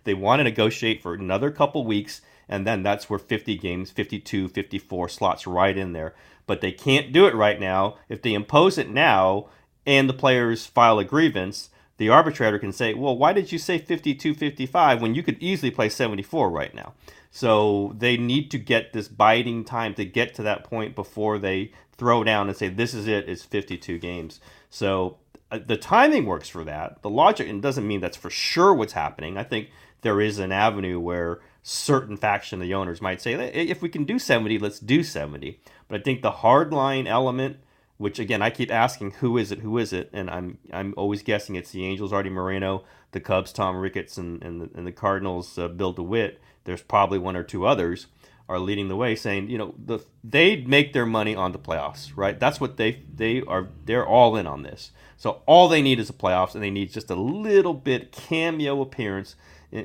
They 0.03 0.13
want 0.13 0.39
to 0.39 0.43
negotiate 0.43 1.01
for 1.01 1.13
another 1.13 1.51
couple 1.51 1.85
weeks 1.85 2.21
and 2.49 2.67
then 2.67 2.83
that's 2.83 3.09
where 3.09 3.19
50 3.19 3.57
games 3.57 3.91
52 3.91 4.49
54 4.49 5.09
slots 5.09 5.47
right 5.47 5.77
in 5.77 5.93
there. 5.93 6.13
But 6.45 6.61
they 6.61 6.71
can't 6.71 7.13
do 7.13 7.25
it 7.25 7.35
right 7.35 7.59
now. 7.59 7.95
If 8.09 8.21
they 8.21 8.33
impose 8.33 8.77
it 8.77 8.89
now 8.89 9.47
and 9.85 10.09
the 10.09 10.13
players 10.13 10.65
file 10.65 10.99
a 10.99 11.05
grievance 11.05 11.69
the 11.97 12.09
arbitrator 12.09 12.57
can 12.57 12.73
say 12.73 12.93
well 12.93 13.17
why 13.17 13.31
did 13.31 13.51
you 13.51 13.57
say 13.57 13.77
52 13.77 14.33
55 14.33 15.01
when 15.01 15.15
you 15.15 15.23
could 15.23 15.37
easily 15.39 15.71
play 15.71 15.89
74 15.89 16.49
right 16.49 16.73
now? 16.73 16.93
So 17.31 17.95
they 17.97 18.17
need 18.17 18.51
to 18.51 18.57
get 18.57 18.91
this 18.91 19.07
biding 19.07 19.63
time 19.63 19.93
to 19.93 20.03
get 20.03 20.33
to 20.35 20.43
that 20.43 20.65
point 20.65 20.95
before 20.95 21.37
they 21.37 21.71
throw 21.93 22.23
down 22.23 22.49
and 22.49 22.57
say 22.57 22.67
this 22.67 22.93
is 22.93 23.07
it 23.07 23.29
it's 23.29 23.43
52 23.43 23.97
games. 23.99 24.41
So 24.69 25.17
uh, 25.51 25.59
the 25.65 25.77
timing 25.77 26.25
works 26.25 26.49
for 26.49 26.63
that. 26.63 27.01
The 27.01 27.09
logic 27.09 27.47
and 27.47 27.61
doesn't 27.61 27.87
mean 27.87 28.01
that's 28.01 28.17
for 28.17 28.29
sure 28.29 28.73
what's 28.73 28.93
happening. 28.93 29.37
I 29.37 29.43
think 29.43 29.69
there 30.01 30.21
is 30.21 30.39
an 30.39 30.51
avenue 30.51 30.99
where 30.99 31.39
certain 31.63 32.17
faction 32.17 32.61
of 32.61 32.67
the 32.67 32.73
owners 32.73 33.01
might 33.01 33.21
say, 33.21 33.33
if 33.33 33.81
we 33.81 33.89
can 33.89 34.03
do 34.03 34.17
70, 34.17 34.59
let's 34.59 34.79
do 34.79 35.03
70. 35.03 35.59
But 35.87 36.01
I 36.01 36.03
think 36.03 36.21
the 36.21 36.31
hardline 36.31 37.07
element, 37.07 37.57
which 37.97 38.19
again 38.19 38.41
I 38.41 38.49
keep 38.49 38.71
asking, 38.71 39.11
who 39.11 39.37
is 39.37 39.51
it? 39.51 39.59
Who 39.59 39.77
is 39.77 39.93
it? 39.93 40.09
And 40.13 40.29
I'm 40.29 40.57
I'm 40.73 40.93
always 40.97 41.21
guessing 41.21 41.55
it's 41.55 41.71
the 41.71 41.85
Angels, 41.85 42.13
Artie 42.13 42.29
Moreno, 42.29 42.83
the 43.11 43.19
Cubs, 43.19 43.53
Tom 43.53 43.77
Ricketts, 43.77 44.17
and 44.17 44.41
and 44.41 44.61
the, 44.61 44.69
and 44.75 44.87
the 44.87 44.91
Cardinals, 44.91 45.57
uh, 45.57 45.67
Bill 45.67 45.93
DeWitt. 45.93 46.41
There's 46.63 46.81
probably 46.81 47.19
one 47.19 47.35
or 47.35 47.43
two 47.43 47.65
others 47.65 48.07
are 48.51 48.59
leading 48.59 48.89
the 48.89 48.95
way, 48.97 49.15
saying 49.15 49.49
you 49.49 49.57
know 49.57 49.73
the 49.77 49.99
they 50.23 50.57
make 50.57 50.93
their 50.93 51.05
money 51.05 51.35
on 51.35 51.51
the 51.53 51.59
playoffs, 51.59 52.11
right? 52.15 52.39
That's 52.39 52.59
what 52.59 52.77
they 52.77 53.03
they 53.13 53.41
are 53.41 53.69
they're 53.85 54.05
all 54.05 54.35
in 54.35 54.45
on 54.45 54.63
this. 54.63 54.91
So 55.15 55.41
all 55.45 55.69
they 55.69 55.81
need 55.81 55.99
is 55.99 56.07
the 56.07 56.13
playoffs, 56.13 56.53
and 56.53 56.63
they 56.63 56.71
need 56.71 56.91
just 56.91 57.09
a 57.09 57.15
little 57.15 57.73
bit 57.73 58.11
cameo 58.11 58.81
appearance 58.81 59.35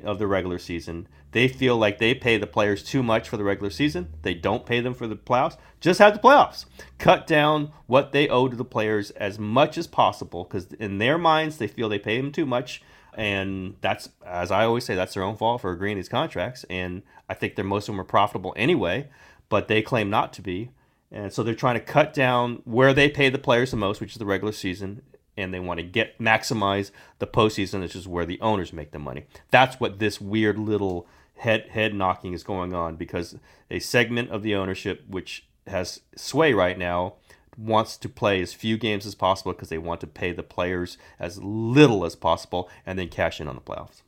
of 0.03 0.19
the 0.19 0.27
regular 0.27 0.59
season. 0.59 1.09
They 1.33 1.49
feel 1.49 1.77
like 1.77 1.99
they 1.99 2.15
pay 2.15 2.39
the 2.39 2.47
players 2.47 2.83
too 2.83 3.03
much 3.03 3.29
for 3.29 3.37
the 3.37 3.45
regular 3.45 3.71
season. 3.71 4.09
They 4.23 4.35
don't 4.35 4.67
pay 4.67 4.81
them 4.81 4.95
for 4.95 5.07
the 5.07 5.17
playoffs. 5.17 5.57
Just 5.81 5.99
have 5.99 6.15
the 6.15 6.21
playoffs. 6.21 6.65
Cut 6.99 7.27
down 7.27 7.73
what 7.87 8.13
they 8.13 8.29
owe 8.29 8.49
to 8.49 8.57
the 8.57 8.65
players 8.65 9.11
as 9.13 9.39
much 9.39 9.77
as 9.79 9.87
possible 9.87 10.45
because 10.45 10.73
in 10.75 10.99
their 10.99 11.19
minds 11.19 11.59
they 11.59 11.69
feel 11.69 11.89
they 11.89 11.99
pay 11.99 12.17
them 12.17 12.33
too 12.33 12.47
much. 12.47 12.83
And 13.15 13.77
that's, 13.81 14.11
as 14.27 14.51
I 14.51 14.65
always 14.65 14.85
say, 14.85 14.95
that's 14.95 15.15
their 15.15 15.23
own 15.23 15.37
fault 15.37 15.63
for 15.63 15.73
agreeing 15.73 15.97
these 15.97 16.09
contracts. 16.09 16.65
And 16.69 17.03
I 17.29 17.35
think 17.35 17.55
they're 17.55 17.65
most 17.65 17.89
of 17.89 17.95
them 17.95 18.01
are 18.01 18.05
profitable 18.05 18.53
anyway, 18.57 19.09
but 19.49 19.69
they 19.69 19.83
claim 19.83 20.11
not 20.11 20.33
to 20.35 20.43
be. 20.43 20.71
And 21.11 21.33
so 21.33 21.43
they're 21.43 21.55
trying 21.55 21.77
to 21.77 21.81
cut 21.81 22.13
down 22.13 22.63
where 22.65 22.93
they 22.93 23.09
pay 23.09 23.31
the 23.31 23.39
players 23.39 23.71
the 23.71 23.77
most, 23.77 24.01
which 24.01 24.13
is 24.13 24.19
the 24.19 24.27
regular 24.27 24.53
season, 24.53 25.03
and 25.37 25.53
they 25.53 25.61
want 25.61 25.79
to 25.79 25.85
get 25.85 26.19
maximize 26.19 26.91
the 27.19 27.27
postseason, 27.27 27.81
which 27.81 27.97
is 27.97 28.09
where 28.09 28.27
the 28.27 28.41
owners 28.41 28.73
make 28.73 28.93
the 28.93 28.99
money. 28.99 29.27
That's 29.51 29.79
what 29.79 29.99
this 29.99 30.21
weird 30.21 30.59
little 30.59 31.07
head 31.37 31.69
head 31.71 31.95
knocking 31.95 32.33
is 32.33 32.43
going 32.43 32.73
on 32.75 32.97
because 32.97 33.37
a 33.71 33.79
segment 33.79 34.31
of 34.31 34.43
the 34.43 34.55
ownership 34.55 35.05
which 35.09 35.47
has 35.67 36.01
sway 36.15 36.53
right 36.53 36.79
now 36.79 37.15
wants 37.59 37.97
to 37.97 38.09
play 38.09 38.41
as 38.41 38.53
few 38.53 38.77
games 38.77 39.07
as 39.07 39.15
possible 39.15 39.53
because 39.53 39.69
they 39.69 39.79
want 39.79 40.01
to 40.01 40.07
pay 40.07 40.33
the 40.33 40.43
players 40.43 40.99
as 41.19 41.43
little 41.43 42.05
as 42.05 42.15
possible 42.15 42.69
and 42.85 42.99
then 42.99 43.09
cash 43.09 43.41
in 43.41 43.49
on 43.49 43.55
the 43.55 43.61
playoffs. 43.61 44.03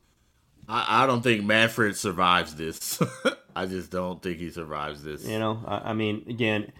I, 0.67 1.03
I 1.03 1.07
don't 1.07 1.21
think 1.21 1.43
Manfred 1.43 1.95
survives 1.95 2.55
this. 2.55 3.01
I 3.55 3.65
just 3.65 3.89
don't 3.89 4.21
think 4.21 4.37
he 4.37 4.51
survives 4.51 5.03
this. 5.03 5.25
You 5.25 5.39
know, 5.39 5.63
I, 5.65 5.89
I 5.89 5.93
mean, 5.93 6.23
again, 6.27 6.71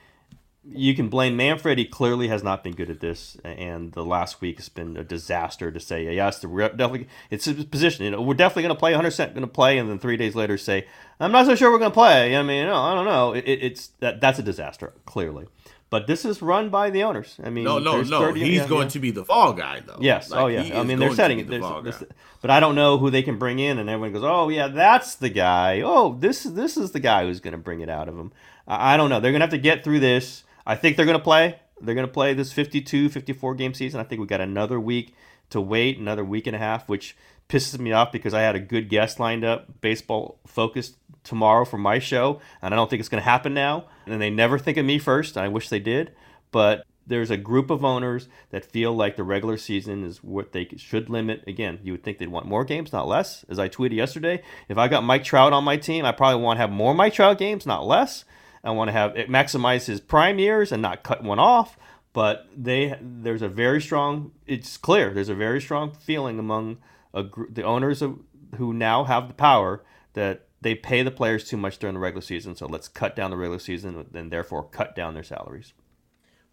you 0.71 0.95
can 0.95 1.09
blame 1.09 1.35
Manfred. 1.35 1.77
He 1.77 1.85
clearly 1.85 2.27
has 2.27 2.43
not 2.43 2.63
been 2.63 2.73
good 2.73 2.89
at 2.89 2.99
this, 2.99 3.37
and 3.43 3.91
the 3.93 4.05
last 4.05 4.41
week 4.41 4.57
has 4.57 4.69
been 4.69 4.97
a 4.97 5.03
disaster. 5.03 5.71
To 5.71 5.79
say 5.79 6.13
yes, 6.15 6.43
we're 6.45 6.69
definitely 6.69 7.07
it's 7.29 7.45
his 7.45 7.65
position. 7.65 8.05
You 8.05 8.11
know, 8.11 8.21
we're 8.21 8.33
definitely 8.33 8.63
going 8.63 8.75
to 8.75 8.79
play 8.79 8.91
100 8.91 9.07
percent 9.07 9.33
going 9.33 9.41
to 9.41 9.47
play, 9.47 9.77
and 9.77 9.89
then 9.89 9.99
three 9.99 10.17
days 10.17 10.35
later 10.35 10.57
say, 10.57 10.87
"I'm 11.19 11.31
not 11.31 11.45
so 11.45 11.55
sure 11.55 11.71
we're 11.71 11.79
going 11.79 11.91
to 11.91 11.95
play." 11.95 12.35
I 12.35 12.43
mean, 12.43 12.67
no, 12.67 12.75
I 12.75 12.93
don't 12.95 13.05
know. 13.05 13.33
It, 13.33 13.45
it's 13.45 13.87
that 13.99 14.21
that's 14.21 14.39
a 14.39 14.43
disaster 14.43 14.93
clearly. 15.05 15.47
But 15.89 16.05
this 16.05 16.23
is 16.23 16.39
run 16.41 16.69
by 16.69 16.91
the 16.91 17.01
owners. 17.01 17.39
I 17.43 17.49
mean, 17.49 17.63
no, 17.63 17.79
no, 17.79 18.03
no. 18.03 18.19
30, 18.19 18.39
He's 18.41 18.57
yeah, 18.57 18.67
going 18.67 18.83
yeah. 18.83 18.89
to 18.89 18.99
be 18.99 19.09
the 19.09 19.25
fall 19.25 19.53
guy, 19.53 19.79
though. 19.79 19.97
Yes. 19.99 20.29
Like, 20.29 20.39
oh, 20.39 20.45
yeah. 20.45 20.79
I 20.79 20.83
mean, 20.83 20.99
they're 20.99 21.15
setting 21.15 21.39
it. 21.39 21.47
The 21.47 22.07
but 22.41 22.51
I 22.51 22.59
don't 22.59 22.75
know 22.75 22.99
who 22.99 23.09
they 23.09 23.23
can 23.23 23.39
bring 23.39 23.57
in, 23.57 23.79
and 23.79 23.89
everyone 23.89 24.13
goes, 24.13 24.23
"Oh, 24.23 24.49
yeah, 24.49 24.67
that's 24.67 25.15
the 25.15 25.29
guy. 25.29 25.81
Oh, 25.81 26.15
this 26.19 26.43
this 26.43 26.77
is 26.77 26.91
the 26.91 26.99
guy 26.99 27.25
who's 27.25 27.39
going 27.39 27.53
to 27.53 27.57
bring 27.57 27.81
it 27.81 27.89
out 27.89 28.07
of 28.07 28.15
him." 28.15 28.31
I, 28.67 28.93
I 28.93 28.97
don't 28.97 29.09
know. 29.09 29.19
They're 29.19 29.31
going 29.31 29.39
to 29.39 29.45
have 29.45 29.51
to 29.51 29.57
get 29.57 29.83
through 29.83 30.01
this 30.01 30.43
I 30.69 30.75
think 30.75 30.97
they're 30.97 31.07
going 31.07 31.17
to 31.17 31.23
play. 31.23 31.59
They're 31.81 31.95
going 31.95 32.05
to 32.05 32.13
play 32.13 32.35
this 32.35 32.53
52, 32.53 33.09
54 33.09 33.55
game 33.55 33.73
season. 33.73 33.99
I 33.99 34.03
think 34.03 34.21
we 34.21 34.27
got 34.27 34.39
another 34.39 34.79
week 34.79 35.15
to 35.49 35.59
wait, 35.59 35.97
another 35.97 36.23
week 36.23 36.45
and 36.45 36.55
a 36.55 36.59
half, 36.59 36.87
which 36.87 37.17
pisses 37.49 37.79
me 37.79 37.91
off 37.91 38.11
because 38.11 38.35
I 38.35 38.41
had 38.41 38.55
a 38.55 38.59
good 38.59 38.87
guest 38.87 39.19
lined 39.19 39.43
up, 39.43 39.81
baseball 39.81 40.39
focused 40.45 40.97
tomorrow 41.23 41.65
for 41.65 41.79
my 41.79 41.97
show, 41.97 42.39
and 42.61 42.71
I 42.71 42.77
don't 42.77 42.87
think 42.87 42.99
it's 42.99 43.09
going 43.09 43.23
to 43.23 43.27
happen 43.27 43.55
now. 43.55 43.85
And 44.05 44.21
they 44.21 44.29
never 44.29 44.59
think 44.59 44.77
of 44.77 44.85
me 44.85 44.99
first, 44.99 45.37
I 45.37 45.47
wish 45.47 45.69
they 45.69 45.79
did. 45.79 46.11
But 46.51 46.85
there's 47.07 47.31
a 47.31 47.37
group 47.37 47.71
of 47.71 47.83
owners 47.83 48.29
that 48.51 48.63
feel 48.63 48.95
like 48.95 49.15
the 49.15 49.23
regular 49.23 49.57
season 49.57 50.03
is 50.03 50.23
what 50.23 50.51
they 50.51 50.67
should 50.77 51.09
limit. 51.09 51.43
Again, 51.47 51.79
you 51.81 51.93
would 51.93 52.03
think 52.03 52.19
they'd 52.19 52.29
want 52.29 52.45
more 52.45 52.63
games, 52.63 52.93
not 52.93 53.07
less. 53.07 53.43
As 53.49 53.57
I 53.57 53.69
tweeted 53.69 53.95
yesterday, 53.95 54.43
if 54.67 54.77
I 54.77 54.87
got 54.87 55.03
Mike 55.03 55.23
Trout 55.23 55.51
on 55.51 55.63
my 55.63 55.77
team, 55.77 56.05
I 56.05 56.11
probably 56.11 56.43
want 56.43 56.57
to 56.57 56.61
have 56.61 56.69
more 56.69 56.93
Mike 56.93 57.13
Trout 57.13 57.39
games, 57.39 57.65
not 57.65 57.87
less. 57.87 58.23
I 58.63 58.71
want 58.71 58.89
to 58.89 58.91
have 58.93 59.15
it 59.17 59.29
maximize 59.29 59.85
his 59.85 59.99
prime 59.99 60.39
years 60.39 60.71
and 60.71 60.81
not 60.81 61.03
cut 61.03 61.23
one 61.23 61.39
off. 61.39 61.77
But 62.11 62.47
they 62.55 62.97
there's 63.01 63.41
a 63.41 63.47
very 63.47 63.81
strong. 63.81 64.31
It's 64.47 64.77
clear 64.77 65.13
there's 65.13 65.29
a 65.29 65.35
very 65.35 65.61
strong 65.61 65.91
feeling 65.91 66.39
among 66.39 66.77
a, 67.13 67.23
the 67.49 67.63
owners 67.63 68.01
of, 68.01 68.19
who 68.55 68.73
now 68.73 69.03
have 69.03 69.27
the 69.27 69.33
power 69.33 69.83
that 70.13 70.47
they 70.61 70.75
pay 70.75 71.03
the 71.03 71.11
players 71.11 71.47
too 71.47 71.57
much 71.57 71.77
during 71.77 71.93
the 71.93 71.99
regular 71.99 72.21
season. 72.21 72.55
So 72.55 72.65
let's 72.65 72.87
cut 72.87 73.15
down 73.15 73.31
the 73.31 73.37
regular 73.37 73.59
season 73.59 74.07
and 74.13 74.31
therefore 74.31 74.67
cut 74.67 74.95
down 74.95 75.13
their 75.13 75.23
salaries. 75.23 75.73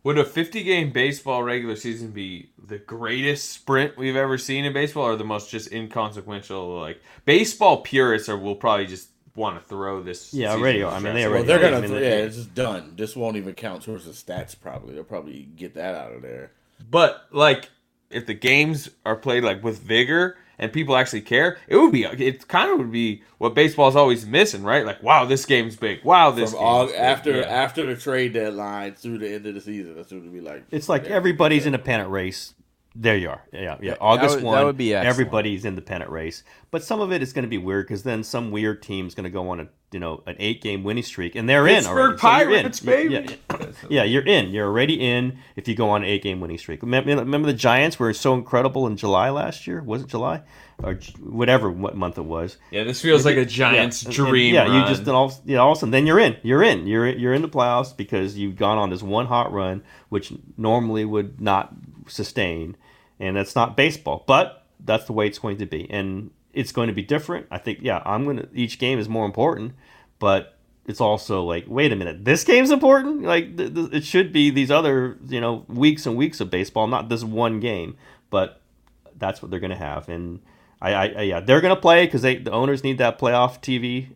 Would 0.05 0.19
a 0.19 0.25
50 0.25 0.63
game 0.63 0.93
baseball 0.93 1.43
regular 1.43 1.75
season 1.75 2.13
be 2.13 2.51
the 2.65 2.79
greatest 2.79 3.51
sprint 3.51 3.97
we've 3.97 4.15
ever 4.15 4.39
seen 4.39 4.65
in 4.65 4.73
baseball 4.73 5.05
or 5.05 5.17
the 5.17 5.25
most 5.25 5.51
just 5.51 5.73
inconsequential? 5.73 6.81
Like, 6.81 7.01
baseball 7.25 7.83
purists 7.83 8.29
are 8.29 8.39
will 8.39 8.55
probably 8.55 8.87
just 8.87 9.09
want 9.37 9.61
to 9.61 9.69
throw 9.69 10.03
this. 10.03 10.33
Yeah, 10.35 10.61
radio. 10.61 10.89
I 10.89 10.99
mean, 10.99 11.15
they 11.15 11.25
already. 11.25 11.35
Well, 11.35 11.45
they're 11.45 11.71
gonna. 11.71 11.79
I 11.79 11.89
mean, 11.89 11.93
yeah, 11.93 12.25
it's 12.25 12.37
just 12.37 12.55
done. 12.55 12.95
This 12.97 13.15
won't 13.15 13.37
even 13.37 13.55
count 13.55 13.83
towards 13.83 14.05
the 14.05 14.13
stats. 14.13 14.59
Probably 14.59 14.95
they'll 14.95 15.05
probably 15.05 15.49
get 15.57 15.75
that 15.75 15.95
out 15.95 16.13
of 16.13 16.23
there. 16.23 16.53
But 16.91 17.27
like, 17.31 17.71
if 18.11 18.27
the 18.27 18.35
games 18.35 18.89
are 19.05 19.17
played 19.17 19.45
like 19.45 19.63
with 19.63 19.81
vigor 19.81 20.37
and 20.59 20.73
people 20.73 20.97
actually 20.97 21.21
care, 21.21 21.59
it 21.69 21.77
would 21.77 21.93
be. 21.93 22.05
It 22.05 22.49
kind 22.49 22.71
of 22.71 22.79
would 22.79 22.93
be 22.93 23.23
what 23.39 23.55
baseball's 23.55 23.97
always 23.97 24.27
missing, 24.27 24.63
right? 24.63 24.87
Like, 24.87 25.03
wow, 25.03 25.25
this 25.25 25.45
game's 25.45 25.77
big. 25.77 26.05
Wow, 26.05 26.31
this 26.31 26.53
From 26.53 26.61
all, 26.61 26.91
after 26.97 27.41
yeah. 27.41 27.47
after 27.47 27.87
the 27.87 27.97
trade 27.97 28.33
deadline 28.33 28.95
through 28.95 29.19
the 29.19 29.31
end 29.31 29.47
of 29.47 29.55
the 29.55 29.61
season. 29.61 29.95
That's 29.95 30.11
what 30.11 30.19
it 30.19 30.25
would 30.25 30.33
be 30.33 30.41
like. 30.41 30.65
It's 30.71 30.89
like 30.89 31.05
everybody's 31.05 31.67
in 31.67 31.75
a 31.75 31.79
pennant 31.79 32.11
race 32.11 32.55
there 32.99 33.17
you 33.17 33.29
are. 33.29 33.43
Yeah, 33.53 33.77
yeah. 33.81 33.97
August 34.01 34.37
would, 34.37 34.45
one. 34.45 34.57
That 34.57 34.65
would 34.65 34.77
be 34.77 34.95
excellent. 34.95 35.09
everybody's 35.09 35.65
in 35.65 35.75
the 35.75 35.83
pennant 35.83 36.11
race, 36.11 36.43
but 36.71 36.83
some 36.83 37.01
of 37.01 37.13
it 37.13 37.23
is 37.23 37.33
going 37.33 37.45
to 37.45 37.49
be 37.49 37.59
weird 37.59 37.87
because 37.87 38.03
then 38.03 38.25
some 38.25 38.51
weird 38.51 38.83
team's 38.83 39.15
going 39.15 39.25
to 39.25 39.31
go 39.31 39.49
on 39.51 39.61
a 39.61 39.69
you 39.93 40.01
know 40.01 40.23
an 40.27 40.37
eight 40.39 40.63
game 40.63 40.83
winning 40.83 41.03
streak, 41.03 41.35
and 41.35 41.49
they're 41.49 41.67
Pittsburgh 41.67 41.95
in 41.95 42.01
already. 42.01 42.19
Pirates, 42.19 42.81
so 42.81 42.87
baby. 42.87 43.15
Yeah, 43.15 43.37
yeah, 43.61 43.67
yeah, 43.89 44.03
you're 44.05 44.27
in. 44.27 44.51
You're 44.51 44.67
already 44.67 44.95
in 44.95 45.39
if 45.57 45.69
you 45.69 45.75
go 45.75 45.91
on 45.91 46.03
an 46.03 46.09
eight 46.09 46.23
game 46.23 46.41
winning 46.41 46.59
streak. 46.59 46.83
Remember 46.83 47.47
the 47.47 47.53
Giants 47.53 47.99
were 47.99 48.13
so 48.13 48.35
incredible 48.35 48.87
in 48.87 48.97
July 48.97 49.31
last 49.31 49.67
year? 49.67 49.83
Was 49.83 50.03
it 50.03 50.09
July? 50.09 50.43
Or 50.83 50.95
whatever 51.21 51.71
what 51.71 51.97
month 51.97 52.19
it 52.19 52.27
was. 52.27 52.59
Yeah, 52.71 52.85
this 52.85 53.01
feels 53.01 53.25
like 53.25 53.39
a 53.39 53.47
Giants 53.47 54.05
yeah, 54.05 54.13
dream. 54.13 54.57
And, 54.57 54.73
yeah, 54.73 54.79
run. 54.79 54.89
you 54.89 54.95
just 54.95 55.09
all 55.09 55.33
yeah, 55.45 55.59
all 55.59 55.73
of 55.73 55.79
a 55.79 55.81
sudden 55.81 55.91
then 55.91 56.07
you're 56.07 56.21
in. 56.21 56.37
You're 56.43 56.63
in. 56.63 56.87
You're 56.87 57.09
you're 57.09 57.33
in 57.33 57.43
the 57.43 57.49
playoffs 57.49 57.97
because 57.97 58.37
you've 58.37 58.57
gone 58.57 58.77
on 58.77 58.91
this 58.91 59.03
one 59.03 59.27
hot 59.27 59.53
run, 59.53 59.83
which 60.11 60.33
normally 60.59 61.05
would 61.05 61.41
not 61.41 61.75
sustain, 62.09 62.77
and 63.19 63.37
that's 63.37 63.55
not 63.55 63.77
baseball. 63.77 64.25
But 64.27 64.65
that's 64.81 65.05
the 65.05 65.13
way 65.13 65.27
it's 65.27 65.39
going 65.39 65.59
to 65.59 65.67
be, 65.67 65.91
and 65.91 66.31
it's 66.53 66.73
going 66.73 66.89
to 66.89 66.95
be 66.95 67.03
different. 67.03 67.47
I 67.51 67.59
think, 67.59 67.81
yeah, 67.83 68.03
I'm 68.05 68.25
gonna. 68.25 68.49
Each 68.55 68.79
game 68.79 68.99
is 68.99 69.09
more 69.09 69.27
important, 69.27 69.75
but 70.19 70.57
it's 70.87 71.01
also 71.01 71.43
like, 71.43 71.65
wait 71.67 71.93
a 71.93 71.97
minute, 71.97 72.25
this 72.25 72.45
game's 72.45 72.71
important. 72.71 73.23
Like 73.23 73.57
th- 73.57 73.75
th- 73.75 73.93
it 73.93 74.05
should 74.05 74.33
be 74.33 74.51
these 74.51 74.71
other, 74.71 75.19
you 75.29 75.41
know, 75.41 75.65
weeks 75.69 76.07
and 76.07 76.17
weeks 76.17 76.41
of 76.41 76.51
baseball, 76.51 76.87
not 76.87 77.09
this 77.09 77.25
one 77.25 77.61
game. 77.61 77.97
But 78.31 78.61
that's 79.17 79.43
what 79.43 79.51
they're 79.51 79.61
to 79.71 79.77
have, 79.77 80.09
and 80.09 80.41
I, 80.81 80.93
I, 80.93 81.07
I 81.07 81.23
yeah, 81.23 81.41
they're 81.41 81.61
to 81.75 81.81
play 81.81 82.07
because 82.07 82.23
they 82.23 82.37
the 82.37 82.53
owners 82.53 82.85
need 82.85 82.99
that 82.99 83.19
playoff 83.19 83.61
TV. 83.61 84.09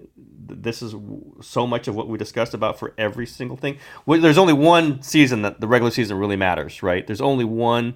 This 0.53 0.82
is 0.82 0.94
so 1.40 1.66
much 1.66 1.86
of 1.86 1.94
what 1.94 2.09
we 2.09 2.18
discussed 2.18 2.55
about 2.55 2.78
for 2.78 2.92
every 2.98 3.26
single 3.26 3.57
thing. 3.57 3.78
There's 4.07 4.38
only 4.38 4.53
one 4.53 5.01
season 5.01 5.42
that 5.42 5.61
the 5.61 5.68
regular 5.68 5.92
season 5.92 6.18
really 6.18 6.34
matters, 6.36 6.82
right? 6.82 7.07
There's 7.07 7.20
only 7.20 7.44
one 7.44 7.94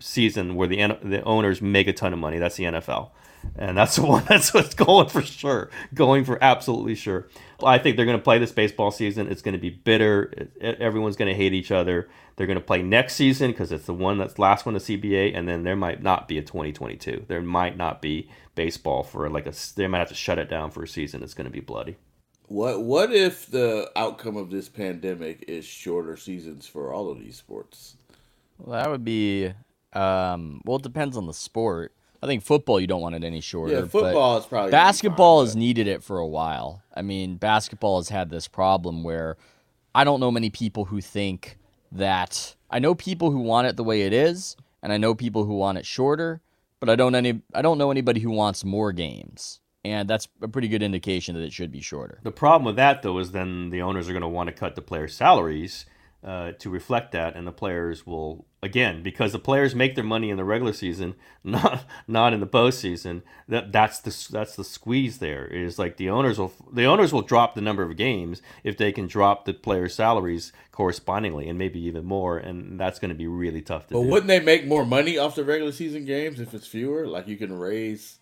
season 0.00 0.54
where 0.54 0.68
the 0.68 0.98
the 1.02 1.22
owners 1.22 1.60
make 1.60 1.88
a 1.88 1.92
ton 1.92 2.12
of 2.12 2.18
money. 2.18 2.38
That's 2.38 2.56
the 2.56 2.64
NFL, 2.64 3.10
and 3.56 3.76
that's 3.76 3.96
the 3.96 4.06
one 4.06 4.24
that's 4.28 4.52
what's 4.54 4.74
going 4.74 5.08
for 5.08 5.22
sure, 5.22 5.70
going 5.94 6.24
for 6.24 6.42
absolutely 6.42 6.94
sure. 6.94 7.28
I 7.62 7.78
think 7.78 7.96
they're 7.96 8.06
going 8.06 8.18
to 8.18 8.22
play 8.22 8.38
this 8.38 8.52
baseball 8.52 8.90
season. 8.90 9.28
It's 9.28 9.42
going 9.42 9.54
to 9.54 9.60
be 9.60 9.70
bitter. 9.70 10.48
Everyone's 10.60 11.16
going 11.16 11.30
to 11.30 11.34
hate 11.34 11.52
each 11.52 11.72
other. 11.72 12.08
They're 12.36 12.46
going 12.46 12.58
to 12.58 12.64
play 12.64 12.82
next 12.82 13.14
season 13.14 13.50
because 13.50 13.72
it's 13.72 13.86
the 13.86 13.94
one 13.94 14.18
that's 14.18 14.38
last 14.38 14.64
one 14.64 14.74
to 14.74 14.80
CBA, 14.80 15.36
and 15.36 15.48
then 15.48 15.64
there 15.64 15.76
might 15.76 16.02
not 16.02 16.28
be 16.28 16.38
a 16.38 16.42
2022. 16.42 17.24
There 17.26 17.42
might 17.42 17.76
not 17.76 18.00
be 18.00 18.30
baseball 18.54 19.02
for 19.02 19.28
like 19.28 19.46
a. 19.46 19.52
They 19.76 19.88
might 19.88 19.98
have 19.98 20.08
to 20.08 20.14
shut 20.14 20.38
it 20.38 20.48
down 20.48 20.70
for 20.70 20.82
a 20.84 20.88
season. 20.88 21.22
It's 21.22 21.34
going 21.34 21.46
to 21.46 21.52
be 21.52 21.60
bloody. 21.60 21.96
What 22.48 22.82
what 22.82 23.12
if 23.12 23.46
the 23.46 23.90
outcome 23.94 24.36
of 24.36 24.50
this 24.50 24.70
pandemic 24.70 25.44
is 25.48 25.66
shorter 25.66 26.16
seasons 26.16 26.66
for 26.66 26.92
all 26.94 27.10
of 27.10 27.18
these 27.18 27.36
sports? 27.36 27.96
Well, 28.58 28.80
that 28.80 28.90
would 28.90 29.04
be. 29.04 29.52
Um, 29.92 30.60
well, 30.64 30.76
it 30.76 30.82
depends 30.82 31.16
on 31.16 31.26
the 31.26 31.34
sport. 31.34 31.92
I 32.22 32.26
think 32.26 32.42
football 32.42 32.80
you 32.80 32.86
don't 32.86 33.00
want 33.00 33.14
it 33.14 33.22
any 33.22 33.40
shorter. 33.40 33.72
Yeah, 33.72 33.80
but 33.82 33.90
football 33.90 34.38
is 34.38 34.46
probably 34.46 34.72
basketball 34.72 35.42
has 35.42 35.54
needed 35.54 35.86
it 35.86 36.02
for 36.02 36.18
a 36.18 36.26
while. 36.26 36.82
I 36.94 37.02
mean, 37.02 37.36
basketball 37.36 37.98
has 37.98 38.08
had 38.08 38.28
this 38.28 38.48
problem 38.48 39.04
where 39.04 39.36
I 39.94 40.04
don't 40.04 40.20
know 40.20 40.30
many 40.30 40.50
people 40.50 40.86
who 40.86 41.00
think 41.00 41.58
that 41.92 42.56
I 42.70 42.80
know 42.80 42.94
people 42.94 43.30
who 43.30 43.38
want 43.38 43.68
it 43.68 43.76
the 43.76 43.84
way 43.84 44.02
it 44.02 44.12
is, 44.12 44.56
and 44.82 44.92
I 44.92 44.98
know 44.98 45.14
people 45.14 45.44
who 45.44 45.54
want 45.54 45.78
it 45.78 45.86
shorter, 45.86 46.40
but 46.80 46.90
I 46.90 46.96
don't 46.96 47.14
any 47.14 47.40
I 47.54 47.62
don't 47.62 47.78
know 47.78 47.90
anybody 47.90 48.20
who 48.20 48.30
wants 48.30 48.64
more 48.64 48.92
games. 48.92 49.60
And 49.84 50.10
that's 50.10 50.28
a 50.42 50.48
pretty 50.48 50.68
good 50.68 50.82
indication 50.82 51.34
that 51.36 51.42
it 51.42 51.52
should 51.52 51.70
be 51.70 51.80
shorter. 51.80 52.18
The 52.22 52.32
problem 52.32 52.66
with 52.66 52.76
that, 52.76 53.02
though, 53.02 53.18
is 53.20 53.30
then 53.30 53.70
the 53.70 53.80
owners 53.80 54.08
are 54.08 54.12
going 54.12 54.22
to 54.22 54.28
want 54.28 54.48
to 54.48 54.52
cut 54.52 54.74
the 54.74 54.82
players' 54.82 55.14
salaries 55.14 55.86
uh, 56.24 56.52
to 56.58 56.68
reflect 56.70 57.12
that, 57.12 57.36
and 57.36 57.46
the 57.46 57.52
players 57.52 58.06
will 58.06 58.44
again 58.60 59.04
because 59.04 59.30
the 59.30 59.38
players 59.38 59.72
make 59.72 59.94
their 59.94 60.02
money 60.02 60.30
in 60.30 60.36
the 60.36 60.44
regular 60.44 60.72
season, 60.72 61.14
not 61.44 61.84
not 62.08 62.32
in 62.32 62.40
the 62.40 62.46
postseason. 62.46 63.22
That 63.46 63.70
that's 63.72 64.00
the 64.00 64.32
that's 64.32 64.56
the 64.56 64.64
squeeze. 64.64 65.18
There 65.18 65.46
is 65.46 65.78
like 65.78 65.96
the 65.96 66.10
owners 66.10 66.38
will 66.38 66.52
the 66.72 66.84
owners 66.86 67.12
will 67.12 67.22
drop 67.22 67.54
the 67.54 67.60
number 67.60 67.82
of 67.84 67.96
games 67.96 68.42
if 68.64 68.76
they 68.76 68.90
can 68.90 69.06
drop 69.06 69.44
the 69.44 69.54
players' 69.54 69.94
salaries 69.94 70.52
correspondingly, 70.72 71.48
and 71.48 71.58
maybe 71.58 71.78
even 71.80 72.04
more, 72.04 72.36
and 72.38 72.78
that's 72.80 72.98
going 72.98 73.10
to 73.10 73.14
be 73.14 73.26
really 73.28 73.62
tough 73.62 73.86
to 73.88 73.94
But 73.94 74.02
do. 74.02 74.08
wouldn't 74.08 74.28
they 74.28 74.40
make 74.40 74.66
more 74.66 74.84
money 74.84 75.18
off 75.18 75.36
the 75.36 75.44
regular 75.44 75.72
season 75.72 76.04
games 76.04 76.40
if 76.40 76.52
it's 76.52 76.66
fewer? 76.66 77.06
Like 77.06 77.28
you 77.28 77.36
can 77.36 77.56
raise 77.56 78.18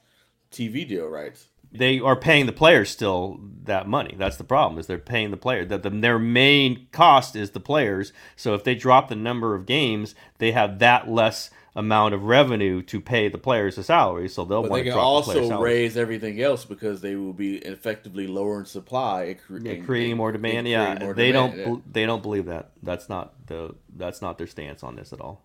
TV 0.52 0.86
deal 0.86 1.06
rights. 1.06 1.46
They 1.72 2.00
are 2.00 2.16
paying 2.16 2.46
the 2.46 2.52
players 2.52 2.90
still 2.90 3.40
that 3.64 3.86
money. 3.88 4.14
That's 4.16 4.36
the 4.36 4.44
problem. 4.44 4.78
Is 4.78 4.86
they're 4.86 4.98
paying 4.98 5.30
the 5.30 5.36
player 5.36 5.64
that 5.64 5.82
the, 5.82 5.90
their 5.90 6.18
main 6.18 6.86
cost 6.92 7.36
is 7.36 7.50
the 7.50 7.60
players. 7.60 8.12
So 8.36 8.54
if 8.54 8.64
they 8.64 8.74
drop 8.74 9.08
the 9.08 9.16
number 9.16 9.54
of 9.54 9.66
games, 9.66 10.14
they 10.38 10.52
have 10.52 10.78
that 10.78 11.08
less 11.08 11.50
amount 11.74 12.14
of 12.14 12.24
revenue 12.24 12.80
to 12.80 13.00
pay 13.02 13.28
the 13.28 13.36
players 13.36 13.76
the 13.76 13.82
salary. 13.82 14.28
So 14.30 14.46
they'll 14.46 14.62
But 14.62 14.70
want 14.70 14.80
they 14.84 14.84
to 14.84 14.90
can 14.92 14.98
the 14.98 15.04
also 15.04 15.48
salary. 15.48 15.72
raise 15.72 15.96
everything 15.98 16.40
else 16.40 16.64
because 16.64 17.02
they 17.02 17.16
will 17.16 17.34
be 17.34 17.56
effectively 17.58 18.26
lowering 18.26 18.64
supply 18.64 19.24
and, 19.24 19.38
cre- 19.38 19.58
Yeah, 19.58 19.84
creating 19.84 20.12
and- 20.12 20.18
more 20.18 20.32
demand. 20.32 20.66
Yeah, 20.68 20.96
more 21.00 21.12
they 21.12 21.32
demand, 21.32 21.56
don't. 21.64 21.92
They 21.92 22.06
don't 22.06 22.22
believe 22.22 22.46
that. 22.46 22.70
That's 22.82 23.08
not 23.10 23.34
the. 23.46 23.74
That's 23.94 24.22
not 24.22 24.38
their 24.38 24.46
stance 24.46 24.82
on 24.82 24.96
this 24.96 25.12
at 25.12 25.20
all. 25.20 25.42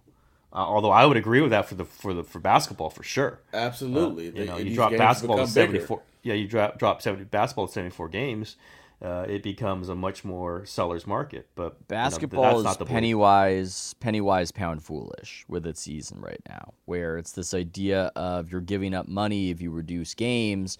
Uh, 0.53 0.57
although 0.57 0.91
I 0.91 1.05
would 1.05 1.17
agree 1.17 1.41
with 1.41 1.51
that 1.51 1.67
for 1.67 1.75
the 1.75 1.85
for 1.85 2.13
the 2.13 2.23
for 2.23 2.39
basketball 2.39 2.89
for 2.89 3.03
sure. 3.03 3.39
Absolutely. 3.53 4.29
Uh, 4.29 4.31
you 4.33 4.45
know, 4.45 4.57
you 4.57 4.75
drop 4.75 4.91
basketball 4.95 5.37
to 5.37 5.47
seventy 5.47 5.79
four. 5.79 6.01
Yeah, 6.23 6.35
you 6.35 6.47
drop 6.47 6.77
drop 6.77 7.01
seventy 7.01 7.25
basketball 7.25 7.67
seventy 7.67 7.91
four 7.91 8.09
games. 8.09 8.57
Uh, 9.01 9.25
it 9.27 9.41
becomes 9.41 9.89
a 9.89 9.95
much 9.95 10.23
more 10.23 10.63
seller's 10.63 11.07
market. 11.07 11.49
But 11.55 11.63
you 11.63 11.69
know, 11.69 11.85
Basketball 11.87 12.59
is 12.59 12.63
not 12.63 12.77
the 12.77 12.85
penny 12.85 13.15
wise, 13.15 13.95
penny 13.99 14.21
wise, 14.21 14.51
pound 14.51 14.83
foolish 14.83 15.43
with 15.47 15.65
its 15.65 15.81
season 15.81 16.21
right 16.21 16.41
now, 16.47 16.73
where 16.85 17.17
it's 17.17 17.31
this 17.31 17.55
idea 17.55 18.11
of 18.15 18.51
you're 18.51 18.61
giving 18.61 18.93
up 18.93 19.07
money 19.07 19.49
if 19.49 19.59
you 19.59 19.71
reduce 19.71 20.13
games. 20.13 20.77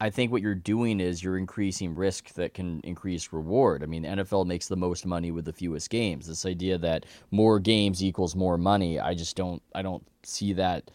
I 0.00 0.10
think 0.10 0.32
what 0.32 0.42
you're 0.42 0.56
doing 0.56 0.98
is 0.98 1.22
you're 1.22 1.38
increasing 1.38 1.94
risk 1.94 2.34
that 2.34 2.54
can 2.54 2.80
increase 2.80 3.32
reward. 3.32 3.84
I 3.84 3.86
mean, 3.86 4.02
NFL 4.02 4.46
makes 4.46 4.66
the 4.66 4.74
most 4.74 5.06
money 5.06 5.30
with 5.30 5.44
the 5.44 5.52
fewest 5.52 5.90
games. 5.90 6.26
This 6.26 6.44
idea 6.44 6.76
that 6.78 7.06
more 7.30 7.60
games 7.60 8.02
equals 8.02 8.34
more 8.34 8.58
money, 8.58 8.98
I 8.98 9.14
just 9.14 9.36
don't, 9.36 9.62
I 9.76 9.82
don't 9.82 10.04
see 10.24 10.54
that 10.54 10.90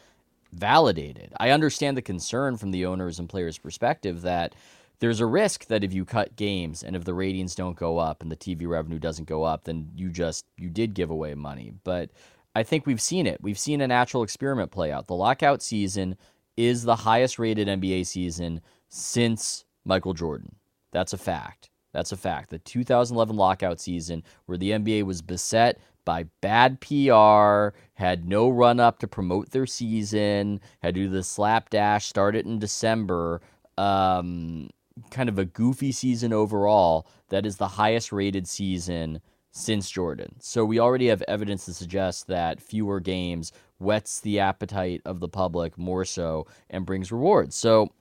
validated. 0.52 1.34
I 1.40 1.50
understand 1.50 1.98
the 1.98 2.02
concern 2.02 2.58
from 2.58 2.72
the 2.72 2.86
owners 2.86 3.20
and 3.20 3.30
players' 3.30 3.58
perspective 3.58 4.22
that 4.22 4.56
there's 5.00 5.20
a 5.20 5.26
risk 5.26 5.68
that 5.68 5.84
if 5.84 5.94
you 5.94 6.06
cut 6.06 6.36
games 6.36 6.84
and 6.84 6.96
if 6.96 7.04
the 7.04 7.14
ratings 7.14 7.56
don't 7.56 7.78
go 7.78 7.98
up 7.98 8.22
and 8.22 8.32
the 8.32 8.36
TV 8.36 8.68
revenue 8.68 9.00
doesn't 9.00 9.28
go 9.28 9.44
up, 9.44 9.66
then 9.66 9.90
you 9.96 10.10
just 10.10 10.46
you 10.58 10.70
did 10.70 10.94
give 10.94 11.10
away 11.10 11.36
money. 11.36 11.74
But 11.84 12.10
I 12.56 12.64
think 12.64 12.86
we've 12.86 13.02
seen 13.02 13.28
it. 13.28 13.40
We've 13.42 13.60
seen 13.60 13.82
a 13.82 13.88
natural 13.88 14.24
experiment 14.24 14.72
play 14.72 14.92
out. 14.92 15.08
The 15.08 15.14
lockout 15.14 15.62
season 15.62 16.18
is 16.56 16.84
the 16.84 16.96
highest 16.96 17.38
rated 17.38 17.68
NBA 17.68 18.08
season 18.08 18.62
since 18.90 19.66
Michael 19.86 20.14
Jordan. 20.14 20.56
That's 20.92 21.14
a 21.14 21.18
fact. 21.18 21.70
That's 21.94 22.12
a 22.12 22.18
fact. 22.18 22.50
The 22.50 22.60
2011 22.60 23.36
lockout 23.36 23.80
season, 23.80 24.24
where 24.46 24.58
the 24.58 24.72
NBA 24.72 25.04
was 25.04 25.22
beset 25.22 25.80
by 26.08 26.24
bad 26.40 26.80
PR, 26.80 27.78
had 27.96 28.26
no 28.26 28.48
run 28.48 28.80
up 28.80 28.98
to 29.00 29.10
promote 29.10 29.50
their 29.50 29.66
season, 29.66 30.62
had 30.82 30.96
to 30.96 31.02
do 31.02 31.10
the 31.10 31.22
slapdash, 31.22 32.06
started 32.06 32.46
in 32.46 32.60
December. 32.60 33.42
Um, 33.78 34.70
kind 35.12 35.28
of 35.28 35.38
a 35.38 35.44
goofy 35.44 35.92
season 35.92 36.32
overall. 36.32 37.08
That 37.28 37.46
is 37.46 37.58
the 37.58 37.68
highest 37.68 38.14
rated 38.14 38.48
season 38.48 39.20
since 39.52 39.90
Jordan. 39.90 40.38
So 40.40 40.64
we 40.64 40.80
already 40.80 41.08
have 41.08 41.24
evidence 41.28 41.66
to 41.66 41.74
suggest 41.74 42.28
that 42.28 42.62
fewer 42.62 43.02
games 43.02 43.52
whets 43.78 44.22
the 44.22 44.40
appetite 44.40 45.02
of 45.04 45.20
the 45.20 45.28
public 45.28 45.78
more 45.78 46.06
so 46.06 46.48
and 46.70 46.86
brings 46.86 47.12
rewards. 47.12 47.58
So 47.58 47.92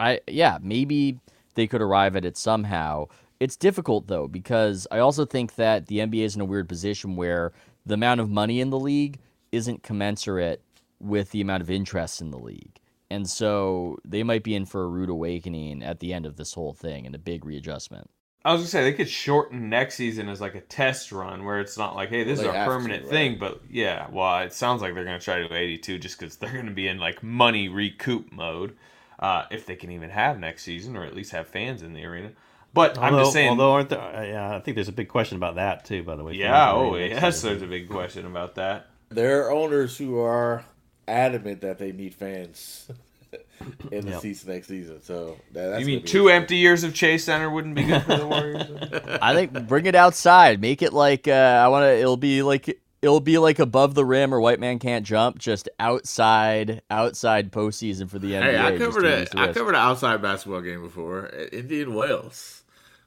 I 0.00 0.18
yeah, 0.26 0.58
maybe 0.60 1.20
they 1.54 1.68
could 1.68 1.80
arrive 1.80 2.16
at 2.16 2.24
it 2.24 2.36
somehow. 2.36 3.06
It's 3.42 3.56
difficult 3.56 4.06
though 4.06 4.28
because 4.28 4.86
I 4.92 5.00
also 5.00 5.24
think 5.24 5.56
that 5.56 5.88
the 5.88 5.98
NBA 5.98 6.22
is 6.22 6.36
in 6.36 6.40
a 6.40 6.44
weird 6.44 6.68
position 6.68 7.16
where 7.16 7.50
the 7.84 7.94
amount 7.94 8.20
of 8.20 8.30
money 8.30 8.60
in 8.60 8.70
the 8.70 8.78
league 8.78 9.18
isn't 9.50 9.82
commensurate 9.82 10.62
with 11.00 11.32
the 11.32 11.40
amount 11.40 11.60
of 11.60 11.68
interest 11.68 12.20
in 12.20 12.30
the 12.30 12.38
league. 12.38 12.78
And 13.10 13.28
so 13.28 13.98
they 14.04 14.22
might 14.22 14.44
be 14.44 14.54
in 14.54 14.64
for 14.64 14.84
a 14.84 14.86
rude 14.86 15.10
awakening 15.10 15.82
at 15.82 15.98
the 15.98 16.12
end 16.12 16.24
of 16.24 16.36
this 16.36 16.54
whole 16.54 16.72
thing 16.72 17.04
and 17.04 17.16
a 17.16 17.18
big 17.18 17.44
readjustment. 17.44 18.08
I 18.44 18.52
was 18.52 18.60
gonna 18.60 18.68
say 18.68 18.84
they 18.84 18.92
could 18.92 19.08
shorten 19.10 19.68
next 19.68 19.96
season 19.96 20.28
as 20.28 20.40
like 20.40 20.54
a 20.54 20.60
test 20.60 21.10
run 21.10 21.44
where 21.44 21.58
it's 21.58 21.76
not 21.76 21.96
like, 21.96 22.10
hey, 22.10 22.22
this 22.22 22.38
They 22.38 22.44
is 22.44 22.50
a 22.50 22.52
have 22.52 22.68
to, 22.68 22.72
permanent 22.72 23.02
right? 23.02 23.10
thing. 23.10 23.38
But 23.40 23.60
yeah, 23.68 24.06
well, 24.12 24.38
it 24.42 24.52
sounds 24.52 24.82
like 24.82 24.94
they're 24.94 25.04
gonna 25.04 25.18
try 25.18 25.38
to 25.38 25.48
do 25.48 25.54
82 25.54 25.98
just 25.98 26.16
because 26.16 26.36
they're 26.36 26.52
gonna 26.54 26.70
be 26.70 26.86
in 26.86 26.98
like 26.98 27.24
money 27.24 27.68
recoup 27.68 28.30
mode, 28.30 28.76
uh, 29.18 29.46
if 29.50 29.66
they 29.66 29.74
can 29.74 29.90
even 29.90 30.10
have 30.10 30.38
next 30.38 30.62
season 30.62 30.96
or 30.96 31.04
at 31.04 31.16
least 31.16 31.32
have 31.32 31.48
fans 31.48 31.82
in 31.82 31.92
the 31.92 32.04
arena. 32.04 32.30
But 32.74 32.96
I'm 32.98 33.12
Although, 33.12 33.24
just 33.24 33.32
saying, 33.34 33.50
although 33.50 33.72
aren't 33.72 33.88
there? 33.90 34.00
uh, 34.00 34.22
Yeah, 34.24 34.56
I 34.56 34.60
think 34.60 34.76
there's 34.76 34.88
a 34.88 34.92
big 34.92 35.08
question 35.08 35.36
about 35.36 35.56
that 35.56 35.84
too. 35.84 36.02
By 36.02 36.16
the 36.16 36.24
way. 36.24 36.34
yeah, 36.34 36.72
oh 36.72 36.92
really 36.94 37.10
yes, 37.10 37.18
excited. 37.38 37.50
there's 37.60 37.62
a 37.62 37.70
big 37.70 37.88
question 37.90 38.24
about 38.26 38.54
that. 38.54 38.86
There 39.10 39.44
are 39.46 39.50
owners 39.52 39.96
who 39.98 40.18
are 40.18 40.64
adamant 41.06 41.60
that 41.60 41.78
they 41.78 41.92
need 41.92 42.14
fans 42.14 42.88
in 43.90 44.06
the 44.06 44.12
Yep. 44.12 44.20
season 44.22 44.52
next 44.54 44.68
season. 44.68 45.02
So 45.02 45.36
that, 45.52 45.68
that's 45.68 45.80
you 45.80 45.86
mean 45.86 46.04
two 46.04 46.28
empty 46.30 46.56
years 46.56 46.82
of 46.84 46.94
Chase 46.94 47.24
Center 47.24 47.50
wouldn't 47.50 47.74
be 47.74 47.84
good 47.84 48.02
for 48.04 48.16
the 48.16 48.26
Warriors? 48.26 49.18
I 49.22 49.34
think 49.34 49.66
bring 49.68 49.84
it 49.86 49.94
outside. 49.94 50.60
Make 50.60 50.80
it 50.80 50.92
like 50.94 51.28
uh, 51.28 51.32
I 51.64 51.68
want 51.68 51.82
to. 51.84 51.90
It'll 51.98 52.16
be 52.16 52.42
like 52.42 52.78
it'll 53.02 53.20
be 53.20 53.36
like 53.36 53.58
above 53.58 53.94
the 53.94 54.04
rim 54.04 54.32
or 54.32 54.40
white 54.40 54.60
man 54.60 54.78
can't 54.78 55.04
jump. 55.04 55.38
Just 55.38 55.68
outside, 55.78 56.82
outside 56.90 57.52
postseason 57.52 58.08
for 58.08 58.18
the 58.18 58.32
NBA. 58.32 58.42
Hey, 58.42 58.58
I 58.58 58.78
covered 58.78 59.02
to 59.02 59.08
a 59.08 59.12
reduce 59.12 59.30
the 59.30 59.38
I 59.40 59.52
covered 59.52 59.70
an 59.70 59.74
outside 59.80 60.22
basketball 60.22 60.60
game 60.62 60.82
before 60.82 61.26
at 61.26 61.52
Indian 61.52 61.94
Wells, 61.94 62.61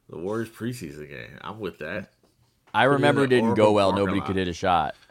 the 0.10 0.18
Warriors 0.18 0.50
preseason 0.50 1.10
game. 1.10 1.38
I'm 1.42 1.60
with 1.60 1.80
that. 1.80 2.12
I 2.74 2.84
remember 2.84 3.24
it 3.24 3.30
didn't 3.30 3.54
go 3.56 3.72
well. 3.72 3.94
Nobody 3.94 4.20
lot. 4.20 4.28
could 4.28 4.36
hit 4.36 4.48
a 4.48 4.54
shot. 4.54 4.96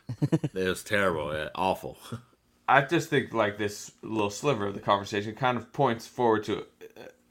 It 0.54 0.68
was 0.68 0.84
terrible, 0.84 1.32
yeah, 1.32 1.48
awful. 1.54 1.96
I 2.68 2.82
just 2.82 3.08
think 3.08 3.32
like 3.32 3.58
this 3.58 3.90
little 4.02 4.30
sliver 4.30 4.66
of 4.66 4.74
the 4.74 4.80
conversation 4.80 5.34
kind 5.34 5.56
of 5.56 5.72
points 5.72 6.06
forward 6.06 6.44
to. 6.44 6.64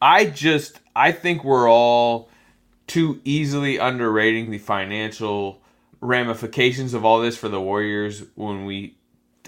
I 0.01 0.25
just 0.25 0.79
I 0.95 1.11
think 1.11 1.43
we're 1.43 1.69
all 1.69 2.29
too 2.87 3.21
easily 3.23 3.77
underrating 3.77 4.51
the 4.51 4.57
financial 4.57 5.61
ramifications 6.01 6.93
of 6.93 7.05
all 7.05 7.21
this 7.21 7.37
for 7.37 7.47
the 7.47 7.61
Warriors 7.61 8.23
when 8.35 8.65
we 8.65 8.97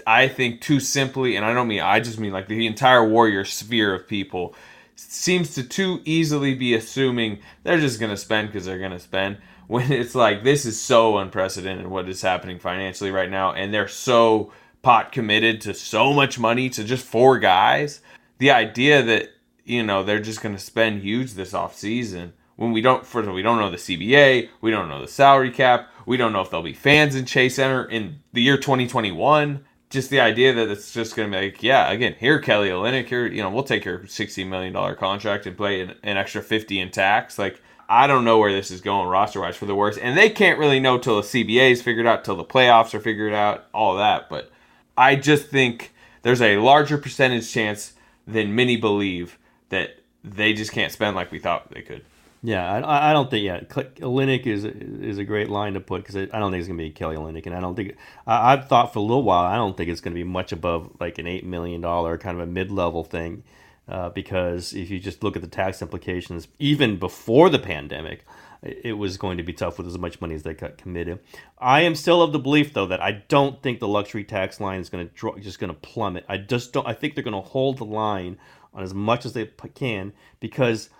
I 0.06 0.28
think 0.28 0.60
too 0.60 0.80
simply, 0.80 1.36
and 1.36 1.44
I 1.44 1.52
don't 1.52 1.68
mean 1.68 1.82
I 1.82 2.00
just 2.00 2.18
mean 2.18 2.32
like 2.32 2.48
the 2.48 2.66
entire 2.66 3.06
warrior 3.06 3.44
sphere 3.44 3.94
of 3.94 4.08
people 4.08 4.54
seems 4.96 5.54
to 5.54 5.62
too 5.62 6.00
easily 6.04 6.54
be 6.54 6.74
assuming 6.74 7.38
they're 7.62 7.78
just 7.78 8.00
going 8.00 8.10
to 8.10 8.16
spend 8.16 8.48
because 8.48 8.64
they're 8.64 8.78
going 8.78 8.90
to 8.90 8.98
spend 8.98 9.38
when 9.66 9.92
it's 9.92 10.14
like 10.14 10.42
this 10.42 10.64
is 10.64 10.80
so 10.80 11.18
unprecedented 11.18 11.86
what 11.86 12.08
is 12.08 12.22
happening 12.22 12.58
financially 12.58 13.10
right 13.10 13.30
now 13.30 13.52
and 13.52 13.72
they're 13.72 13.88
so 13.88 14.52
pot 14.82 15.10
committed 15.10 15.60
to 15.60 15.74
so 15.74 16.12
much 16.12 16.38
money 16.38 16.70
to 16.70 16.84
just 16.84 17.04
four 17.04 17.38
guys. 17.38 18.00
The 18.38 18.52
idea 18.52 19.02
that 19.02 19.30
you 19.64 19.82
know 19.82 20.04
they're 20.04 20.20
just 20.20 20.42
going 20.42 20.54
to 20.54 20.60
spend 20.60 21.02
huge 21.02 21.32
this 21.32 21.52
off 21.52 21.76
season 21.76 22.32
when 22.54 22.70
we 22.70 22.80
don't 22.80 23.04
first 23.04 23.24
of 23.24 23.30
all 23.30 23.34
we 23.34 23.42
don't 23.42 23.58
know 23.58 23.70
the 23.70 23.76
CBA 23.76 24.48
we 24.60 24.70
don't 24.70 24.88
know 24.88 25.00
the 25.00 25.08
salary 25.08 25.50
cap 25.50 25.90
we 26.06 26.16
don't 26.16 26.32
know 26.32 26.40
if 26.40 26.50
there'll 26.50 26.62
be 26.62 26.72
fans 26.72 27.16
in 27.16 27.24
Chase 27.24 27.56
Center 27.56 27.84
in 27.84 28.20
the 28.32 28.42
year 28.42 28.56
2021 28.56 29.64
just 29.96 30.10
the 30.10 30.20
idea 30.20 30.52
that 30.52 30.68
it's 30.68 30.92
just 30.92 31.16
going 31.16 31.30
to 31.30 31.36
be 31.36 31.46
like, 31.46 31.62
yeah, 31.62 31.90
again, 31.90 32.14
here 32.20 32.38
Kelly 32.38 32.68
Olynyk, 32.68 33.06
here, 33.06 33.26
you 33.26 33.42
know, 33.42 33.48
we'll 33.48 33.64
take 33.64 33.86
your 33.86 34.06
sixty 34.06 34.44
million 34.44 34.74
dollar 34.74 34.94
contract 34.94 35.46
and 35.46 35.56
play 35.56 35.80
an, 35.80 35.94
an, 36.02 36.18
extra 36.18 36.42
fifty 36.42 36.78
in 36.78 36.90
tax. 36.90 37.38
Like, 37.38 37.62
I 37.88 38.06
don't 38.06 38.24
know 38.24 38.38
where 38.38 38.52
this 38.52 38.70
is 38.70 38.82
going 38.82 39.08
roster 39.08 39.40
wise 39.40 39.56
for 39.56 39.64
the 39.64 39.74
worst, 39.74 39.98
and 40.00 40.16
they 40.16 40.28
can't 40.28 40.58
really 40.58 40.80
know 40.80 40.98
till 40.98 41.16
the 41.16 41.22
CBA 41.22 41.70
is 41.72 41.82
figured 41.82 42.06
out, 42.06 42.24
till 42.24 42.36
the 42.36 42.44
playoffs 42.44 42.92
are 42.92 43.00
figured 43.00 43.32
out, 43.32 43.64
all 43.72 43.96
that. 43.96 44.28
But 44.28 44.52
I 44.98 45.16
just 45.16 45.48
think 45.48 45.94
there's 46.20 46.42
a 46.42 46.58
larger 46.58 46.98
percentage 46.98 47.50
chance 47.50 47.94
than 48.26 48.54
many 48.54 48.76
believe 48.76 49.38
that 49.70 49.98
they 50.22 50.52
just 50.52 50.72
can't 50.72 50.92
spend 50.92 51.16
like 51.16 51.32
we 51.32 51.38
thought 51.38 51.70
they 51.70 51.82
could. 51.82 52.04
Yeah, 52.46 52.64
I, 52.72 53.10
I 53.10 53.12
don't 53.12 53.28
think 53.28 53.44
yeah. 53.44 53.58
Olynyk 53.58 54.46
is 54.46 54.64
is 54.64 55.18
a 55.18 55.24
great 55.24 55.50
line 55.50 55.74
to 55.74 55.80
put 55.80 56.04
because 56.04 56.14
I 56.14 56.38
don't 56.38 56.52
think 56.52 56.60
it's 56.60 56.68
gonna 56.68 56.78
be 56.78 56.90
Kelly 56.90 57.16
Olynyk, 57.16 57.44
and 57.44 57.56
I 57.56 57.58
don't 57.58 57.74
think 57.74 57.96
I, 58.24 58.52
have 58.52 58.68
thought 58.68 58.92
for 58.92 59.00
a 59.00 59.02
little 59.02 59.24
while. 59.24 59.44
I 59.44 59.56
don't 59.56 59.76
think 59.76 59.90
it's 59.90 60.00
gonna 60.00 60.14
be 60.14 60.22
much 60.22 60.52
above 60.52 60.92
like 61.00 61.18
an 61.18 61.26
eight 61.26 61.44
million 61.44 61.80
dollar 61.80 62.16
kind 62.18 62.40
of 62.40 62.48
a 62.48 62.50
mid 62.50 62.70
level 62.70 63.02
thing, 63.02 63.42
uh, 63.88 64.10
because 64.10 64.74
if 64.74 64.90
you 64.90 65.00
just 65.00 65.24
look 65.24 65.34
at 65.34 65.42
the 65.42 65.48
tax 65.48 65.82
implications, 65.82 66.46
even 66.60 67.00
before 67.00 67.50
the 67.50 67.58
pandemic, 67.58 68.24
it 68.62 68.96
was 68.96 69.16
going 69.16 69.38
to 69.38 69.42
be 69.42 69.52
tough 69.52 69.76
with 69.76 69.88
as 69.88 69.98
much 69.98 70.20
money 70.20 70.36
as 70.36 70.44
they 70.44 70.54
got 70.54 70.78
committed. 70.78 71.18
I 71.58 71.80
am 71.80 71.96
still 71.96 72.22
of 72.22 72.30
the 72.30 72.38
belief 72.38 72.72
though 72.72 72.86
that 72.86 73.02
I 73.02 73.24
don't 73.26 73.60
think 73.60 73.80
the 73.80 73.88
luxury 73.88 74.22
tax 74.22 74.60
line 74.60 74.78
is 74.78 74.88
going 74.88 75.08
to 75.08 75.40
just 75.40 75.58
going 75.58 75.74
to 75.74 75.80
plummet. 75.80 76.24
I 76.28 76.36
just 76.36 76.72
don't. 76.72 76.86
I 76.86 76.92
think 76.92 77.16
they're 77.16 77.24
going 77.24 77.34
to 77.34 77.40
hold 77.40 77.78
the 77.78 77.84
line 77.84 78.38
on 78.72 78.84
as 78.84 78.94
much 78.94 79.26
as 79.26 79.32
they 79.32 79.46
can 79.74 80.12
because 80.38 80.90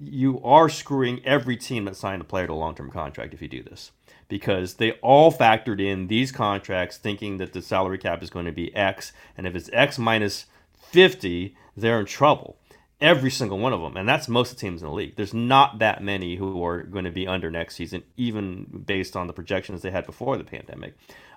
you 0.00 0.40
are 0.42 0.68
screwing 0.68 1.24
every 1.24 1.56
team 1.56 1.84
that 1.86 1.96
signed 1.96 2.22
a 2.22 2.24
player 2.24 2.46
to 2.46 2.52
a 2.52 2.54
long 2.54 2.74
term 2.74 2.90
contract 2.90 3.34
if 3.34 3.42
you 3.42 3.48
do 3.48 3.62
this. 3.62 3.92
Because 4.28 4.74
they 4.74 4.92
all 4.92 5.32
factored 5.32 5.80
in 5.80 6.06
these 6.08 6.32
contracts 6.32 6.96
thinking 6.96 7.38
that 7.38 7.52
the 7.52 7.62
salary 7.62 7.98
cap 7.98 8.22
is 8.22 8.30
going 8.30 8.46
to 8.46 8.52
be 8.52 8.74
X, 8.74 9.12
and 9.36 9.46
if 9.46 9.54
it's 9.54 9.70
X 9.72 9.98
minus 9.98 10.46
50, 10.90 11.54
they're 11.76 12.00
in 12.00 12.06
trouble. 12.06 12.56
Every 13.00 13.30
single 13.30 13.58
one 13.58 13.72
of 13.72 13.82
them. 13.82 13.96
And 13.96 14.08
that's 14.08 14.28
most 14.28 14.52
of 14.52 14.56
the 14.56 14.60
teams 14.60 14.80
in 14.80 14.88
the 14.88 14.94
league. 14.94 15.16
There's 15.16 15.34
not 15.34 15.78
that 15.80 16.02
many 16.02 16.36
who 16.36 16.64
are 16.64 16.82
going 16.82 17.04
to 17.04 17.10
be 17.10 17.26
under 17.26 17.50
next 17.50 17.74
season, 17.74 18.02
even 18.16 18.84
based 18.86 19.14
on 19.14 19.26
the 19.26 19.32
projections 19.32 19.82
they 19.82 19.90
had 19.90 20.06
before 20.06 20.38
the 20.38 20.44
pandemic. 20.44 20.96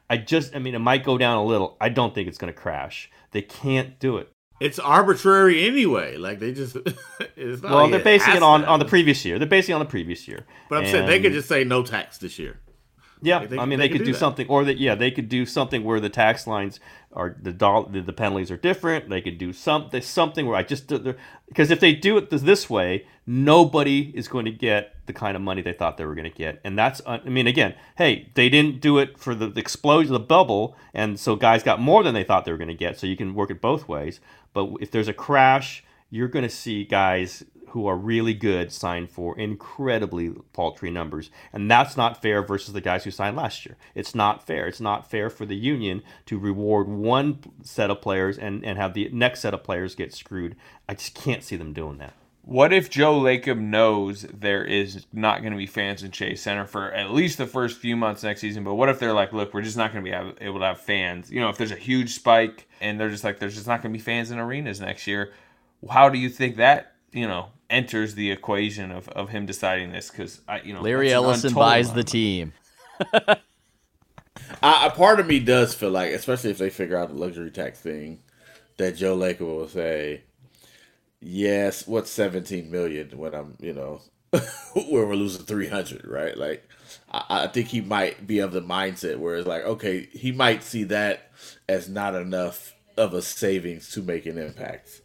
I 0.09 0.17
just, 0.17 0.55
I 0.55 0.59
mean, 0.59 0.75
it 0.75 0.79
might 0.79 1.03
go 1.03 1.17
down 1.17 1.37
a 1.37 1.43
little. 1.43 1.75
I 1.81 1.89
don't 1.89 2.15
think 2.15 2.29
it's 2.29 2.37
going 2.37 2.53
to 2.53 2.59
crash. 2.59 3.11
They 3.31 3.41
can't 3.41 3.99
do 3.99 4.17
it 4.17 4.31
it's 4.59 4.79
arbitrary 4.79 5.65
anyway. 5.65 6.17
Like 6.17 6.39
they 6.39 6.51
just 6.51 6.75
well, 6.75 6.85
like 7.37 7.91
they're 7.91 8.03
basing 8.03 8.35
it 8.35 8.43
on 8.43 8.65
on 8.65 8.79
the 8.79 8.85
previous 8.85 9.23
year. 9.25 9.39
They're 9.39 9.47
basing 9.47 9.73
it 9.73 9.75
on 9.75 9.79
the 9.79 9.89
previous 9.89 10.27
year. 10.27 10.45
But 10.69 10.77
I'm 10.77 10.83
and, 10.83 10.91
saying 10.91 11.07
they 11.07 11.19
could 11.19 11.33
just 11.33 11.47
say 11.47 11.63
no 11.63 11.83
tax 11.83 12.17
this 12.17 12.39
year. 12.39 12.59
Yeah, 13.21 13.39
like 13.39 13.49
they, 13.49 13.57
I 13.57 13.65
mean 13.65 13.79
they, 13.79 13.87
they 13.87 13.93
could 13.93 14.05
do, 14.05 14.11
do 14.11 14.13
something, 14.13 14.47
or 14.47 14.63
that 14.65 14.77
yeah 14.77 14.95
they 14.95 15.11
could 15.11 15.29
do 15.29 15.45
something 15.45 15.83
where 15.83 15.99
the 15.99 16.09
tax 16.09 16.45
lines 16.45 16.79
are 17.13 17.35
the 17.41 17.51
dollar 17.51 17.89
the, 17.89 18.01
the 18.01 18.13
penalties 18.13 18.51
are 18.51 18.57
different. 18.57 19.09
They 19.09 19.21
could 19.21 19.37
do 19.37 19.53
something 19.53 20.01
something 20.01 20.45
where 20.45 20.55
I 20.55 20.63
just 20.63 20.87
because 21.47 21.71
if 21.71 21.79
they 21.79 21.93
do 21.93 22.17
it 22.17 22.29
this 22.29 22.69
way, 22.69 23.07
nobody 23.25 24.11
is 24.15 24.27
going 24.27 24.45
to 24.45 24.51
get 24.51 24.95
the 25.07 25.13
kind 25.13 25.35
of 25.35 25.41
money 25.41 25.61
they 25.61 25.73
thought 25.73 25.97
they 25.97 26.05
were 26.05 26.15
going 26.15 26.29
to 26.29 26.37
get, 26.37 26.61
and 26.63 26.77
that's 26.77 27.01
I 27.07 27.19
mean 27.19 27.47
again, 27.47 27.75
hey, 27.97 28.29
they 28.35 28.49
didn't 28.49 28.81
do 28.81 28.99
it 28.99 29.17
for 29.17 29.33
the, 29.33 29.47
the 29.47 29.59
explosion 29.59 30.13
of 30.13 30.21
the 30.21 30.27
bubble, 30.27 30.75
and 30.93 31.19
so 31.19 31.35
guys 31.35 31.63
got 31.63 31.79
more 31.79 32.03
than 32.03 32.13
they 32.13 32.23
thought 32.23 32.45
they 32.45 32.51
were 32.51 32.57
going 32.57 32.67
to 32.67 32.73
get. 32.75 32.99
So 32.99 33.07
you 33.07 33.17
can 33.17 33.33
work 33.33 33.49
it 33.49 33.61
both 33.61 33.87
ways. 33.87 34.19
But 34.53 34.69
if 34.79 34.91
there's 34.91 35.07
a 35.07 35.13
crash, 35.13 35.83
you're 36.09 36.27
going 36.27 36.43
to 36.43 36.49
see 36.49 36.83
guys 36.83 37.43
who 37.69 37.85
are 37.87 37.97
really 37.97 38.33
good 38.33 38.71
signed 38.71 39.09
for 39.09 39.37
incredibly 39.37 40.31
paltry 40.53 40.89
numbers. 40.89 41.29
And 41.51 41.69
that's 41.69 41.97
not 41.97 42.21
fair 42.21 42.41
versus 42.41 42.73
the 42.73 42.81
guys 42.81 43.03
who 43.03 43.11
signed 43.11 43.35
last 43.35 43.65
year. 43.65 43.77
It's 43.93 44.15
not 44.15 44.45
fair. 44.45 44.67
It's 44.67 44.81
not 44.81 45.09
fair 45.09 45.29
for 45.29 45.45
the 45.45 45.55
union 45.55 46.01
to 46.27 46.37
reward 46.37 46.87
one 46.87 47.39
set 47.61 47.89
of 47.89 48.01
players 48.01 48.37
and, 48.37 48.63
and 48.65 48.77
have 48.77 48.93
the 48.93 49.09
next 49.11 49.41
set 49.41 49.53
of 49.53 49.63
players 49.63 49.95
get 49.95 50.13
screwed. 50.13 50.55
I 50.87 50.93
just 50.93 51.13
can't 51.13 51.43
see 51.43 51.55
them 51.55 51.73
doing 51.73 51.97
that. 51.97 52.13
What 52.47 52.71
if 52.71 52.89
Joe 52.89 53.19
Lacob 53.19 53.59
knows 53.59 54.21
there 54.21 54.63
is 54.63 55.05
not 55.11 55.41
going 55.41 55.51
to 55.51 55.57
be 55.57 55.65
fans 55.65 56.01
in 56.01 56.11
Chase 56.11 56.41
Center 56.41 56.65
for 56.65 56.93
at 56.93 57.11
least 57.11 57.37
the 57.37 57.45
first 57.45 57.77
few 57.77 57.97
months 57.97 58.23
next 58.23 58.39
season? 58.39 58.63
But 58.63 58.75
what 58.75 58.87
if 58.87 58.99
they're 58.99 59.11
like, 59.11 59.33
look, 59.33 59.53
we're 59.53 59.63
just 59.63 59.75
not 59.75 59.91
going 59.91 60.05
to 60.05 60.09
be 60.09 60.45
able 60.45 60.59
to 60.59 60.65
have 60.65 60.79
fans? 60.79 61.29
You 61.29 61.41
know, 61.41 61.49
if 61.49 61.57
there's 61.57 61.73
a 61.73 61.75
huge 61.75 62.15
spike 62.15 62.69
and 62.79 62.97
they're 62.97 63.09
just 63.09 63.25
like, 63.25 63.39
there's 63.39 63.55
just 63.55 63.67
not 63.67 63.81
going 63.81 63.91
to 63.91 63.99
be 63.99 64.01
fans 64.01 64.31
in 64.31 64.39
arenas 64.39 64.79
next 64.79 65.07
year. 65.07 65.33
How 65.89 66.07
do 66.07 66.17
you 66.17 66.29
think 66.29 66.55
that, 66.55 66.93
you 67.17 67.27
know, 67.27 67.47
enters 67.69 68.15
the 68.15 68.31
equation 68.31 68.91
of, 68.91 69.09
of 69.09 69.29
him 69.29 69.45
deciding 69.45 69.91
this? 69.91 70.09
Because, 70.09 70.41
I, 70.47 70.61
you 70.61 70.73
know, 70.73 70.81
Larry 70.81 71.11
Ellison 71.11 71.53
buys 71.53 71.93
the 71.93 72.03
team. 72.03 72.53
A 74.63 74.89
part 74.91 75.19
of 75.19 75.27
me 75.27 75.39
does 75.39 75.73
feel 75.73 75.91
like, 75.91 76.11
especially 76.11 76.51
if 76.51 76.57
they 76.57 76.69
figure 76.69 76.97
out 76.97 77.09
the 77.09 77.15
luxury 77.15 77.51
tax 77.51 77.79
thing, 77.79 78.19
that 78.77 78.95
Joe 78.95 79.17
Lacob 79.17 79.41
will 79.41 79.67
say, 79.67 80.23
yes, 81.19 81.87
what's 81.87 82.09
17 82.09 82.69
million 82.71 83.09
when 83.17 83.33
I'm, 83.33 83.55
you 83.59 83.73
know, 83.73 84.01
where 84.31 85.05
we're 85.05 85.15
losing 85.15 85.45
300, 85.45 86.05
right? 86.05 86.37
Like, 86.37 86.67
I, 87.11 87.43
I, 87.43 87.47
think 87.47 87.67
he 87.67 87.81
might 87.81 88.27
be 88.27 88.39
of 88.39 88.51
the 88.51 88.61
mindset 88.61 89.17
where 89.17 89.35
it's 89.35 89.47
like, 89.47 89.63
okay, 89.63 90.07
he 90.11 90.31
might 90.31 90.63
see 90.63 90.83
that 90.85 91.31
as 91.67 91.89
not 91.89 92.15
enough 92.15 92.73
of 92.97 93.13
a 93.13 93.21
savings 93.21 93.91
to 93.91 94.01
make 94.01 94.25
an 94.25 94.37
impact. 94.37 95.01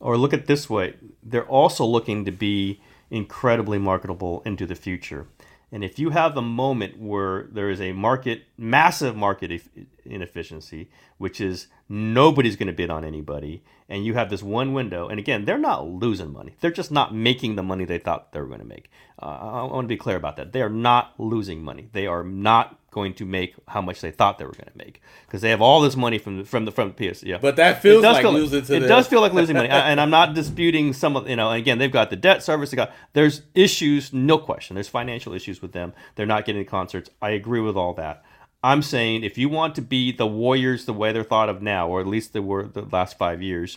Or 0.00 0.16
look 0.16 0.34
at 0.34 0.46
this 0.46 0.68
way 0.68 0.94
they're 1.22 1.46
also 1.46 1.84
looking 1.84 2.24
to 2.24 2.30
be 2.30 2.80
incredibly 3.10 3.78
marketable 3.78 4.42
into 4.44 4.66
the 4.66 4.74
future. 4.74 5.26
And 5.72 5.82
if 5.82 5.98
you 5.98 6.10
have 6.10 6.34
the 6.34 6.42
moment 6.42 6.98
where 6.98 7.48
there 7.50 7.70
is 7.70 7.80
a 7.80 7.92
market, 7.92 8.44
massive 8.56 9.16
market 9.16 9.62
inefficiency, 10.04 10.88
which 11.18 11.40
is 11.40 11.66
nobody's 11.88 12.56
going 12.56 12.68
to 12.68 12.72
bid 12.72 12.88
on 12.88 13.04
anybody, 13.04 13.64
and 13.88 14.04
you 14.04 14.14
have 14.14 14.30
this 14.30 14.42
one 14.44 14.72
window, 14.72 15.08
and 15.08 15.18
again, 15.18 15.44
they're 15.44 15.58
not 15.58 15.86
losing 15.86 16.32
money. 16.32 16.54
They're 16.60 16.70
just 16.70 16.92
not 16.92 17.14
making 17.14 17.56
the 17.56 17.62
money 17.64 17.84
they 17.84 17.98
thought 17.98 18.32
they 18.32 18.40
were 18.40 18.46
going 18.46 18.60
to 18.60 18.66
make. 18.66 18.90
Uh, 19.20 19.26
I 19.26 19.62
want 19.64 19.84
to 19.84 19.88
be 19.88 19.96
clear 19.96 20.16
about 20.16 20.36
that. 20.36 20.52
They 20.52 20.62
are 20.62 20.68
not 20.68 21.14
losing 21.18 21.62
money. 21.62 21.88
They 21.92 22.06
are 22.06 22.22
not 22.22 22.78
going 22.96 23.12
to 23.12 23.26
make 23.26 23.54
how 23.68 23.82
much 23.82 24.00
they 24.00 24.10
thought 24.10 24.38
they 24.38 24.46
were 24.46 24.52
going 24.52 24.72
to 24.72 24.78
make 24.78 25.02
because 25.26 25.42
they 25.42 25.50
have 25.50 25.60
all 25.60 25.82
this 25.82 25.96
money 25.96 26.16
from 26.16 26.38
the 26.38 26.44
from 26.44 26.64
the 26.64 26.72
from 26.72 26.94
the 26.96 27.12
PS. 27.12 27.22
Yeah, 27.22 27.36
but 27.36 27.56
that 27.56 27.82
feels 27.82 28.02
like 28.02 28.22
feel 28.22 28.32
losing. 28.32 28.60
Like, 28.60 28.70
it 28.70 28.88
does 28.88 29.06
feel 29.06 29.20
like 29.20 29.34
losing 29.34 29.54
money, 29.54 29.68
and 29.68 30.00
I'm 30.00 30.08
not 30.08 30.32
disputing 30.32 30.94
some 30.94 31.14
of 31.14 31.28
you 31.28 31.36
know. 31.36 31.52
Again, 31.52 31.76
they've 31.76 31.92
got 31.92 32.08
the 32.08 32.16
debt 32.16 32.42
service. 32.42 32.70
They 32.70 32.76
got 32.76 32.92
there's 33.12 33.42
issues, 33.54 34.14
no 34.14 34.38
question. 34.38 34.74
There's 34.74 34.88
financial 34.88 35.34
issues 35.34 35.60
with 35.60 35.72
them. 35.72 35.92
They're 36.14 36.24
not 36.24 36.46
getting 36.46 36.64
concerts. 36.64 37.10
I 37.20 37.30
agree 37.30 37.60
with 37.60 37.76
all 37.76 37.92
that. 37.94 38.24
I'm 38.64 38.80
saying 38.80 39.24
if 39.24 39.36
you 39.36 39.50
want 39.50 39.74
to 39.74 39.82
be 39.82 40.10
the 40.10 40.26
Warriors 40.26 40.86
the 40.86 40.94
way 40.94 41.12
they're 41.12 41.22
thought 41.22 41.50
of 41.50 41.60
now, 41.60 41.86
or 41.86 42.00
at 42.00 42.06
least 42.06 42.32
they 42.32 42.40
were 42.40 42.66
the 42.66 42.82
last 42.82 43.18
five 43.18 43.42
years, 43.42 43.76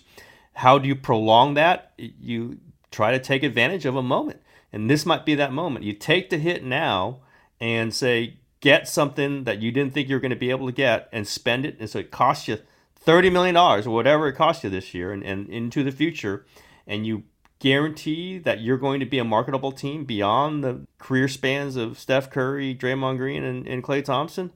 how 0.53 0.79
do 0.79 0.87
you 0.87 0.95
prolong 0.95 1.55
that? 1.55 1.91
You 1.97 2.59
try 2.89 3.11
to 3.11 3.19
take 3.19 3.43
advantage 3.43 3.85
of 3.85 3.97
a 3.97 4.01
moment. 4.01 4.41
And 4.71 4.89
this 4.89 5.05
might 5.05 5.25
be 5.25 5.35
that 5.35 5.51
moment. 5.51 5.83
You 5.83 5.93
take 5.93 6.29
the 6.29 6.37
hit 6.37 6.63
now 6.63 7.19
and 7.59 7.93
say, 7.93 8.37
get 8.61 8.87
something 8.87 9.43
that 9.45 9.61
you 9.61 9.71
didn't 9.71 9.93
think 9.93 10.09
you 10.09 10.15
were 10.15 10.19
going 10.19 10.29
to 10.31 10.35
be 10.35 10.49
able 10.49 10.65
to 10.67 10.73
get 10.73 11.07
and 11.11 11.27
spend 11.27 11.65
it. 11.65 11.77
And 11.79 11.89
so 11.89 11.99
it 11.99 12.11
costs 12.11 12.47
you 12.47 12.59
$30 13.05 13.31
million 13.31 13.55
or 13.55 13.81
whatever 13.89 14.27
it 14.27 14.33
costs 14.33 14.63
you 14.63 14.69
this 14.69 14.93
year 14.93 15.11
and, 15.11 15.23
and 15.23 15.49
into 15.49 15.83
the 15.83 15.91
future. 15.91 16.45
And 16.85 17.05
you 17.05 17.23
guarantee 17.59 18.37
that 18.39 18.61
you're 18.61 18.77
going 18.77 18.99
to 18.99 19.05
be 19.05 19.19
a 19.19 19.23
marketable 19.23 19.71
team 19.71 20.05
beyond 20.05 20.63
the 20.63 20.81
career 20.97 21.27
spans 21.27 21.75
of 21.75 21.99
Steph 21.99 22.29
Curry, 22.29 22.75
Draymond 22.75 23.17
Green, 23.17 23.43
and, 23.43 23.67
and 23.67 23.83
Klay 23.83 24.03
Thompson 24.03 24.51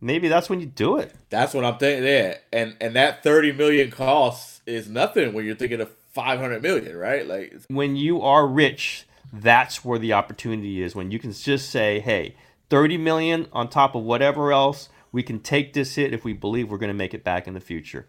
maybe 0.00 0.28
that's 0.28 0.48
when 0.48 0.60
you 0.60 0.66
do 0.66 0.98
it. 0.98 1.14
That's 1.30 1.54
what 1.54 1.64
I'm 1.64 1.78
thinking. 1.78 2.04
Yeah, 2.04 2.38
and 2.52 2.76
and 2.80 2.94
that 2.96 3.22
thirty 3.22 3.52
million 3.52 3.90
cost 3.90 4.62
is 4.66 4.88
nothing 4.88 5.32
when 5.32 5.44
you're 5.44 5.56
thinking 5.56 5.80
of 5.80 5.90
five 6.12 6.40
hundred 6.40 6.62
million, 6.62 6.96
right? 6.96 7.26
Like 7.26 7.54
when 7.68 7.96
you 7.96 8.22
are 8.22 8.46
rich, 8.46 9.06
that's 9.32 9.84
where 9.84 9.98
the 9.98 10.12
opportunity 10.12 10.82
is. 10.82 10.94
When 10.94 11.10
you 11.10 11.18
can 11.18 11.32
just 11.32 11.70
say, 11.70 12.00
"Hey, 12.00 12.36
thirty 12.70 12.96
million 12.96 13.48
on 13.52 13.68
top 13.68 13.94
of 13.94 14.02
whatever 14.02 14.52
else, 14.52 14.88
we 15.12 15.22
can 15.22 15.40
take 15.40 15.72
this 15.72 15.94
hit 15.94 16.12
if 16.12 16.24
we 16.24 16.32
believe 16.32 16.70
we're 16.70 16.78
going 16.78 16.88
to 16.88 16.94
make 16.94 17.14
it 17.14 17.24
back 17.24 17.46
in 17.46 17.54
the 17.54 17.60
future." 17.60 18.06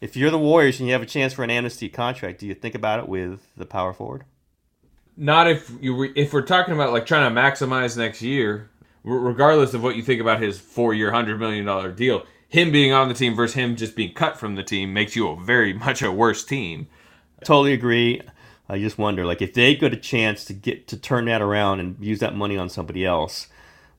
If 0.00 0.16
you're 0.16 0.32
the 0.32 0.38
Warriors 0.38 0.80
and 0.80 0.88
you 0.88 0.94
have 0.94 1.02
a 1.02 1.06
chance 1.06 1.32
for 1.32 1.44
an 1.44 1.50
amnesty 1.50 1.88
contract, 1.88 2.40
do 2.40 2.46
you 2.46 2.54
think 2.54 2.74
about 2.74 2.98
it 2.98 3.08
with 3.08 3.46
the 3.56 3.64
power 3.64 3.92
forward? 3.92 4.24
Not 5.16 5.48
if 5.48 5.70
you 5.80 6.12
if 6.16 6.32
we're 6.32 6.42
talking 6.42 6.74
about 6.74 6.92
like 6.92 7.06
trying 7.06 7.32
to 7.32 7.40
maximize 7.40 7.96
next 7.96 8.20
year 8.20 8.70
regardless 9.04 9.74
of 9.74 9.82
what 9.82 9.96
you 9.96 10.02
think 10.02 10.20
about 10.20 10.40
his 10.40 10.58
four-year, 10.58 11.10
hundred 11.10 11.38
million 11.38 11.64
dollar 11.64 11.90
deal, 11.90 12.24
him 12.48 12.70
being 12.70 12.92
on 12.92 13.08
the 13.08 13.14
team 13.14 13.34
versus 13.34 13.54
him 13.54 13.76
just 13.76 13.96
being 13.96 14.12
cut 14.12 14.38
from 14.38 14.54
the 14.54 14.62
team 14.62 14.92
makes 14.92 15.16
you 15.16 15.28
a 15.28 15.36
very 15.36 15.72
much 15.86 16.02
a 16.02 16.12
worse 16.12 16.44
team. 16.44 16.88
Totally 17.44 17.72
agree. 17.72 18.20
I 18.68 18.78
just 18.78 18.96
wonder, 18.96 19.26
like, 19.26 19.42
if 19.42 19.52
they 19.52 19.74
got 19.74 19.92
a 19.92 19.96
chance 19.96 20.44
to 20.46 20.52
get 20.52 20.86
to 20.88 20.96
turn 20.96 21.24
that 21.26 21.42
around 21.42 21.80
and 21.80 21.96
use 22.00 22.20
that 22.20 22.36
money 22.36 22.56
on 22.56 22.68
somebody 22.70 23.04
else, 23.04 23.48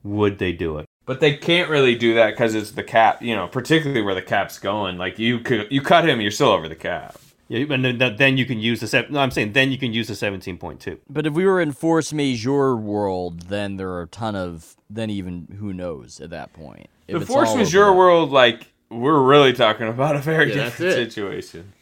would 0.03 0.37
they 0.39 0.51
do 0.51 0.77
it? 0.77 0.85
But 1.05 1.19
they 1.19 1.35
can't 1.35 1.69
really 1.69 1.95
do 1.95 2.13
that 2.15 2.31
because 2.31 2.55
it's 2.55 2.71
the 2.71 2.83
cap, 2.83 3.21
you 3.21 3.35
know, 3.35 3.47
particularly 3.47 4.01
where 4.01 4.15
the 4.15 4.21
cap's 4.21 4.57
going. 4.59 4.97
Like 4.97 5.19
you 5.19 5.39
could, 5.39 5.67
you 5.71 5.81
cut 5.81 6.07
him, 6.07 6.21
you're 6.21 6.31
still 6.31 6.49
over 6.49 6.69
the 6.69 6.75
cap. 6.75 7.17
Yeah, 7.49 7.65
and 7.73 7.83
then, 7.83 8.15
then 8.15 8.37
you 8.37 8.45
can 8.45 8.59
use 8.59 8.79
the 8.79 8.87
seven. 8.87 9.13
No, 9.13 9.19
I'm 9.19 9.29
saying 9.29 9.51
then 9.51 9.69
you 9.71 9.77
can 9.77 9.91
use 9.93 10.07
the 10.07 10.15
seventeen 10.15 10.57
point 10.57 10.79
two. 10.79 10.99
But 11.09 11.27
if 11.27 11.33
we 11.33 11.45
were 11.45 11.59
in 11.59 11.73
force 11.73 12.13
majeure 12.13 12.75
world, 12.75 13.41
then 13.49 13.75
there 13.75 13.89
are 13.89 14.03
a 14.03 14.07
ton 14.07 14.35
of 14.35 14.75
then 14.89 15.09
even 15.09 15.57
who 15.59 15.73
knows 15.73 16.21
at 16.21 16.29
that 16.29 16.53
point. 16.53 16.87
If 17.07 17.15
the 17.15 17.21
it's 17.21 17.27
force 17.29 17.49
all 17.49 17.57
majeure 17.57 17.87
over- 17.89 17.97
world, 17.97 18.31
like 18.31 18.71
we're 18.89 19.21
really 19.21 19.51
talking 19.51 19.87
about 19.89 20.15
a 20.15 20.19
very 20.19 20.49
Yeah, 20.49 20.65
different 20.65 20.93
situation. 20.93 21.73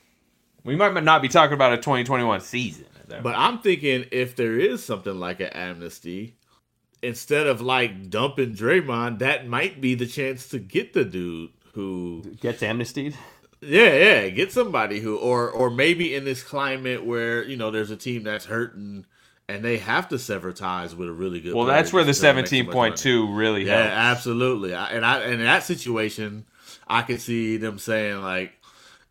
We 0.63 0.75
might 0.75 1.01
not 1.03 1.21
be 1.21 1.27
talking 1.27 1.53
about 1.53 1.73
a 1.73 1.77
2021 1.77 2.41
season. 2.41 2.85
at 2.99 3.09
that 3.09 3.23
But 3.23 3.35
I'm 3.37 3.59
thinking 3.59 4.05
if 4.11 4.35
there 4.35 4.59
is 4.59 4.83
something 4.83 5.19
like 5.19 5.39
an 5.39 5.47
amnesty, 5.49 6.35
instead 7.01 7.47
of 7.47 7.61
like 7.61 8.09
dumping 8.09 8.55
Draymond, 8.55 9.19
that 9.19 9.47
might 9.47 9.81
be 9.81 9.95
the 9.95 10.07
chance 10.07 10.47
to 10.49 10.59
get 10.59 10.93
the 10.93 11.05
dude 11.05 11.51
who 11.73 12.23
Gets 12.41 12.61
amnestied. 12.63 13.15
Yeah, 13.61 13.93
yeah, 13.93 14.29
get 14.29 14.51
somebody 14.51 14.99
who 15.01 15.17
or 15.17 15.49
or 15.49 15.69
maybe 15.69 16.15
in 16.15 16.25
this 16.25 16.43
climate 16.43 17.05
where, 17.05 17.43
you 17.43 17.55
know, 17.57 17.71
there's 17.71 17.91
a 17.91 17.97
team 17.97 18.23
that's 18.23 18.45
hurting 18.45 19.05
and 19.47 19.63
they 19.63 19.77
have 19.77 20.09
to 20.09 20.17
sever 20.19 20.51
ties 20.53 20.95
with 20.95 21.09
a 21.09 21.13
really 21.13 21.41
good 21.41 21.53
Well, 21.53 21.65
that's 21.65 21.93
where 21.93 22.03
the 22.03 22.13
just 22.13 22.21
to 22.21 22.29
make 22.29 22.47
so 22.47 22.63
much 22.63 22.79
money. 22.81 22.97
17.2 22.97 23.37
really 23.37 23.65
Yeah, 23.65 23.89
helps. 23.89 23.95
absolutely. 23.95 24.73
I, 24.73 24.89
and 24.91 25.05
I 25.05 25.19
and 25.21 25.33
in 25.35 25.39
that 25.45 25.63
situation, 25.63 26.45
I 26.87 27.03
can 27.03 27.19
see 27.19 27.57
them 27.57 27.79
saying 27.79 28.21
like, 28.21 28.53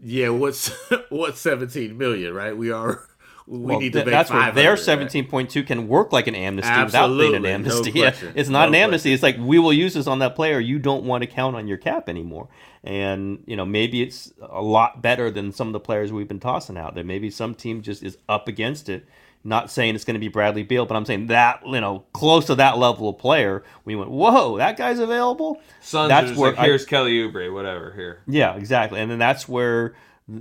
"Yeah, 0.01 0.31
what's 0.31 0.71
what's 1.11 1.41
17 1.41 1.97
million, 1.99 2.35
right? 2.35 2.57
We 2.57 2.71
are 2.73 3.07
we 3.51 3.59
Well, 3.59 3.81
need 3.81 3.93
to 3.95 4.05
th- 4.05 4.11
that's 4.11 4.31
where 4.31 4.39
500, 4.41 4.55
their 4.63 4.71
right? 4.71 4.79
seventeen 4.79 5.27
point 5.27 5.51
two 5.51 5.65
can 5.65 5.89
work 5.89 6.13
like 6.13 6.29
an 6.29 6.37
amnesty 6.37 6.71
without 6.85 7.09
being 7.09 7.35
an 7.35 7.45
Absolutely, 7.45 7.49
no 7.49 7.49
amnesty. 7.55 7.91
Yeah, 7.95 8.15
it's 8.37 8.49
not 8.49 8.67
no 8.67 8.69
an 8.69 8.75
amnesty. 8.77 9.13
It's 9.13 9.23
like 9.25 9.37
we 9.39 9.59
will 9.59 9.73
use 9.73 9.95
this 9.95 10.07
on 10.07 10.21
that 10.21 10.37
player. 10.37 10.61
You 10.61 10.79
don't 10.79 11.05
want 11.05 11.23
to 11.23 11.27
count 11.27 11.57
on 11.57 11.67
your 11.67 11.77
cap 11.79 12.09
anymore. 12.09 12.49
And 12.85 13.43
you 13.47 13.57
know 13.57 13.65
maybe 13.67 14.03
it's 14.03 14.33
a 14.41 14.63
lot 14.63 15.03
better 15.03 15.31
than 15.31 15.53
some 15.53 15.67
of 15.67 15.73
the 15.73 15.81
players 15.81 16.13
we've 16.13 16.29
been 16.29 16.41
tossing 16.41 16.79
out. 16.79 16.95
That 16.95 17.07
maybe 17.07 17.29
some 17.31 17.55
team 17.55 17.83
just 17.83 18.03
is 18.03 18.17
up 18.29 18.47
against 18.49 18.89
it. 18.89 19.05
Not 19.43 19.71
saying 19.71 19.95
it's 19.95 20.05
going 20.05 20.15
to 20.15 20.21
be 20.21 20.29
Bradley 20.29 20.63
Beal, 20.63 20.85
but 20.87 20.97
I'm 20.97 21.05
saying 21.07 21.27
that 21.29 21.61
you 21.67 21.81
know 21.81 22.05
close 22.13 22.45
to 22.47 22.55
that 22.57 22.79
level 22.79 23.09
of 23.09 23.19
player. 23.19 23.65
We 23.85 23.97
went, 23.97 24.11
whoa, 24.11 24.59
that 24.59 24.77
guy's 24.77 24.99
available. 24.99 25.61
Suns 25.81 26.09
that's 26.09 26.29
that's 26.29 26.39
where 26.39 26.51
like, 26.51 26.61
I- 26.61 26.65
here's 26.67 26.85
Kelly 26.87 27.19
Oubre, 27.19 27.53
whatever. 27.53 27.93
Here, 27.95 28.21
yeah, 28.27 28.55
exactly. 28.55 29.01
And 29.01 29.11
then 29.11 29.19
that's 29.19 29.49
where 29.49 29.95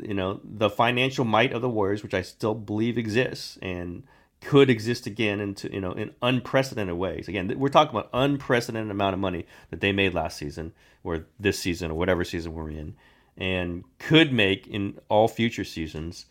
you 0.04 0.14
know 0.14 0.40
the 0.44 0.70
financial 0.70 1.26
might 1.26 1.54
of 1.54 1.62
the 1.62 1.70
Warriors, 1.70 2.04
which 2.04 2.14
I 2.14 2.22
still 2.22 2.56
believe 2.56 2.98
exists 2.98 3.58
and 3.62 4.04
could 4.42 4.70
exist 4.70 5.06
again 5.06 5.40
into 5.40 5.72
you 5.72 5.82
know 5.82 5.92
in 5.92 6.14
unprecedented 6.22 6.96
ways. 6.96 7.28
Again, 7.28 7.54
we're 7.58 7.70
talking 7.70 7.98
about 7.98 8.10
unprecedented 8.14 8.92
amount 8.92 9.14
of 9.14 9.20
money 9.20 9.46
that 9.70 9.82
they 9.82 9.92
made 9.92 10.14
last 10.14 10.38
season 10.38 10.74
or 11.04 11.26
this 11.40 11.60
season 11.60 11.92
or 11.92 11.96
whatever 11.96 12.24
season 12.24 12.54
we're 12.54 12.70
in, 12.70 12.96
and 13.38 13.84
could 13.98 14.32
make 14.32 14.68
in 14.68 15.00
all 15.10 15.28
future 15.28 15.64
seasons 15.64 16.26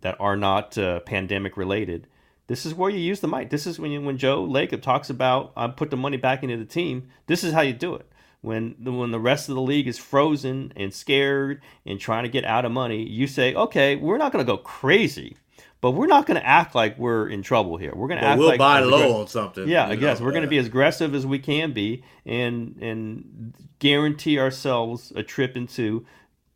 that 0.00 0.16
are 0.20 0.36
not 0.36 0.78
uh, 0.78 1.00
pandemic 1.00 1.56
related. 1.56 2.06
This 2.46 2.64
is 2.64 2.74
where 2.74 2.90
you 2.90 2.98
use 2.98 3.20
the 3.20 3.28
might. 3.28 3.50
This 3.50 3.66
is 3.66 3.78
when 3.78 3.90
you, 3.90 4.00
when 4.00 4.16
Joe 4.16 4.46
Lacob 4.46 4.80
talks 4.80 5.10
about 5.10 5.52
I 5.56 5.66
put 5.68 5.90
the 5.90 5.96
money 5.96 6.16
back 6.16 6.42
into 6.42 6.56
the 6.56 6.64
team. 6.64 7.10
This 7.26 7.44
is 7.44 7.52
how 7.52 7.60
you 7.60 7.72
do 7.72 7.94
it. 7.94 8.10
When 8.40 8.76
the, 8.78 8.92
when 8.92 9.10
the 9.10 9.18
rest 9.18 9.48
of 9.48 9.56
the 9.56 9.60
league 9.60 9.88
is 9.88 9.98
frozen 9.98 10.72
and 10.76 10.94
scared 10.94 11.60
and 11.84 11.98
trying 11.98 12.22
to 12.22 12.28
get 12.28 12.44
out 12.44 12.64
of 12.64 12.70
money, 12.70 13.02
you 13.02 13.26
say, 13.26 13.52
okay, 13.54 13.96
we're 13.96 14.16
not 14.16 14.32
going 14.32 14.44
to 14.44 14.50
go 14.50 14.56
crazy, 14.56 15.36
but 15.80 15.90
we're 15.90 16.06
not 16.06 16.26
going 16.26 16.40
to 16.40 16.46
act 16.46 16.74
like 16.74 16.96
we're 16.98 17.28
in 17.28 17.42
trouble 17.42 17.76
here. 17.78 17.92
We're 17.94 18.06
going 18.06 18.20
to 18.20 18.26
act 18.26 18.38
we'll 18.38 18.48
like 18.48 18.58
buy 18.58 18.80
low 18.80 19.20
on 19.20 19.26
something, 19.26 19.68
Yeah, 19.68 19.88
I 19.88 19.96
guess 19.96 20.20
know, 20.20 20.26
we're 20.26 20.32
going 20.32 20.42
to 20.42 20.48
uh, 20.48 20.50
be 20.50 20.58
as 20.58 20.66
aggressive 20.66 21.14
as 21.14 21.26
we 21.26 21.40
can 21.40 21.72
be 21.72 22.04
and 22.24 22.76
and 22.80 23.54
guarantee 23.80 24.38
ourselves 24.38 25.12
a 25.16 25.22
trip 25.22 25.56
into 25.56 26.06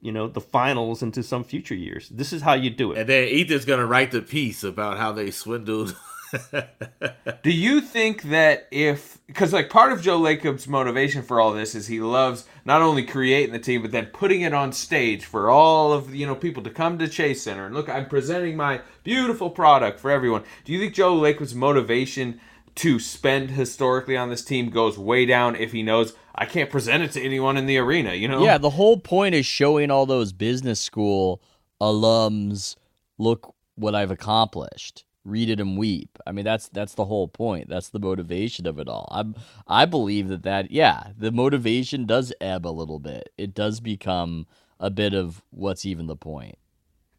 you 0.01 0.13
know 0.13 0.29
the 0.29 0.41
finals 0.41 1.03
into 1.03 1.23
some 1.23 1.45
future 1.45 1.75
years. 1.75 2.09
This 2.11 2.33
is 2.33 2.43
how 2.43 2.55
you 2.55 2.71
do 2.71 2.93
it. 2.93 2.99
And 2.99 3.09
then 3.09 3.29
Ethan's 3.29 3.65
gonna 3.65 3.87
write 3.87 4.11
the 4.11 4.21
piece 4.21 4.65
about 4.65 4.99
how 4.99 5.13
they 5.13 5.31
swindled. 5.31 5.97
Do 7.43 7.51
you 7.51 7.81
think 7.81 8.23
that 8.25 8.69
if 8.71 9.19
because 9.27 9.53
like 9.53 9.71
part 9.71 9.93
of 9.93 10.03
Joe 10.03 10.19
Lacob's 10.19 10.69
motivation 10.69 11.23
for 11.23 11.41
all 11.41 11.53
this 11.53 11.75
is 11.75 11.87
he 11.87 12.01
loves 12.01 12.47
not 12.65 12.83
only 12.83 13.05
creating 13.05 13.53
the 13.53 13.59
team 13.59 13.83
but 13.83 13.91
then 13.91 14.07
putting 14.07 14.43
it 14.43 14.55
on 14.55 14.73
stage 14.73 15.25
for 15.25 15.51
all 15.51 15.93
of 15.93 16.15
you 16.15 16.27
know 16.27 16.35
people 16.35 16.63
to 16.63 16.71
come 16.71 16.99
to 16.99 17.09
Chase 17.09 17.43
Center 17.43 17.67
and 17.67 17.75
look 17.75 17.89
I'm 17.89 18.09
presenting 18.09 18.57
my 18.57 18.81
beautiful 19.05 19.51
product 19.51 20.01
for 20.01 20.11
everyone. 20.11 20.45
Do 20.65 20.73
you 20.73 20.79
think 20.79 20.95
Joe 20.95 21.15
Lacob's 21.15 21.55
motivation 21.55 22.41
to 22.77 22.99
spend 22.99 23.51
historically 23.51 24.17
on 24.17 24.31
this 24.31 24.45
team 24.45 24.71
goes 24.71 24.99
way 24.99 25.27
down 25.27 25.57
if 25.57 25.73
he 25.73 25.83
knows 25.83 26.15
I 26.35 26.47
can't 26.47 26.71
present 26.71 27.03
it 27.03 27.13
to 27.13 27.23
anyone 27.23 27.57
in 27.57 27.67
the 27.67 27.77
arena, 27.77 28.15
you 28.15 28.27
know? 28.27 28.43
Yeah, 28.43 28.57
the 28.57 28.71
whole 28.71 28.99
point 28.99 29.35
is 29.35 29.45
showing 29.45 29.91
all 29.91 30.07
those 30.07 30.33
business 30.33 30.81
school 30.81 31.43
alums, 31.81 32.77
look 33.19 33.55
what 33.75 33.95
I've 33.95 34.11
accomplished. 34.11 35.05
Read 35.25 35.51
it 35.51 35.61
and 35.61 35.79
weep. 35.79 36.19
I 36.27 36.33
mean, 36.33 36.45
that's 36.45 36.69
that's 36.69 36.95
the 36.95 37.05
whole 37.05 37.29
point. 37.29 37.69
That's 37.69 37.91
the 37.91 38.01
motivation 38.01 38.67
of 38.67 38.79
it 38.79 38.89
all. 38.89 39.09
I'm 39.13 39.37
I 39.69 39.85
believe 39.85 40.29
that 40.29 40.43
that 40.43 40.71
yeah, 40.71 41.09
the 41.17 41.31
motivation 41.31 42.07
does 42.07 42.33
ebb 42.41 42.67
a 42.67 42.71
little 42.71 42.99
bit. 42.99 43.31
It 43.39 43.55
does 43.55 43.81
become 43.81 44.47
a 44.81 44.91
bit 44.91 45.15
of 45.15 45.43
what's 45.51 45.87
even 45.87 46.09
the 46.09 46.17
point. 46.17 46.57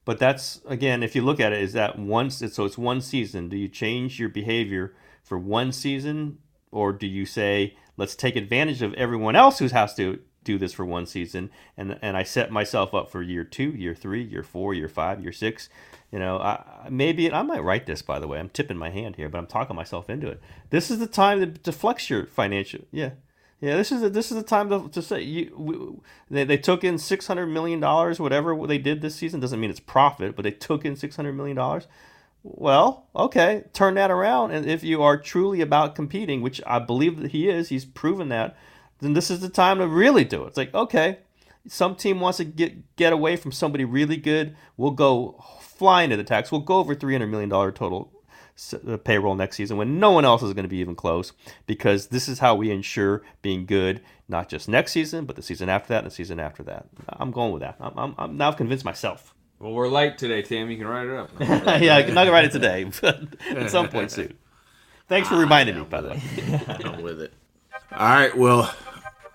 But 0.05 0.19
that's 0.19 0.61
again, 0.67 1.01
if 1.01 1.15
you 1.15 1.21
look 1.21 1.39
at 1.39 1.53
it, 1.53 1.61
is 1.61 1.73
that 1.73 1.97
once 1.97 2.41
it's 2.41 2.55
so 2.55 2.65
it's 2.65 2.77
one 2.77 3.01
season. 3.01 3.47
Do 3.49 3.57
you 3.57 3.69
change 3.69 4.19
your 4.19 4.29
behavior 4.29 4.93
for 5.23 5.39
one 5.39 5.71
season, 5.71 6.39
or 6.71 6.91
do 6.91 7.07
you 7.07 7.25
say 7.25 7.77
let's 7.95 8.15
take 8.15 8.35
advantage 8.35 8.81
of 8.81 8.93
everyone 8.95 9.35
else 9.35 9.59
who 9.59 9.67
has 9.67 9.93
to 9.95 10.19
do 10.43 10.57
this 10.57 10.73
for 10.73 10.85
one 10.85 11.05
season, 11.05 11.49
and 11.77 11.97
and 12.01 12.17
I 12.17 12.23
set 12.23 12.51
myself 12.51 12.93
up 12.93 13.09
for 13.09 13.21
year 13.21 13.45
two, 13.45 13.69
year 13.69 13.95
three, 13.95 14.23
year 14.23 14.43
four, 14.43 14.73
year 14.73 14.89
five, 14.89 15.21
year 15.21 15.31
six. 15.31 15.69
You 16.13 16.19
know, 16.19 16.37
I, 16.37 16.63
maybe 16.91 17.31
I 17.33 17.41
might 17.41 17.63
write 17.63 17.87
this. 17.87 18.03
By 18.03 18.19
the 18.19 18.27
way, 18.27 18.37
I'm 18.37 18.49
tipping 18.49 18.77
my 18.77 18.91
hand 18.91 19.15
here, 19.15 19.29
but 19.29 19.39
I'm 19.39 19.47
talking 19.47 19.75
myself 19.75 20.11
into 20.11 20.27
it. 20.27 20.39
This 20.69 20.91
is 20.91 20.99
the 20.99 21.07
time 21.07 21.39
to, 21.39 21.47
to 21.47 21.71
flex 21.71 22.07
your 22.07 22.27
financial. 22.27 22.81
Yeah, 22.91 23.13
yeah, 23.59 23.77
this 23.77 23.91
is 23.91 24.01
the, 24.01 24.09
this 24.11 24.31
is 24.31 24.37
the 24.37 24.43
time 24.43 24.69
to, 24.69 24.89
to 24.89 25.01
say 25.01 25.23
you. 25.23 25.55
We, 25.57 25.75
they, 26.29 26.43
they 26.43 26.57
took 26.57 26.83
in 26.83 26.99
six 26.99 27.25
hundred 27.25 27.47
million 27.47 27.79
dollars, 27.79 28.19
whatever 28.19 28.55
they 28.67 28.77
did 28.77 29.01
this 29.01 29.15
season. 29.15 29.39
Doesn't 29.39 29.59
mean 29.59 29.71
it's 29.71 29.79
profit, 29.79 30.35
but 30.35 30.43
they 30.43 30.51
took 30.51 30.85
in 30.85 30.95
six 30.95 31.15
hundred 31.15 31.33
million 31.33 31.57
dollars. 31.57 31.87
Well, 32.43 33.07
okay, 33.15 33.63
turn 33.73 33.95
that 33.95 34.11
around, 34.11 34.51
and 34.51 34.67
if 34.67 34.83
you 34.83 35.01
are 35.01 35.17
truly 35.17 35.61
about 35.61 35.95
competing, 35.95 36.41
which 36.43 36.61
I 36.67 36.77
believe 36.77 37.19
that 37.21 37.31
he 37.31 37.49
is, 37.49 37.69
he's 37.69 37.85
proven 37.85 38.29
that. 38.29 38.55
Then 38.99 39.13
this 39.13 39.31
is 39.31 39.39
the 39.39 39.49
time 39.49 39.79
to 39.79 39.87
really 39.87 40.25
do 40.25 40.43
it. 40.43 40.49
It's 40.49 40.57
like 40.57 40.75
okay, 40.75 41.17
some 41.67 41.95
team 41.95 42.19
wants 42.19 42.37
to 42.37 42.43
get 42.45 42.95
get 42.95 43.13
away 43.13 43.35
from 43.35 43.51
somebody 43.51 43.85
really 43.85 44.17
good. 44.17 44.55
We'll 44.77 44.91
go 44.91 45.43
flying 45.61 46.09
to 46.09 46.17
the 46.17 46.23
tax. 46.23 46.51
We'll 46.51 46.61
go 46.61 46.77
over 46.77 46.93
three 46.95 47.13
hundred 47.13 47.27
million 47.27 47.49
dollar 47.49 47.71
total 47.71 48.11
s- 48.55 48.73
uh, 48.73 48.97
payroll 48.97 49.35
next 49.35 49.55
season 49.57 49.77
when 49.77 49.99
no 49.99 50.11
one 50.11 50.25
else 50.25 50.43
is 50.43 50.53
going 50.53 50.63
to 50.65 50.69
be 50.69 50.77
even 50.77 50.95
close 50.95 51.31
because 51.65 52.07
this 52.07 52.27
is 52.27 52.39
how 52.39 52.55
we 52.55 52.69
ensure 52.71 53.23
being 53.41 53.65
good 53.65 54.01
not 54.29 54.47
just 54.49 54.69
next 54.69 54.91
season 54.93 55.25
but 55.25 55.35
the 55.35 55.41
season 55.41 55.69
after 55.69 55.89
that 55.89 55.99
and 56.03 56.07
the 56.07 56.15
season 56.15 56.39
after 56.39 56.63
that 56.63 56.85
i'm 57.09 57.29
going 57.31 57.51
with 57.51 57.61
that 57.61 57.75
i'm, 57.81 57.97
I'm, 57.97 58.15
I'm 58.17 58.37
now 58.37 58.51
convinced 58.53 58.85
myself 58.85 59.33
Well, 59.59 59.73
we're 59.73 59.89
late 59.89 60.17
today, 60.17 60.41
Tim. 60.43 60.69
You 60.71 60.77
can 60.77 60.87
write 60.87 61.07
it 61.07 61.13
up. 61.15 61.29
yeah 61.81 61.97
i'm 61.97 62.13
not 62.13 62.23
going 62.23 62.27
to 62.27 62.31
write 62.31 62.45
it 62.45 62.51
today 62.51 62.83
but 63.01 63.21
at 63.49 63.69
some 63.71 63.89
point 63.89 64.11
soon 64.11 64.37
thanks 65.09 65.27
for 65.27 65.35
reminding 65.37 65.75
me 65.75 65.83
by 65.83 66.01
the 66.01 66.09
way 66.09 66.21
I'm 66.85 67.01
with 67.01 67.19
it. 67.21 67.33
All 67.91 67.97
right, 68.07 68.35
well, 68.37 68.73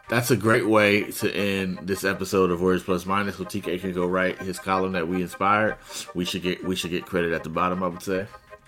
that's 0.09 0.31
a 0.31 0.37
great 0.37 0.67
way 0.67 1.05
to 1.13 1.33
end 1.35 1.81
this 1.83 2.05
episode 2.05 2.51
of 2.51 2.61
Warriors 2.61 2.83
Plus 2.83 3.05
Minus. 3.07 3.39
With 3.39 3.49
TK 3.49 3.81
can 3.81 3.93
go 3.93 4.07
write 4.07 4.39
his 4.39 4.59
column 4.59 4.93
that 4.93 5.07
we 5.09 5.23
inspired. 5.23 5.77
We 6.15 6.25
should 6.25 6.43
get 6.43 6.65
we 6.65 6.77
should 6.77 6.91
get 6.91 7.07
credit 7.07 7.33
at 7.33 7.43
the 7.45 7.51
bottom. 7.51 7.83
I 7.83 7.89
would 7.89 8.03
say. 8.03 8.27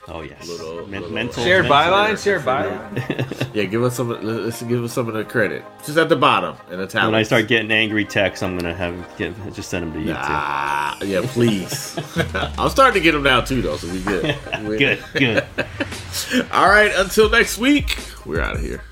oh 0.08 0.22
yes 0.22 0.48
Little- 0.48 0.86
Men- 0.86 1.02
little- 1.02 1.10
mental 1.14 1.44
Share 1.44 1.62
byline, 1.62 2.22
share 2.22 2.40
byline. 2.40 3.26
Yeah, 3.54 3.64
give 3.64 3.82
us 3.82 3.96
some. 3.96 4.08
Let's 4.22 4.62
give 4.62 4.82
us 4.84 4.92
some 4.92 5.08
of 5.08 5.14
the 5.14 5.24
credit. 5.24 5.64
Just 5.84 5.98
at 5.98 6.08
the 6.08 6.16
bottom 6.16 6.56
in 6.70 6.80
italics. 6.80 6.94
when 7.06 7.14
i 7.16 7.22
start 7.24 7.48
getting 7.48 7.70
angry 7.72 8.04
texts 8.04 8.42
i'm 8.44 8.56
going 8.56 8.62
to 8.72 8.74
have 8.78 8.94
get, 9.18 9.34
just 9.52 9.68
send 9.70 9.86
them 9.86 9.92
to 9.94 10.00
you 10.08 10.14
Ah, 10.16 10.96
yeah, 11.02 11.20
please. 11.24 11.98
I'm 12.58 12.70
starting 12.70 12.94
to 12.94 13.00
get 13.00 13.12
them 13.12 13.24
now 13.24 13.40
too, 13.40 13.60
though. 13.60 13.76
So 13.76 13.88
we 13.92 14.00
good. 14.00 14.36
good 14.78 15.04
good 15.14 15.44
All 16.52 16.68
right. 16.68 16.92
Until 16.94 17.28
next 17.28 17.58
week, 17.58 17.98
we're 18.24 18.40
out 18.40 18.54
of 18.56 18.62
here. 18.62 18.82